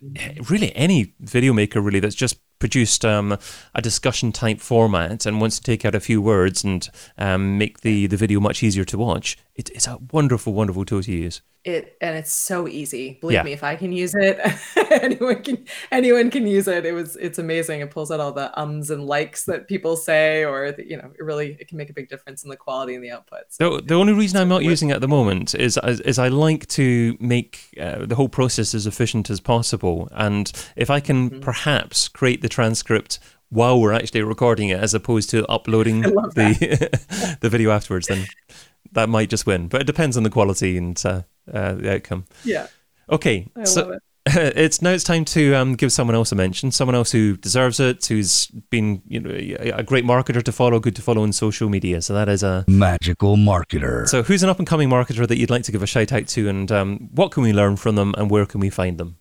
mm-hmm. 0.03 0.42
really 0.53 0.75
any 0.77 1.14
video 1.21 1.53
maker 1.53 1.81
really 1.81 2.01
that's 2.01 2.14
just 2.14 2.37
produced 2.62 3.05
um, 3.05 3.37
a 3.75 3.83
discussion 3.83 4.31
type 4.31 4.61
format 4.61 5.27
and 5.27 5.40
wants 5.40 5.59
to 5.59 5.64
take 5.64 5.85
out 5.85 5.96
a 5.96 5.98
few 5.98 6.22
words 6.22 6.62
and 6.62 6.90
um, 7.18 7.59
make 7.59 7.81
the, 7.81 8.07
the 8.07 8.16
video 8.16 8.38
much 8.38 8.62
easier 8.62 8.85
to 8.85 8.96
watch. 8.96 9.37
It, 9.54 9.68
it's 9.70 9.86
a 9.86 9.98
wonderful, 10.12 10.54
wonderful 10.54 10.84
tool 10.86 11.02
to 11.02 11.12
use. 11.12 11.42
it 11.64 11.96
and 12.00 12.16
it's 12.16 12.32
so 12.32 12.66
easy. 12.66 13.18
Believe 13.20 13.34
Yeah. 13.36 13.42
me 13.44 13.52
if 13.52 13.62
i 13.62 13.76
can 13.76 13.92
use 13.92 14.14
it 14.16 14.36
anyone 15.06 15.42
can 15.42 15.58
anyone 15.92 16.30
can 16.30 16.46
use 16.46 16.66
it. 16.66 16.84
It 16.86 16.92
was 16.92 17.16
it's 17.16 17.38
amazing. 17.38 17.80
It 17.82 17.90
pulls 17.90 18.10
out 18.10 18.18
all 18.18 18.32
the 18.32 18.48
ums 18.58 18.90
and 18.90 19.06
likes 19.06 19.44
that 19.44 19.68
people 19.68 19.96
say 19.96 20.44
or 20.44 20.72
the, 20.72 20.84
you 20.90 20.96
know 20.96 21.10
it 21.18 21.22
really 21.22 21.48
it 21.60 21.68
can 21.68 21.76
make 21.78 21.90
a 21.90 21.92
big 21.92 22.08
difference 22.08 22.42
in 22.44 22.50
the 22.50 22.56
quality 22.56 22.94
and 22.96 23.04
the 23.04 23.10
output. 23.16 23.42
So 23.50 23.76
The, 23.76 23.82
the 23.82 23.94
only 23.94 24.14
reason 24.14 24.40
I'm 24.40 24.48
not 24.48 24.64
using 24.64 24.88
it 24.90 24.94
at 24.94 25.00
the 25.02 25.08
moment 25.18 25.54
is 25.54 25.78
is, 25.84 26.00
is 26.00 26.18
I 26.18 26.28
like 26.28 26.66
to 26.80 27.16
make 27.20 27.52
uh, 27.80 28.06
the 28.06 28.14
whole 28.16 28.30
process 28.30 28.74
as 28.74 28.86
efficient 28.86 29.30
as 29.30 29.38
possible, 29.40 30.08
and 30.12 30.50
if 30.76 30.88
I 30.90 31.00
can 31.00 31.12
Mm-hmm. 31.30 31.40
perhaps 31.40 32.08
create 32.08 32.40
the 32.42 32.48
transcript 32.48 33.18
while 33.50 33.78
we're 33.80 33.92
actually 34.00 34.22
recording 34.22 34.70
it, 34.70 34.80
as 34.82 34.94
opposed 34.94 35.28
to 35.30 35.44
uploading 35.56 36.00
the 36.38 36.48
the 37.42 37.48
video 37.50 37.70
afterwards, 37.70 38.06
then 38.08 38.24
that 38.92 39.09
might 39.09 39.31
just 39.31 39.46
win. 39.46 39.68
But 39.68 39.81
it 39.81 39.87
depends 39.87 40.16
on 40.16 40.22
the 40.22 40.31
quality 40.31 40.76
and 40.76 41.00
uh, 41.05 41.22
uh, 41.52 41.74
the 41.74 41.94
outcome. 41.94 42.26
yeah 42.44 42.68
Okay, 43.11 43.48
i 43.57 43.64
so 43.64 43.83
love 43.83 43.90
it 43.92 44.02
it's 44.26 44.81
now 44.81 44.90
it's 44.90 45.02
time 45.02 45.24
to 45.24 45.52
um, 45.55 45.74
give 45.74 45.92
someone 45.92 46.14
else 46.14 46.31
a 46.31 46.37
mention, 46.37 46.70
someone 46.70 46.94
else 46.94 47.11
who 47.11 47.37
deserves 47.37 47.81
it, 47.81 48.07
who's 48.07 48.46
been 48.70 49.02
you 49.09 49.18
know 49.18 49.31
a 49.31 49.70
a 49.78 49.83
great 49.83 50.05
marketer 50.05 50.40
to 50.40 50.52
follow, 50.52 50.78
good 50.78 50.94
to 50.94 51.02
follow 51.02 51.24
on 51.24 51.33
social 51.33 51.68
media. 51.68 52.00
So 52.00 52.14
that 52.14 52.28
is 52.28 52.44
a 52.44 52.64
Magical 52.68 53.37
marketer. 53.37 54.07
so 54.09 54.22
who's 54.22 54.44
an 54.44 54.48
up 54.48 54.59
and 54.59 54.66
coming 54.66 54.88
marketer 54.88 55.26
that 55.26 55.38
you'd 55.38 55.50
like 55.50 55.64
to 55.64 55.72
give 55.72 55.83
a 55.83 55.88
shout 55.88 56.12
out 56.12 56.28
to, 56.28 56.48
and 56.48 56.70
um, 56.70 57.09
what 57.12 57.33
can 57.33 57.42
we 57.42 57.52
learn 57.52 57.76
from 57.76 57.96
them, 57.96 58.14
and 58.16 58.31
where 58.31 58.46
can 58.46 58.61
we 58.61 58.70
find 58.70 58.96
them? 58.96 59.16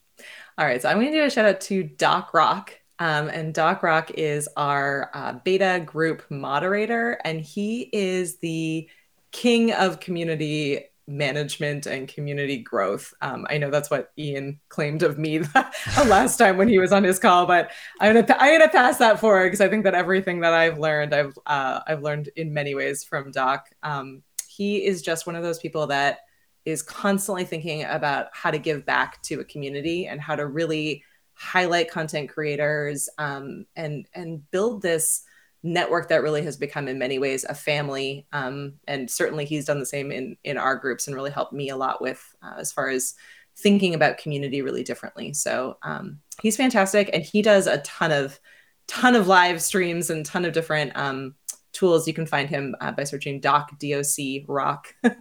All 0.60 0.66
right, 0.68 0.80
so 0.80 0.88
I'm 0.90 0.98
going 0.98 1.12
to 1.12 1.18
do 1.18 1.24
a 1.24 1.32
shout 1.32 1.46
out 1.46 1.62
to 1.62 1.82
Doc 1.84 2.34
Rock. 2.36 2.78
Um, 3.00 3.30
and 3.30 3.52
Doc 3.52 3.82
Rock 3.82 4.12
is 4.12 4.48
our 4.56 5.10
uh, 5.16 5.34
beta 5.44 5.82
group 5.84 6.22
moderator, 6.30 7.20
and 7.26 7.42
he 7.42 7.90
is 7.92 8.38
the 8.38 8.88
king 9.32 9.72
of 9.72 10.00
community 10.00 10.86
management 11.08 11.86
and 11.86 12.08
community 12.08 12.58
growth. 12.58 13.14
Um, 13.22 13.46
I 13.50 13.58
know 13.58 13.70
that's 13.70 13.90
what 13.90 14.12
Ian 14.18 14.60
claimed 14.70 15.04
of 15.04 15.18
me 15.18 15.38
the, 15.40 16.06
last 16.08 16.38
time 16.38 16.58
when 16.58 16.68
he 16.68 16.80
was 16.80 16.92
on 16.92 17.04
his 17.04 17.20
call, 17.20 17.46
but 17.46 17.72
I'm 18.00 18.14
gonna 18.14 18.38
I'm 18.40 18.60
gonna 18.60 18.72
pass 18.72 18.98
that 18.98 19.20
forward 19.20 19.46
because 19.46 19.62
I 19.62 19.68
think 19.68 19.84
that 19.84 19.96
everything 19.96 20.42
that 20.42 20.54
I've 20.54 20.80
learned, 20.80 21.14
I've 21.14 21.38
uh, 21.46 21.82
I've 21.88 22.02
learned 22.02 22.30
in 22.36 22.54
many 22.54 22.76
ways 22.76 23.04
from 23.04 23.32
Doc. 23.32 23.70
Um, 23.84 24.24
he 24.48 24.86
is 24.86 25.02
just 25.02 25.26
one 25.26 25.36
of 25.36 25.44
those 25.44 25.60
people 25.60 25.88
that 25.88 26.20
is 26.66 26.82
constantly 26.82 27.44
thinking 27.44 27.84
about 27.84 28.28
how 28.34 28.52
to 28.52 28.60
give 28.60 28.86
back 28.86 29.22
to 29.24 29.40
a 29.40 29.46
community 29.46 30.08
and 30.08 30.22
how 30.22 30.36
to 30.36 30.46
really 30.46 31.04
highlight 31.34 31.90
content 31.90 32.30
creators 32.30 33.10
um, 33.18 33.66
and 33.76 34.08
and 34.14 34.50
build 34.52 34.82
this 34.82 35.24
network 35.64 36.10
that 36.10 36.24
really 36.24 36.42
has 36.42 36.58
become 36.58 36.88
in 36.88 36.98
many 36.98 37.20
ways 37.20 37.46
a 37.48 37.54
family 37.54 38.26
um, 38.34 38.74
and 38.88 39.10
certainly 39.10 39.46
he's 39.46 39.66
done 39.66 39.80
the 39.80 39.86
same 39.86 40.12
in 40.12 40.36
in 40.44 40.58
our 40.58 40.76
groups 40.76 41.08
and 41.08 41.16
really 41.16 41.30
helped 41.30 41.54
me 41.54 41.70
a 41.70 41.78
lot 41.78 42.02
with 42.02 42.36
uh, 42.42 42.56
as 42.58 42.72
far 42.72 42.90
as 42.90 43.14
thinking 43.58 43.94
about 43.94 44.18
community 44.18 44.62
really 44.62 44.84
differently. 44.84 45.34
So 45.34 45.78
um, 45.84 46.20
he's 46.42 46.58
fantastic 46.58 47.10
and 47.14 47.24
he 47.24 47.42
does 47.42 47.68
a 47.68 47.80
ton 47.80 48.12
of 48.12 48.40
ton 48.88 49.16
of 49.16 49.28
live 49.28 49.62
streams 49.62 50.10
and 50.10 50.26
ton 50.26 50.46
of 50.46 50.54
different 50.54 50.96
um, 50.96 51.36
tools. 51.72 52.08
You 52.08 52.14
can 52.14 52.26
find 52.26 52.50
him 52.50 52.76
uh, 52.82 52.92
by 52.92 53.04
searching 53.04 53.40
doc 53.40 53.78
doc 53.80 54.46
rock. 54.48 54.94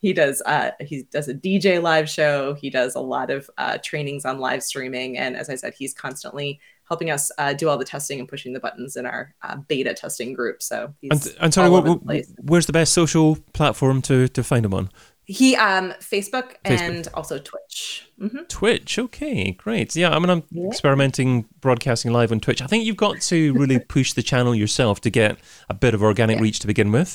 He 0.00 0.12
does 0.12 0.42
uh, 0.44 0.72
he 0.80 1.04
does 1.04 1.28
a 1.28 1.34
dj 1.34 1.80
live 1.80 2.06
show. 2.06 2.52
He 2.52 2.68
does 2.68 2.94
a 2.94 3.00
lot 3.00 3.30
of 3.30 3.48
uh, 3.56 3.78
trainings 3.82 4.26
on 4.26 4.38
live 4.38 4.62
streaming. 4.62 5.16
And 5.16 5.34
as 5.34 5.48
i 5.48 5.54
said 5.54 5.72
he's 5.72 5.94
constantly 5.94 6.60
helping 6.92 7.10
us 7.10 7.30
uh, 7.38 7.52
do 7.60 7.68
all 7.68 7.78
the 7.78 7.84
testing 7.94 8.18
and 8.20 8.28
pushing 8.28 8.52
the 8.52 8.60
buttons 8.60 8.96
in 8.96 9.04
our 9.06 9.34
uh, 9.46 9.56
beta 9.68 9.92
testing 9.94 10.30
group 10.38 10.62
so 10.62 10.76
he's 11.00 11.10
And, 11.12 11.36
and 11.42 11.54
sorry, 11.54 11.70
what, 11.70 11.84
what- 11.84 12.24
where's 12.50 12.66
the 12.66 12.72
best 12.80 12.92
social 12.92 13.36
platform 13.58 14.02
to 14.08 14.28
to 14.36 14.42
find 14.44 14.64
him 14.66 14.74
on? 14.74 14.90
he 15.24 15.54
um 15.56 15.86
facebook, 16.00 16.48
Facebook. 16.64 16.80
and 16.88 17.08
also 17.18 17.38
twitch 17.38 18.06
hmm 18.18 18.42
Twitch. 18.48 18.98
Okay, 18.98 19.52
great. 19.64 19.88
Yeah, 20.02 20.10
I 20.14 20.18
mean, 20.20 20.30
I'm 20.34 20.42
Yeah. 20.50 20.68
experimenting 20.68 21.46
broadcasting 21.60 22.12
live 22.12 22.30
on 22.34 22.40
Twitch. 22.40 22.60
I 22.62 22.66
think 22.70 22.84
you've 22.84 23.04
got 23.06 23.20
to 23.32 23.38
really 23.54 23.78
push 23.96 24.12
the 24.18 24.22
channel 24.22 24.54
yourself 24.54 25.00
to 25.00 25.10
get 25.10 25.32
a 25.68 25.74
bit 25.74 25.92
of 25.94 26.02
organic 26.02 26.36
Yeah. 26.36 26.42
reach 26.46 26.58
to 26.60 26.66
begin 26.66 26.92
with. 26.92 27.10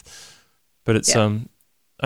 But 0.86 0.96
it's 1.00 1.14
Yeah. 1.16 1.24
um 1.26 1.34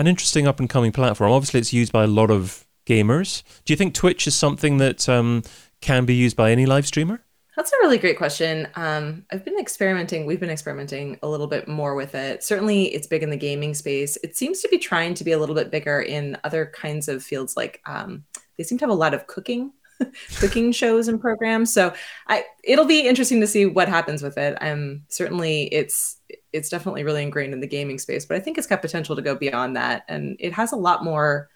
an 0.00 0.06
interesting 0.06 0.46
up 0.50 0.58
and 0.60 0.68
coming 0.74 0.92
platform. 0.92 1.32
Obviously, 1.32 1.60
it's 1.60 1.72
used 1.82 1.92
by 1.92 2.04
a 2.04 2.12
lot 2.20 2.30
of 2.30 2.42
gamers. 2.90 3.42
Do 3.64 3.72
you 3.72 3.76
think 3.80 3.94
Twitch 3.94 4.26
is 4.26 4.34
something 4.34 4.78
that 4.78 5.08
um, 5.08 5.42
can 5.80 6.04
be 6.04 6.14
used 6.24 6.36
by 6.36 6.50
any 6.52 6.64
live 6.66 6.86
streamer? 6.86 7.18
That's 7.56 7.72
a 7.72 7.76
really 7.82 7.98
great 7.98 8.16
question. 8.16 8.66
Um, 8.76 9.26
I've 9.30 9.44
been 9.44 9.58
experimenting. 9.58 10.24
We've 10.24 10.40
been 10.40 10.48
experimenting 10.48 11.18
a 11.22 11.28
little 11.28 11.46
bit 11.46 11.68
more 11.68 11.94
with 11.94 12.14
it. 12.14 12.42
Certainly, 12.42 12.94
it's 12.94 13.06
big 13.06 13.22
in 13.22 13.28
the 13.28 13.36
gaming 13.36 13.74
space. 13.74 14.16
It 14.24 14.36
seems 14.36 14.60
to 14.60 14.68
be 14.68 14.78
trying 14.78 15.12
to 15.14 15.24
be 15.24 15.32
a 15.32 15.38
little 15.38 15.54
bit 15.54 15.70
bigger 15.70 16.00
in 16.00 16.38
other 16.44 16.72
kinds 16.74 17.08
of 17.08 17.22
fields. 17.22 17.54
Like 17.54 17.82
um, 17.84 18.24
they 18.56 18.64
seem 18.64 18.78
to 18.78 18.84
have 18.84 18.90
a 18.90 18.94
lot 18.94 19.12
of 19.12 19.26
cooking, 19.26 19.72
cooking 20.36 20.72
shows 20.72 21.08
and 21.08 21.20
programs. 21.20 21.70
So 21.70 21.92
I, 22.26 22.44
it'll 22.64 22.86
be 22.86 23.06
interesting 23.06 23.42
to 23.42 23.46
see 23.46 23.66
what 23.66 23.88
happens 23.88 24.22
with 24.22 24.38
it. 24.38 24.56
Um, 24.62 25.02
certainly, 25.08 25.64
it's 25.64 26.20
it's 26.54 26.70
definitely 26.70 27.04
really 27.04 27.22
ingrained 27.22 27.52
in 27.52 27.60
the 27.60 27.66
gaming 27.66 27.98
space, 27.98 28.24
but 28.24 28.38
I 28.38 28.40
think 28.40 28.56
it's 28.56 28.66
got 28.66 28.80
potential 28.80 29.14
to 29.14 29.22
go 29.22 29.34
beyond 29.34 29.76
that, 29.76 30.04
and 30.08 30.36
it 30.40 30.54
has 30.54 30.72
a 30.72 30.76
lot 30.76 31.04
more 31.04 31.50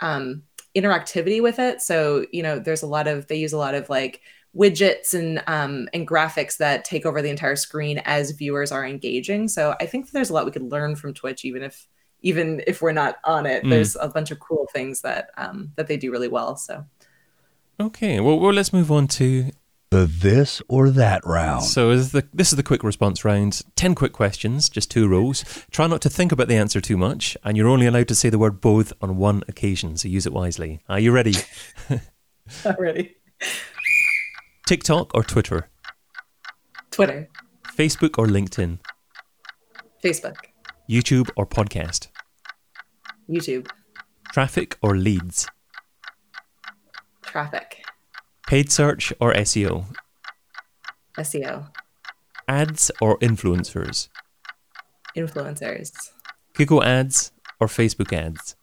um, 0.00 0.42
interactivity 0.74 1.40
with 1.40 1.60
it. 1.60 1.82
So 1.82 2.26
you 2.32 2.42
know, 2.42 2.58
there's 2.58 2.82
a 2.82 2.88
lot 2.88 3.06
of 3.06 3.28
they 3.28 3.36
use 3.36 3.52
a 3.52 3.58
lot 3.58 3.76
of 3.76 3.88
like 3.88 4.22
widgets 4.56 5.14
and 5.14 5.42
um, 5.46 5.88
and 5.92 6.08
graphics 6.08 6.56
that 6.58 6.84
take 6.84 7.04
over 7.04 7.20
the 7.20 7.30
entire 7.30 7.56
screen 7.56 7.98
as 8.04 8.30
viewers 8.30 8.72
are 8.72 8.86
engaging. 8.86 9.48
So 9.48 9.74
I 9.80 9.86
think 9.86 10.10
there's 10.10 10.30
a 10.30 10.32
lot 10.32 10.46
we 10.46 10.52
could 10.52 10.70
learn 10.70 10.96
from 10.96 11.14
Twitch, 11.14 11.44
even 11.44 11.62
if 11.62 11.86
even 12.22 12.62
if 12.66 12.82
we're 12.82 12.92
not 12.92 13.16
on 13.24 13.46
it. 13.46 13.64
Mm. 13.64 13.70
There's 13.70 13.96
a 13.96 14.08
bunch 14.08 14.30
of 14.30 14.40
cool 14.40 14.66
things 14.72 15.02
that 15.02 15.30
um, 15.36 15.72
that 15.76 15.86
they 15.86 15.96
do 15.96 16.10
really 16.10 16.28
well. 16.28 16.56
So 16.56 16.84
Okay, 17.78 18.20
well, 18.20 18.38
well 18.38 18.52
let's 18.52 18.72
move 18.72 18.90
on 18.90 19.08
to. 19.08 19.50
The 19.90 20.06
this 20.06 20.60
or 20.68 20.90
that 20.90 21.24
round. 21.24 21.62
So 21.62 21.90
is 21.90 22.10
the 22.10 22.26
this 22.34 22.52
is 22.52 22.56
the 22.56 22.64
quick 22.64 22.82
response 22.82 23.24
round. 23.24 23.62
Ten 23.76 23.94
quick 23.94 24.12
questions, 24.12 24.68
just 24.68 24.90
two 24.90 25.06
rows. 25.06 25.44
Try 25.70 25.86
not 25.86 26.00
to 26.02 26.10
think 26.10 26.32
about 26.32 26.48
the 26.48 26.56
answer 26.56 26.80
too 26.80 26.96
much, 26.96 27.36
and 27.44 27.56
you're 27.56 27.68
only 27.68 27.86
allowed 27.86 28.08
to 28.08 28.14
say 28.16 28.28
the 28.28 28.38
word 28.38 28.60
both 28.60 28.92
on 29.00 29.16
one 29.16 29.44
occasion. 29.46 29.96
So 29.96 30.08
use 30.08 30.26
it 30.26 30.32
wisely. 30.32 30.80
Are 30.88 30.98
you 30.98 31.12
ready? 31.12 31.34
already, 32.66 33.14
TikTok 34.66 35.14
or 35.14 35.22
Twitter? 35.22 35.68
Twitter, 36.90 37.28
Facebook 37.76 38.18
or 38.18 38.26
LinkedIn? 38.26 38.78
Facebook, 40.04 40.36
YouTube 40.90 41.30
or 41.36 41.46
podcast? 41.46 42.08
YouTube, 43.28 43.68
Traffic 44.32 44.76
or 44.82 44.96
leads? 44.96 45.48
traffic, 47.22 47.84
Paid 48.46 48.70
search 48.72 49.12
or 49.20 49.32
SEO? 49.34 49.84
SEO, 51.18 51.68
Ads 52.48 52.90
or 53.00 53.18
influencers? 53.18 54.08
influencers, 55.16 55.92
Google 56.54 56.82
ads 56.82 57.32
or 57.60 57.66
Facebook 57.66 58.12
ads? 58.12 58.56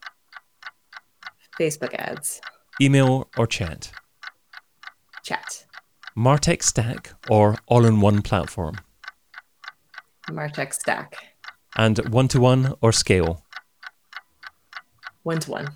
Facebook 1.59 1.93
ads, 1.95 2.41
Email 2.81 3.29
or 3.37 3.47
chat? 3.47 3.91
chat, 5.23 5.65
Martech 6.15 6.61
stack 6.63 7.13
or 7.29 7.57
all 7.67 7.85
in 7.85 7.99
one 8.01 8.21
platform? 8.21 8.75
Martech 10.29 10.73
stack, 10.73 11.17
And 11.75 11.97
one 12.13 12.27
to 12.29 12.39
one 12.39 12.75
or 12.81 12.91
scale? 12.91 13.43
one 15.23 15.39
to 15.39 15.51
one. 15.51 15.67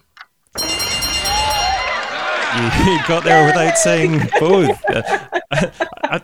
You 2.58 3.00
got 3.08 3.24
there 3.24 3.46
without 3.46 3.78
saying 3.78 4.22
both. 4.40 4.80
Uh, 5.50 5.72
I, 6.04 6.22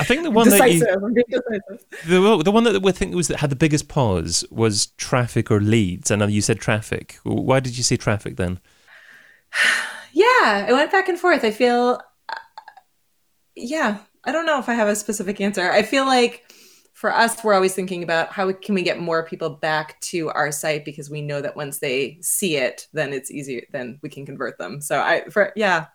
I 0.00 0.04
think 0.04 0.22
the 0.22 0.30
one 0.30 0.48
that 0.48 0.70
you, 0.72 0.80
Decisive. 0.80 1.14
Being 1.14 1.24
decisive. 1.28 1.84
the, 2.06 2.42
the 2.42 2.50
one 2.50 2.64
that 2.64 2.80
we 2.82 2.90
think 2.92 3.14
was 3.14 3.28
that 3.28 3.40
had 3.40 3.50
the 3.50 3.56
biggest 3.56 3.86
pause 3.86 4.46
was 4.50 4.86
traffic 4.96 5.50
or 5.50 5.60
leads, 5.60 6.10
and 6.10 6.32
you 6.32 6.40
said 6.40 6.58
traffic. 6.58 7.18
Why 7.22 7.60
did 7.60 7.76
you 7.76 7.82
say 7.84 7.96
traffic 7.96 8.36
then? 8.36 8.60
Yeah, 10.14 10.66
it 10.68 10.72
went 10.72 10.90
back 10.92 11.08
and 11.08 11.18
forth. 11.18 11.42
I 11.44 11.50
feel, 11.50 11.98
yeah, 13.62 13.98
I 14.24 14.32
don't 14.32 14.46
know 14.46 14.58
if 14.58 14.68
I 14.68 14.74
have 14.74 14.88
a 14.88 14.96
specific 14.96 15.40
answer. 15.40 15.70
I 15.70 15.82
feel 15.82 16.06
like 16.06 16.52
for 16.92 17.12
us, 17.12 17.42
we're 17.42 17.54
always 17.54 17.74
thinking 17.74 18.02
about 18.02 18.32
how 18.32 18.52
can 18.52 18.74
we 18.74 18.82
get 18.82 19.00
more 19.00 19.24
people 19.24 19.50
back 19.50 20.00
to 20.02 20.28
our 20.30 20.52
site 20.52 20.84
because 20.84 21.10
we 21.10 21.22
know 21.22 21.40
that 21.40 21.56
once 21.56 21.78
they 21.78 22.18
see 22.20 22.56
it, 22.56 22.86
then 22.92 23.12
it's 23.12 23.30
easier, 23.30 23.62
then 23.72 23.98
we 24.02 24.08
can 24.08 24.26
convert 24.26 24.58
them. 24.58 24.80
So 24.80 25.00
I, 25.00 25.24
for 25.30 25.52
yeah, 25.56 25.86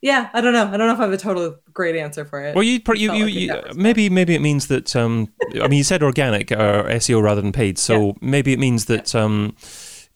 yeah, 0.00 0.30
I 0.32 0.40
don't 0.40 0.52
know. 0.52 0.66
I 0.66 0.76
don't 0.76 0.88
know 0.88 0.94
if 0.94 0.98
I 0.98 1.04
have 1.04 1.12
a 1.12 1.16
total 1.16 1.56
great 1.72 1.94
answer 1.94 2.24
for 2.24 2.40
it. 2.40 2.56
Well, 2.56 2.64
you 2.64 2.80
you, 2.94 3.12
you, 3.12 3.26
you 3.26 3.62
maybe 3.76 4.10
maybe 4.10 4.34
it 4.34 4.40
means 4.40 4.66
that 4.66 4.96
um, 4.96 5.32
I 5.54 5.68
mean 5.68 5.78
you 5.78 5.84
said 5.84 6.02
organic 6.02 6.50
or 6.50 6.84
SEO 6.88 7.22
rather 7.22 7.40
than 7.40 7.52
paid, 7.52 7.78
so 7.78 8.16
maybe 8.20 8.52
it 8.52 8.58
means 8.58 8.86
that 8.86 9.14
um, 9.14 9.54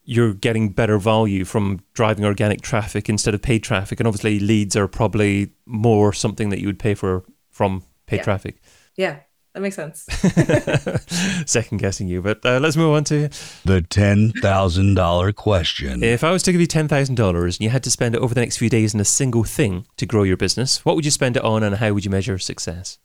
you're 0.06 0.32
getting 0.32 0.70
better 0.70 0.98
value 0.98 1.44
from 1.44 1.80
driving 1.92 2.24
organic 2.24 2.62
traffic 2.62 3.08
instead 3.08 3.34
of 3.34 3.42
paid 3.42 3.62
traffic, 3.62 4.00
and 4.00 4.06
obviously 4.06 4.38
leads 4.40 4.74
are 4.76 4.88
probably 4.88 5.50
more 5.66 6.12
something 6.12 6.48
that 6.50 6.60
you 6.60 6.66
would 6.66 6.78
pay 6.78 6.94
for 6.94 7.24
from 7.50 7.82
paid 8.06 8.16
Yeah. 8.18 8.22
traffic. 8.22 8.56
yeah, 8.96 9.16
that 9.52 9.60
makes 9.60 9.74
sense. 9.76 10.04
Second 11.46 11.78
guessing 11.78 12.08
you, 12.08 12.22
but 12.22 12.44
uh, 12.44 12.58
let's 12.60 12.76
move 12.76 12.94
on 12.94 13.04
to 13.04 13.28
The 13.64 13.80
$10,000 13.82 15.34
question. 15.34 16.02
if 16.02 16.22
I 16.24 16.30
was 16.30 16.42
to 16.44 16.52
give 16.52 16.60
you 16.60 16.66
ten 16.66 16.88
thousand 16.88 17.14
dollars 17.16 17.56
and 17.56 17.64
you 17.64 17.70
had 17.70 17.82
to 17.84 17.90
spend 17.90 18.14
it 18.14 18.20
over 18.20 18.34
the 18.34 18.40
next 18.40 18.58
few 18.58 18.68
days 18.70 18.94
on 18.94 19.00
a 19.00 19.04
single 19.04 19.44
thing 19.44 19.86
to 19.96 20.06
grow 20.06 20.22
your 20.22 20.36
business, 20.36 20.84
what 20.84 20.94
would 20.96 21.04
you 21.04 21.10
spend 21.10 21.36
it 21.36 21.44
on, 21.44 21.62
and 21.62 21.76
how 21.76 21.92
would 21.92 22.04
you 22.04 22.10
measure 22.10 22.38
success? 22.38 22.98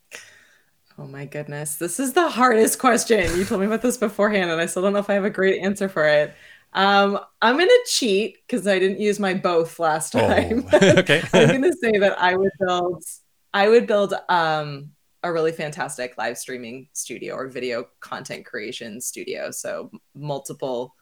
Oh 0.98 1.08
my 1.08 1.26
goodness. 1.26 1.76
This 1.78 2.00
is 2.00 2.14
the 2.14 2.30
hardest 2.30 2.78
question. 2.78 3.36
You 3.38 3.46
told 3.46 3.62
me 3.62 3.68
about 3.68 3.82
this 3.82 3.98
beforehand, 3.98 4.52
and 4.52 4.62
I 4.62 4.66
still 4.68 4.84
don't 4.84 4.94
know 4.94 5.00
if 5.00 5.10
I 5.10 5.14
have 5.14 5.26
a 5.26 5.30
great 5.32 5.62
answer 5.64 5.90
for 5.90 6.06
it. 6.08 6.34
Um, 6.74 7.20
I'm 7.42 7.58
going 7.58 7.68
to 7.68 7.86
cheat 7.88 8.38
because 8.48 8.66
I 8.66 8.80
didn't 8.80 9.00
use 9.00 9.20
my 9.20 9.34
both 9.34 9.80
last 9.80 10.14
time. 10.14 10.66
Oh, 10.72 10.80
okay. 11.00 11.22
I'm 11.34 11.48
going 11.48 11.64
to 11.64 11.74
say 11.74 11.98
that 11.98 12.20
I 12.20 12.36
would 12.36 12.52
build, 12.60 13.04
I 13.54 13.68
would 13.68 13.88
build 13.88 14.14
um, 14.30 14.92
a 15.24 15.32
really 15.32 15.52
fantastic 15.52 16.18
live 16.18 16.38
streaming 16.38 16.88
studio 16.94 17.36
or 17.36 17.48
video 17.48 17.88
content 18.00 18.46
creation 18.46 19.02
studio. 19.02 19.52
So 19.52 19.92
multiple 20.16 20.96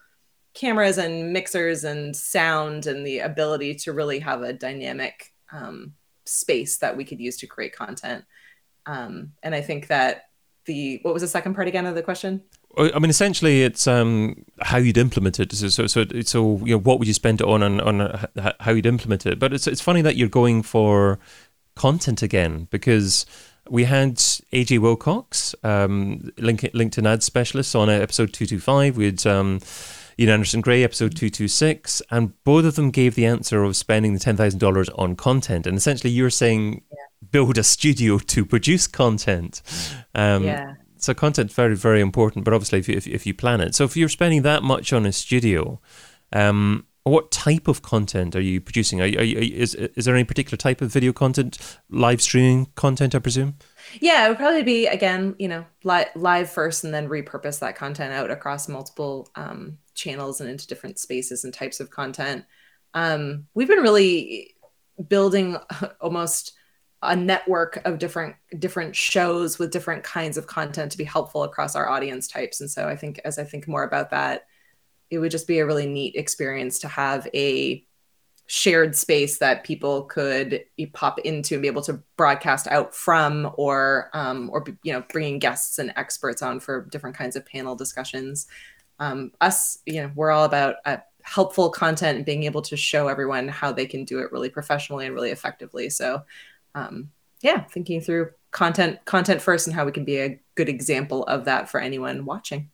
cameras 0.53 0.97
and 0.97 1.32
mixers 1.32 1.84
and 1.84 2.15
sound 2.15 2.88
and 2.88 3.05
the 3.05 3.19
ability 3.19 3.75
to 3.75 3.93
really 3.93 4.19
have 4.19 4.41
a 4.41 4.53
dynamic 4.53 5.34
um, 5.51 5.93
space 6.25 6.77
that 6.77 6.97
we 6.97 7.05
could 7.05 7.19
use 7.19 7.38
to 7.38 7.47
create 7.47 7.75
content. 7.75 8.25
Um, 8.86 9.34
and 9.43 9.53
I 9.53 9.62
think 9.62 9.88
that 9.88 10.29
the 10.65 10.99
what 11.03 11.13
was 11.13 11.21
the 11.21 11.27
second 11.27 11.53
part 11.53 11.67
again 11.67 11.86
of 11.86 11.95
the 11.95 12.03
question? 12.03 12.43
I 12.80 13.00
mean, 13.00 13.10
essentially, 13.10 13.63
it's 13.63 13.88
um, 13.88 14.46
how 14.62 14.78
you'd 14.78 14.98
implement 14.98 15.39
it. 15.39 15.52
So, 15.52 15.68
so, 15.68 15.88
so, 15.88 16.06
so, 16.24 16.58
you 16.60 16.76
know, 16.76 16.80
what 16.80 17.00
would 17.00 17.08
you 17.08 17.13
spend 17.13 17.42
it 17.42 17.48
on, 17.48 17.62
and 17.62 17.82
on 17.82 18.02
uh, 18.02 18.54
how 18.60 18.72
you'd 18.72 18.86
implement 18.86 19.26
it. 19.26 19.38
But 19.38 19.54
it's 19.54 19.68
it's 19.68 19.82
funny 19.82 20.02
that 20.02 20.15
you're 20.15 20.30
going 20.30 20.63
for 20.63 21.20
content 21.76 22.22
again 22.22 22.68
because 22.72 23.26
we 23.70 23.84
had 23.84 24.15
AJ 24.15 24.80
Wilcox, 24.80 25.56
um, 25.63 26.32
link, 26.38 26.62
LinkedIn 26.62 27.08
ad 27.08 27.22
specialist, 27.22 27.76
on 27.76 27.89
episode 27.89 28.34
two 28.34 28.46
two 28.46 28.60
five. 28.60 28.96
We 28.96 29.06
had 29.06 29.28
um, 29.28 29.60
Ian 30.18 30.30
Anderson 30.30 30.62
Gray, 30.62 30.84
episode 30.84 31.18
two 31.18 31.30
two 31.30 31.50
six, 31.50 32.02
and 32.10 32.42
both 32.46 32.63
of 32.63 32.76
them 32.76 32.92
gave 32.92 33.15
the 33.15 33.26
answer 33.26 33.63
of 33.63 33.76
spending 33.76 34.13
the 34.13 34.20
ten 34.20 34.38
thousand 34.38 34.60
dollars 34.60 34.88
on 34.89 35.18
content. 35.18 35.68
And 35.68 35.76
essentially, 35.76 36.12
you're 36.12 36.30
saying 36.30 36.84
yeah. 36.92 36.98
build 37.30 37.58
a 37.58 37.63
studio 37.63 38.20
to 38.20 38.46
produce 38.46 38.88
content. 38.88 39.62
Um, 40.15 40.46
yeah 40.46 40.76
so 41.02 41.14
content 41.14 41.52
very 41.52 41.76
very 41.76 42.02
important 42.02 42.46
but 42.46 42.54
obviously 42.54 42.80
if 42.80 42.88
you, 42.88 42.96
if, 42.96 43.08
if 43.08 43.26
you 43.26 43.34
plan 43.34 43.62
it. 43.62 43.76
So 43.76 43.84
if 43.84 43.96
you're 43.98 44.10
spending 44.10 44.42
that 44.44 44.64
much 44.64 44.94
on 44.94 45.06
a 45.06 45.12
studio 45.12 45.80
um, 46.32 46.86
what 47.04 47.32
type 47.32 47.68
of 47.68 47.82
content 47.82 48.36
are 48.36 48.42
you 48.42 48.62
producing? 48.62 49.02
Are 49.02 49.06
you, 49.06 49.20
are 49.20 49.24
you, 49.24 49.38
is, 49.38 49.74
is 49.74 50.06
there 50.06 50.16
any 50.16 50.26
particular 50.26 50.58
type 50.58 50.82
of 50.82 50.92
video 50.92 51.12
content? 51.12 51.58
Live 51.90 52.22
streaming 52.22 52.68
content 52.76 53.16
i 53.16 53.20
presume? 53.20 53.56
Yeah 54.00 54.26
it 54.26 54.30
would 54.30 54.38
probably 54.38 54.64
be 54.64 54.86
again 54.86 55.36
you 55.40 55.48
know 55.48 55.66
li- 55.84 56.06
live 56.16 56.50
first 56.50 56.84
and 56.84 56.94
then 56.94 57.10
repurpose 57.10 57.60
that 57.60 57.76
content 57.76 58.14
out 58.14 58.30
across 58.30 58.68
multiple 58.68 59.30
um, 59.36 59.78
channels 59.96 60.42
and 60.42 60.50
into 60.50 60.68
different 60.68 61.00
spaces 61.00 61.44
and 61.44 61.54
types 61.54 61.80
of 61.80 61.90
content. 61.90 62.46
Um, 62.94 63.48
we've 63.54 63.68
been 63.68 63.80
really 63.80 64.56
building 65.08 65.58
almost 66.02 66.54
a 67.02 67.16
network 67.16 67.82
of 67.86 67.98
different 67.98 68.36
different 68.58 68.96
shows 68.96 69.58
with 69.58 69.72
different 69.72 70.04
kinds 70.04 70.38
of 70.38 70.48
content 70.48 70.92
to 70.92 70.98
be 70.98 71.04
helpful 71.04 71.44
across 71.44 71.76
our 71.76 71.90
audience 71.90 72.28
types. 72.28 72.60
And 72.62 72.70
so 72.70 72.88
i 72.88 72.96
think 72.96 73.20
as 73.24 73.40
i 73.40 73.44
think 73.44 73.68
more 73.68 73.84
about 73.84 74.10
that 74.10 74.46
it 75.10 75.20
would 75.20 75.32
just 75.32 75.48
be 75.48 75.60
a 75.60 75.66
really 75.66 75.88
neat 75.88 76.16
experience 76.16 76.80
to 76.80 76.88
have 76.88 77.28
a 77.34 77.86
shared 78.52 78.96
space 78.96 79.38
that 79.38 79.64
people 79.64 80.04
could 80.06 80.64
pop 80.94 81.20
into 81.20 81.54
and 81.54 81.62
be 81.62 81.68
able 81.68 81.84
to 81.84 82.02
broadcast 82.18 82.68
out 82.68 82.96
from 82.96 83.52
or 83.58 84.10
um, 84.14 84.50
or 84.52 84.66
you 84.82 84.92
know 84.92 85.04
bringing 85.12 85.38
guests 85.38 85.78
and 85.78 85.94
experts 85.96 86.42
on 86.42 86.60
for 86.60 86.86
different 86.86 87.16
kinds 87.16 87.36
of 87.36 87.46
panel 87.46 87.76
discussions. 87.76 88.48
Um, 88.98 89.32
us 89.40 89.78
you 89.86 90.02
know 90.02 90.12
we're 90.16 90.32
all 90.32 90.46
about 90.46 90.78
uh, 90.86 90.98
helpful 91.22 91.70
content 91.70 92.18
and 92.18 92.26
being 92.26 92.44
able 92.44 92.64
to 92.64 92.76
show 92.76 93.08
everyone 93.08 93.48
how 93.48 93.72
they 93.72 93.86
can 93.86 94.04
do 94.04 94.20
it 94.20 94.32
really 94.32 94.50
professionally 94.50 95.06
and 95.06 95.14
really 95.14 95.30
effectively. 95.30 95.90
So 95.92 96.24
um, 96.80 97.12
yeah, 97.42 97.63
thinking 97.65 98.02
through 98.02 98.32
content 98.52 99.04
content 99.06 99.42
first 99.42 99.68
and 99.68 99.76
how 99.76 99.86
we 99.86 99.92
can 99.92 100.06
be 100.06 100.20
a 100.20 100.39
good 100.56 100.70
example 100.70 101.24
of 101.26 101.46
that 101.46 101.70
for 101.70 101.80
anyone 101.80 102.26
watching. 102.26 102.70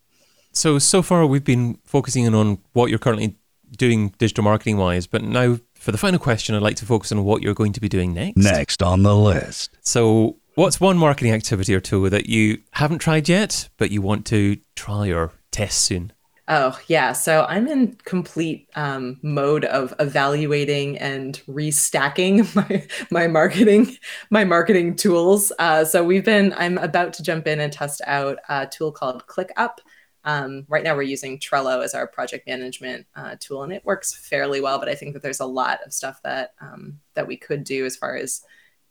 So 0.52 0.80
so 0.80 1.02
far 1.02 1.26
we've 1.26 1.44
been 1.44 1.80
focusing 1.84 2.24
in 2.24 2.34
on 2.34 2.60
what 2.74 2.89
you're 2.89 3.00
currently 3.00 3.38
doing 3.78 4.13
digital 4.18 4.44
marketing 4.44 4.78
wise, 4.78 5.08
but 5.08 5.22
now 5.22 5.60
for 5.86 5.91
the 5.91 5.98
final 5.98 6.20
question, 6.20 6.56
I'd 6.56 6.62
like 6.62 6.78
to 6.78 6.86
focus 6.86 7.12
on 7.12 7.24
what 7.24 7.44
you're 7.44 7.54
going 7.54 7.74
to 7.74 7.82
be 7.82 7.89
doing 7.89 8.13
next. 8.13 8.38
Next 8.38 8.82
on 8.82 9.04
the 9.04 9.15
list. 9.15 9.78
So, 9.82 10.38
what's 10.56 10.80
one 10.80 10.98
marketing 10.98 11.32
activity 11.32 11.76
or 11.76 11.80
two 11.80 12.10
that 12.10 12.28
you 12.28 12.62
haven't 12.72 13.00
tried 13.00 13.30
yet, 13.30 13.70
but 13.78 13.91
you 13.91 14.02
want 14.02 14.26
to 14.28 14.58
try 14.76 15.12
or 15.12 15.32
test 15.52 15.84
soon? 15.84 16.12
Oh, 16.47 16.79
yeah. 16.88 17.13
So 17.13 17.43
I'm 17.49 17.67
in 17.67 17.95
complete 18.05 18.69
um, 18.75 19.17
mode 19.23 19.65
of 19.65 19.95
evaluating 19.99 20.95
and 20.99 21.41
restacking 21.47 22.55
my 22.55 22.88
my 23.10 23.27
marketing 23.27 23.97
my 24.29 24.43
marketing 24.43 24.95
tools. 24.95 25.51
Uh, 25.58 25.84
so 25.84 26.03
we've 26.03 26.23
been 26.25 26.53
I'm 26.55 26.77
about 26.77 27.13
to 27.13 27.23
jump 27.23 27.47
in 27.47 27.60
and 27.60 27.73
test 27.73 28.01
out 28.05 28.38
a 28.47 28.67
tool 28.67 28.91
called 28.91 29.25
ClickUp. 29.25 29.77
Um, 30.23 30.65
right 30.67 30.84
now 30.84 30.95
we're 30.95 31.03
using 31.03 31.39
Trello 31.39 31.84
as 31.84 31.95
our 31.95 32.08
project 32.08 32.47
management 32.47 33.08
uh, 33.15 33.36
tool, 33.39 33.63
and 33.63 33.73
it 33.73 33.84
works 33.84 34.13
fairly 34.15 34.62
well. 34.62 34.77
But 34.77 34.89
I 34.89 34.95
think 34.95 35.13
that 35.13 35.23
there's 35.23 35.39
a 35.39 35.45
lot 35.45 35.79
of 35.84 35.93
stuff 35.93 36.21
that 36.23 36.53
um, 36.62 36.99
that 37.15 37.27
we 37.27 37.38
could 37.38 37.63
do 37.63 37.86
as 37.86 37.95
far 37.95 38.17
as 38.17 38.43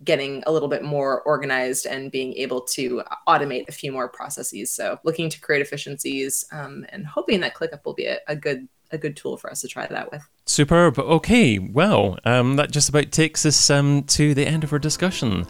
getting 0.03 0.43
a 0.47 0.53
little 0.53 0.69
bit 0.69 0.83
more 0.83 1.23
organized 1.23 1.87
and 1.87 2.11
being 2.11 2.33
able 2.35 2.61
to 2.61 3.03
automate 3.29 3.69
a 3.69 3.73
few 3.73 3.93
more 3.93 4.09
processes. 4.09 4.71
So 4.71 4.99
looking 5.05 5.29
to 5.29 5.41
create 5.41 5.63
efficiencies 5.63 6.45
um, 6.53 6.85
and 6.89 7.07
hoping 7.07 7.41
that 7.41 7.55
ClickUp 7.55 7.85
will 7.85 7.95
be 7.95 8.07
a, 8.07 8.19
a, 8.27 8.35
good 8.35 8.69
a 8.91 8.99
good 8.99 9.17
tool 9.17 9.37
for 9.37 9.51
us 9.51 9.61
to 9.61 9.69
try 9.69 9.87
that 9.87 10.11
with. 10.11 10.23
Superb. 10.47 10.99
Okay. 10.99 11.59
Well, 11.59 12.19
um, 12.25 12.57
that 12.57 12.71
just 12.71 12.89
about 12.89 13.13
takes 13.13 13.47
us 13.47 13.71
um, 13.71 14.03
to 14.05 14.35
the 14.35 14.47
end 14.47 14.65
of 14.65 14.73
our 14.73 14.79
discussion. 14.79 15.47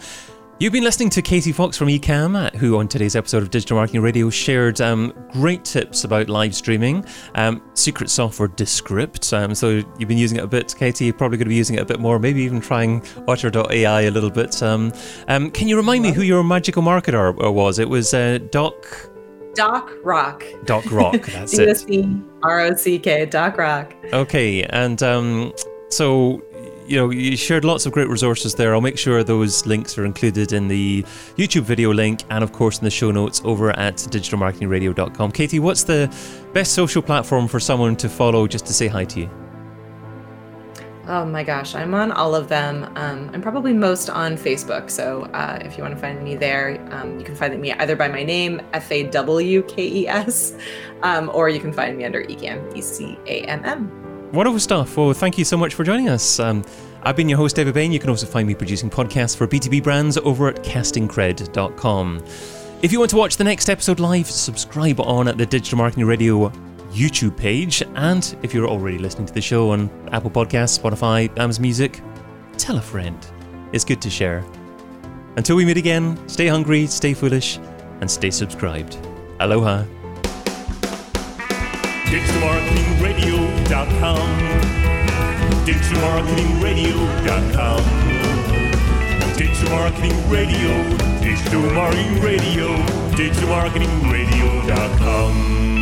You've 0.61 0.73
been 0.73 0.85
listening 0.85 1.11
to 1.11 1.21
Katie 1.21 1.51
Fawkes 1.51 1.77
from 1.77 1.89
Ecamm, 1.89 2.55
who 2.55 2.79
on 2.79 2.87
today's 2.87 3.17
episode 3.17 3.43
of 3.43 3.51
Digital 3.51 3.77
Marketing 3.77 4.01
Radio 4.03 4.31
shared 4.31 4.81
um, 4.81 5.13
great 5.33 5.65
tips 5.65 6.05
about 6.05 6.29
live 6.29 6.55
streaming, 6.55 7.05
um, 7.35 7.61
secret 7.75 8.09
software 8.09 8.47
Descript. 8.47 9.33
Um, 9.33 9.53
so 9.53 9.83
you've 9.99 10.09
been 10.09 10.17
using 10.17 10.39
it 10.39 10.45
a 10.45 10.47
bit, 10.47 10.73
Katie. 10.79 11.07
You're 11.07 11.15
probably 11.15 11.39
going 11.39 11.47
to 11.47 11.49
be 11.49 11.57
using 11.57 11.75
it 11.75 11.81
a 11.81 11.85
bit 11.85 11.99
more, 11.99 12.21
maybe 12.21 12.41
even 12.43 12.61
trying 12.61 13.05
Otter.ai 13.27 14.03
a 14.03 14.11
little 14.13 14.31
bit. 14.31 14.63
Um, 14.63 14.93
um, 15.27 15.51
can 15.51 15.67
you 15.67 15.77
remind 15.77 16.05
me 16.05 16.13
who 16.13 16.23
your 16.23 16.45
magical 16.45 16.85
marketer 16.85 17.35
was? 17.53 17.81
It 17.81 17.89
was 17.89 18.15
uh, 18.15 18.39
Doc. 18.53 19.11
Doc 19.57 19.91
Rock. 20.05 20.45
Doc 20.67 20.85
Rock, 20.93 21.21
that's 21.27 21.59
it. 21.59 21.67
D-O-C 21.67 22.23
R-O-C-K, 22.45 23.27
Doc 23.27 23.59
Rock. 23.59 23.93
Okay, 24.13 24.63
and 24.63 25.03
um, 25.03 25.53
so 25.91 26.41
you 26.87 26.97
know, 26.97 27.11
you 27.11 27.37
shared 27.37 27.65
lots 27.65 27.87
of 27.87 27.93
great 27.93 28.09
resources 28.09 28.55
there. 28.55 28.75
I'll 28.75 28.81
make 28.81 28.99
sure 28.99 29.25
those 29.25 29.67
links 29.67 29.97
are 29.99 30.05
included 30.05 30.53
in 30.53 30.69
the 30.69 31.03
YouTube 31.37 31.63
video 31.63 31.93
link 31.93 32.21
and, 32.31 32.45
of 32.45 32.53
course, 32.53 32.79
in 32.79 32.85
the 32.85 32.91
show 32.91 33.11
notes 33.11 33.41
over 33.45 33.71
at 33.71 33.97
digitalmarketingradio.com. 33.97 35.33
Katie, 35.33 35.59
what's 35.59 35.85
the 35.85 36.15
best 36.53 36.75
social 36.75 37.03
platform 37.03 37.49
for 37.49 37.61
someone 37.61 37.97
to 37.97 38.09
follow 38.09 38.47
just 38.47 38.67
to 38.67 38.73
say 38.73 38.87
hi 38.87 39.05
to 39.05 39.21
you? 39.21 39.31
Oh 41.07 41.27
my 41.27 41.45
gosh, 41.45 41.75
I'm 41.75 41.93
on 41.93 42.13
all 42.13 42.35
of 42.35 42.49
them. 42.49 42.85
Um, 42.97 43.31
I'm 43.35 43.43
probably 43.43 43.75
most 43.75 44.09
on 44.09 44.37
Facebook. 44.37 44.91
So 44.91 45.25
uh, 45.35 45.59
if 45.61 45.77
you 45.77 45.83
want 45.83 45.95
to 45.95 46.01
find 46.01 46.23
me 46.25 46.35
there, 46.35 46.83
um, 46.91 47.19
you 47.19 47.25
can 47.27 47.35
find 47.35 47.61
me 47.61 47.73
either 47.73 47.95
by 47.95 48.09
my 48.09 48.23
name, 48.23 48.63
F 48.73 48.91
A 48.91 49.05
W 49.05 49.63
K 49.65 49.87
E 49.87 50.09
S, 50.09 50.57
um, 51.03 51.31
or 51.35 51.51
you 51.51 51.61
can 51.61 51.75
find 51.75 51.99
me 51.99 52.05
under 52.05 52.25
Ecamm, 52.25 52.75
E 52.75 52.81
C 52.81 53.19
A 53.27 53.43
M 53.43 53.63
M. 53.65 54.04
Wonderful 54.35 54.59
stuff. 54.59 54.97
Well, 54.97 55.13
thank 55.13 55.39
you 55.39 55.45
so 55.45 55.57
much 55.57 55.75
for 55.75 55.85
joining 55.85 56.09
us. 56.09 56.41
Um, 56.41 56.65
I've 57.05 57.15
been 57.15 57.29
your 57.29 57.39
host, 57.39 57.55
David 57.55 57.73
Bain. 57.73 57.93
You 57.93 58.01
can 58.01 58.11
also 58.11 58.27
find 58.27 58.49
me 58.49 58.55
producing 58.55 58.91
podcasts 58.91 59.37
for 59.37 59.47
B2B 59.47 59.85
brands 59.85 60.19
over 60.19 60.49
at 60.49 60.57
castingcred.com. 60.65 62.25
If 62.83 62.91
you 62.91 62.99
want 62.99 63.13
to 63.13 63.17
watch 63.17 63.37
the 63.37 63.45
next 63.45 63.69
episode 63.69 64.01
live, 64.01 64.29
subscribe 64.29 64.99
on 64.99 65.27
the 65.27 65.47
Digital 65.47 65.79
Marketing 65.79 66.05
Radio 66.05 66.49
YouTube 66.91 67.37
page. 67.37 67.85
And 67.95 68.37
if 68.43 68.53
you're 68.53 68.67
already 68.67 68.99
listening 68.99 69.27
to 69.27 69.33
the 69.33 69.41
show 69.41 69.71
on 69.71 69.89
Apple 70.11 70.33
Podcasts, 70.33 70.81
Spotify, 70.81 71.31
Amazon 71.39 71.63
Music, 71.63 72.01
tell 72.59 72.79
a 72.79 72.83
friend. 72.83 73.25
It's 73.73 73.85
good 73.85 74.03
to 74.03 74.11
share. 74.11 74.45
Until 75.37 75.55
we 75.55 75.65
meet 75.65 75.77
again, 75.77 76.19
stay 76.29 76.49
hungry, 76.49 76.89
stay 76.89 77.15
foolish, 77.15 77.59
and 78.01 78.11
stay 78.11 78.31
subscribed. 78.31 78.99
Aloha 79.39 79.85
digitalmarketingradio.com. 82.11 84.29
Digitalmarketingradio.com. 85.65 87.83
Digital 89.37 89.71
Marketing 89.71 90.31
Radio, 90.31 90.85
Digital 91.21 91.61
Marketing 91.73 92.23
Radio, 92.23 92.77
digitalmarketingradio.com. 93.17 95.74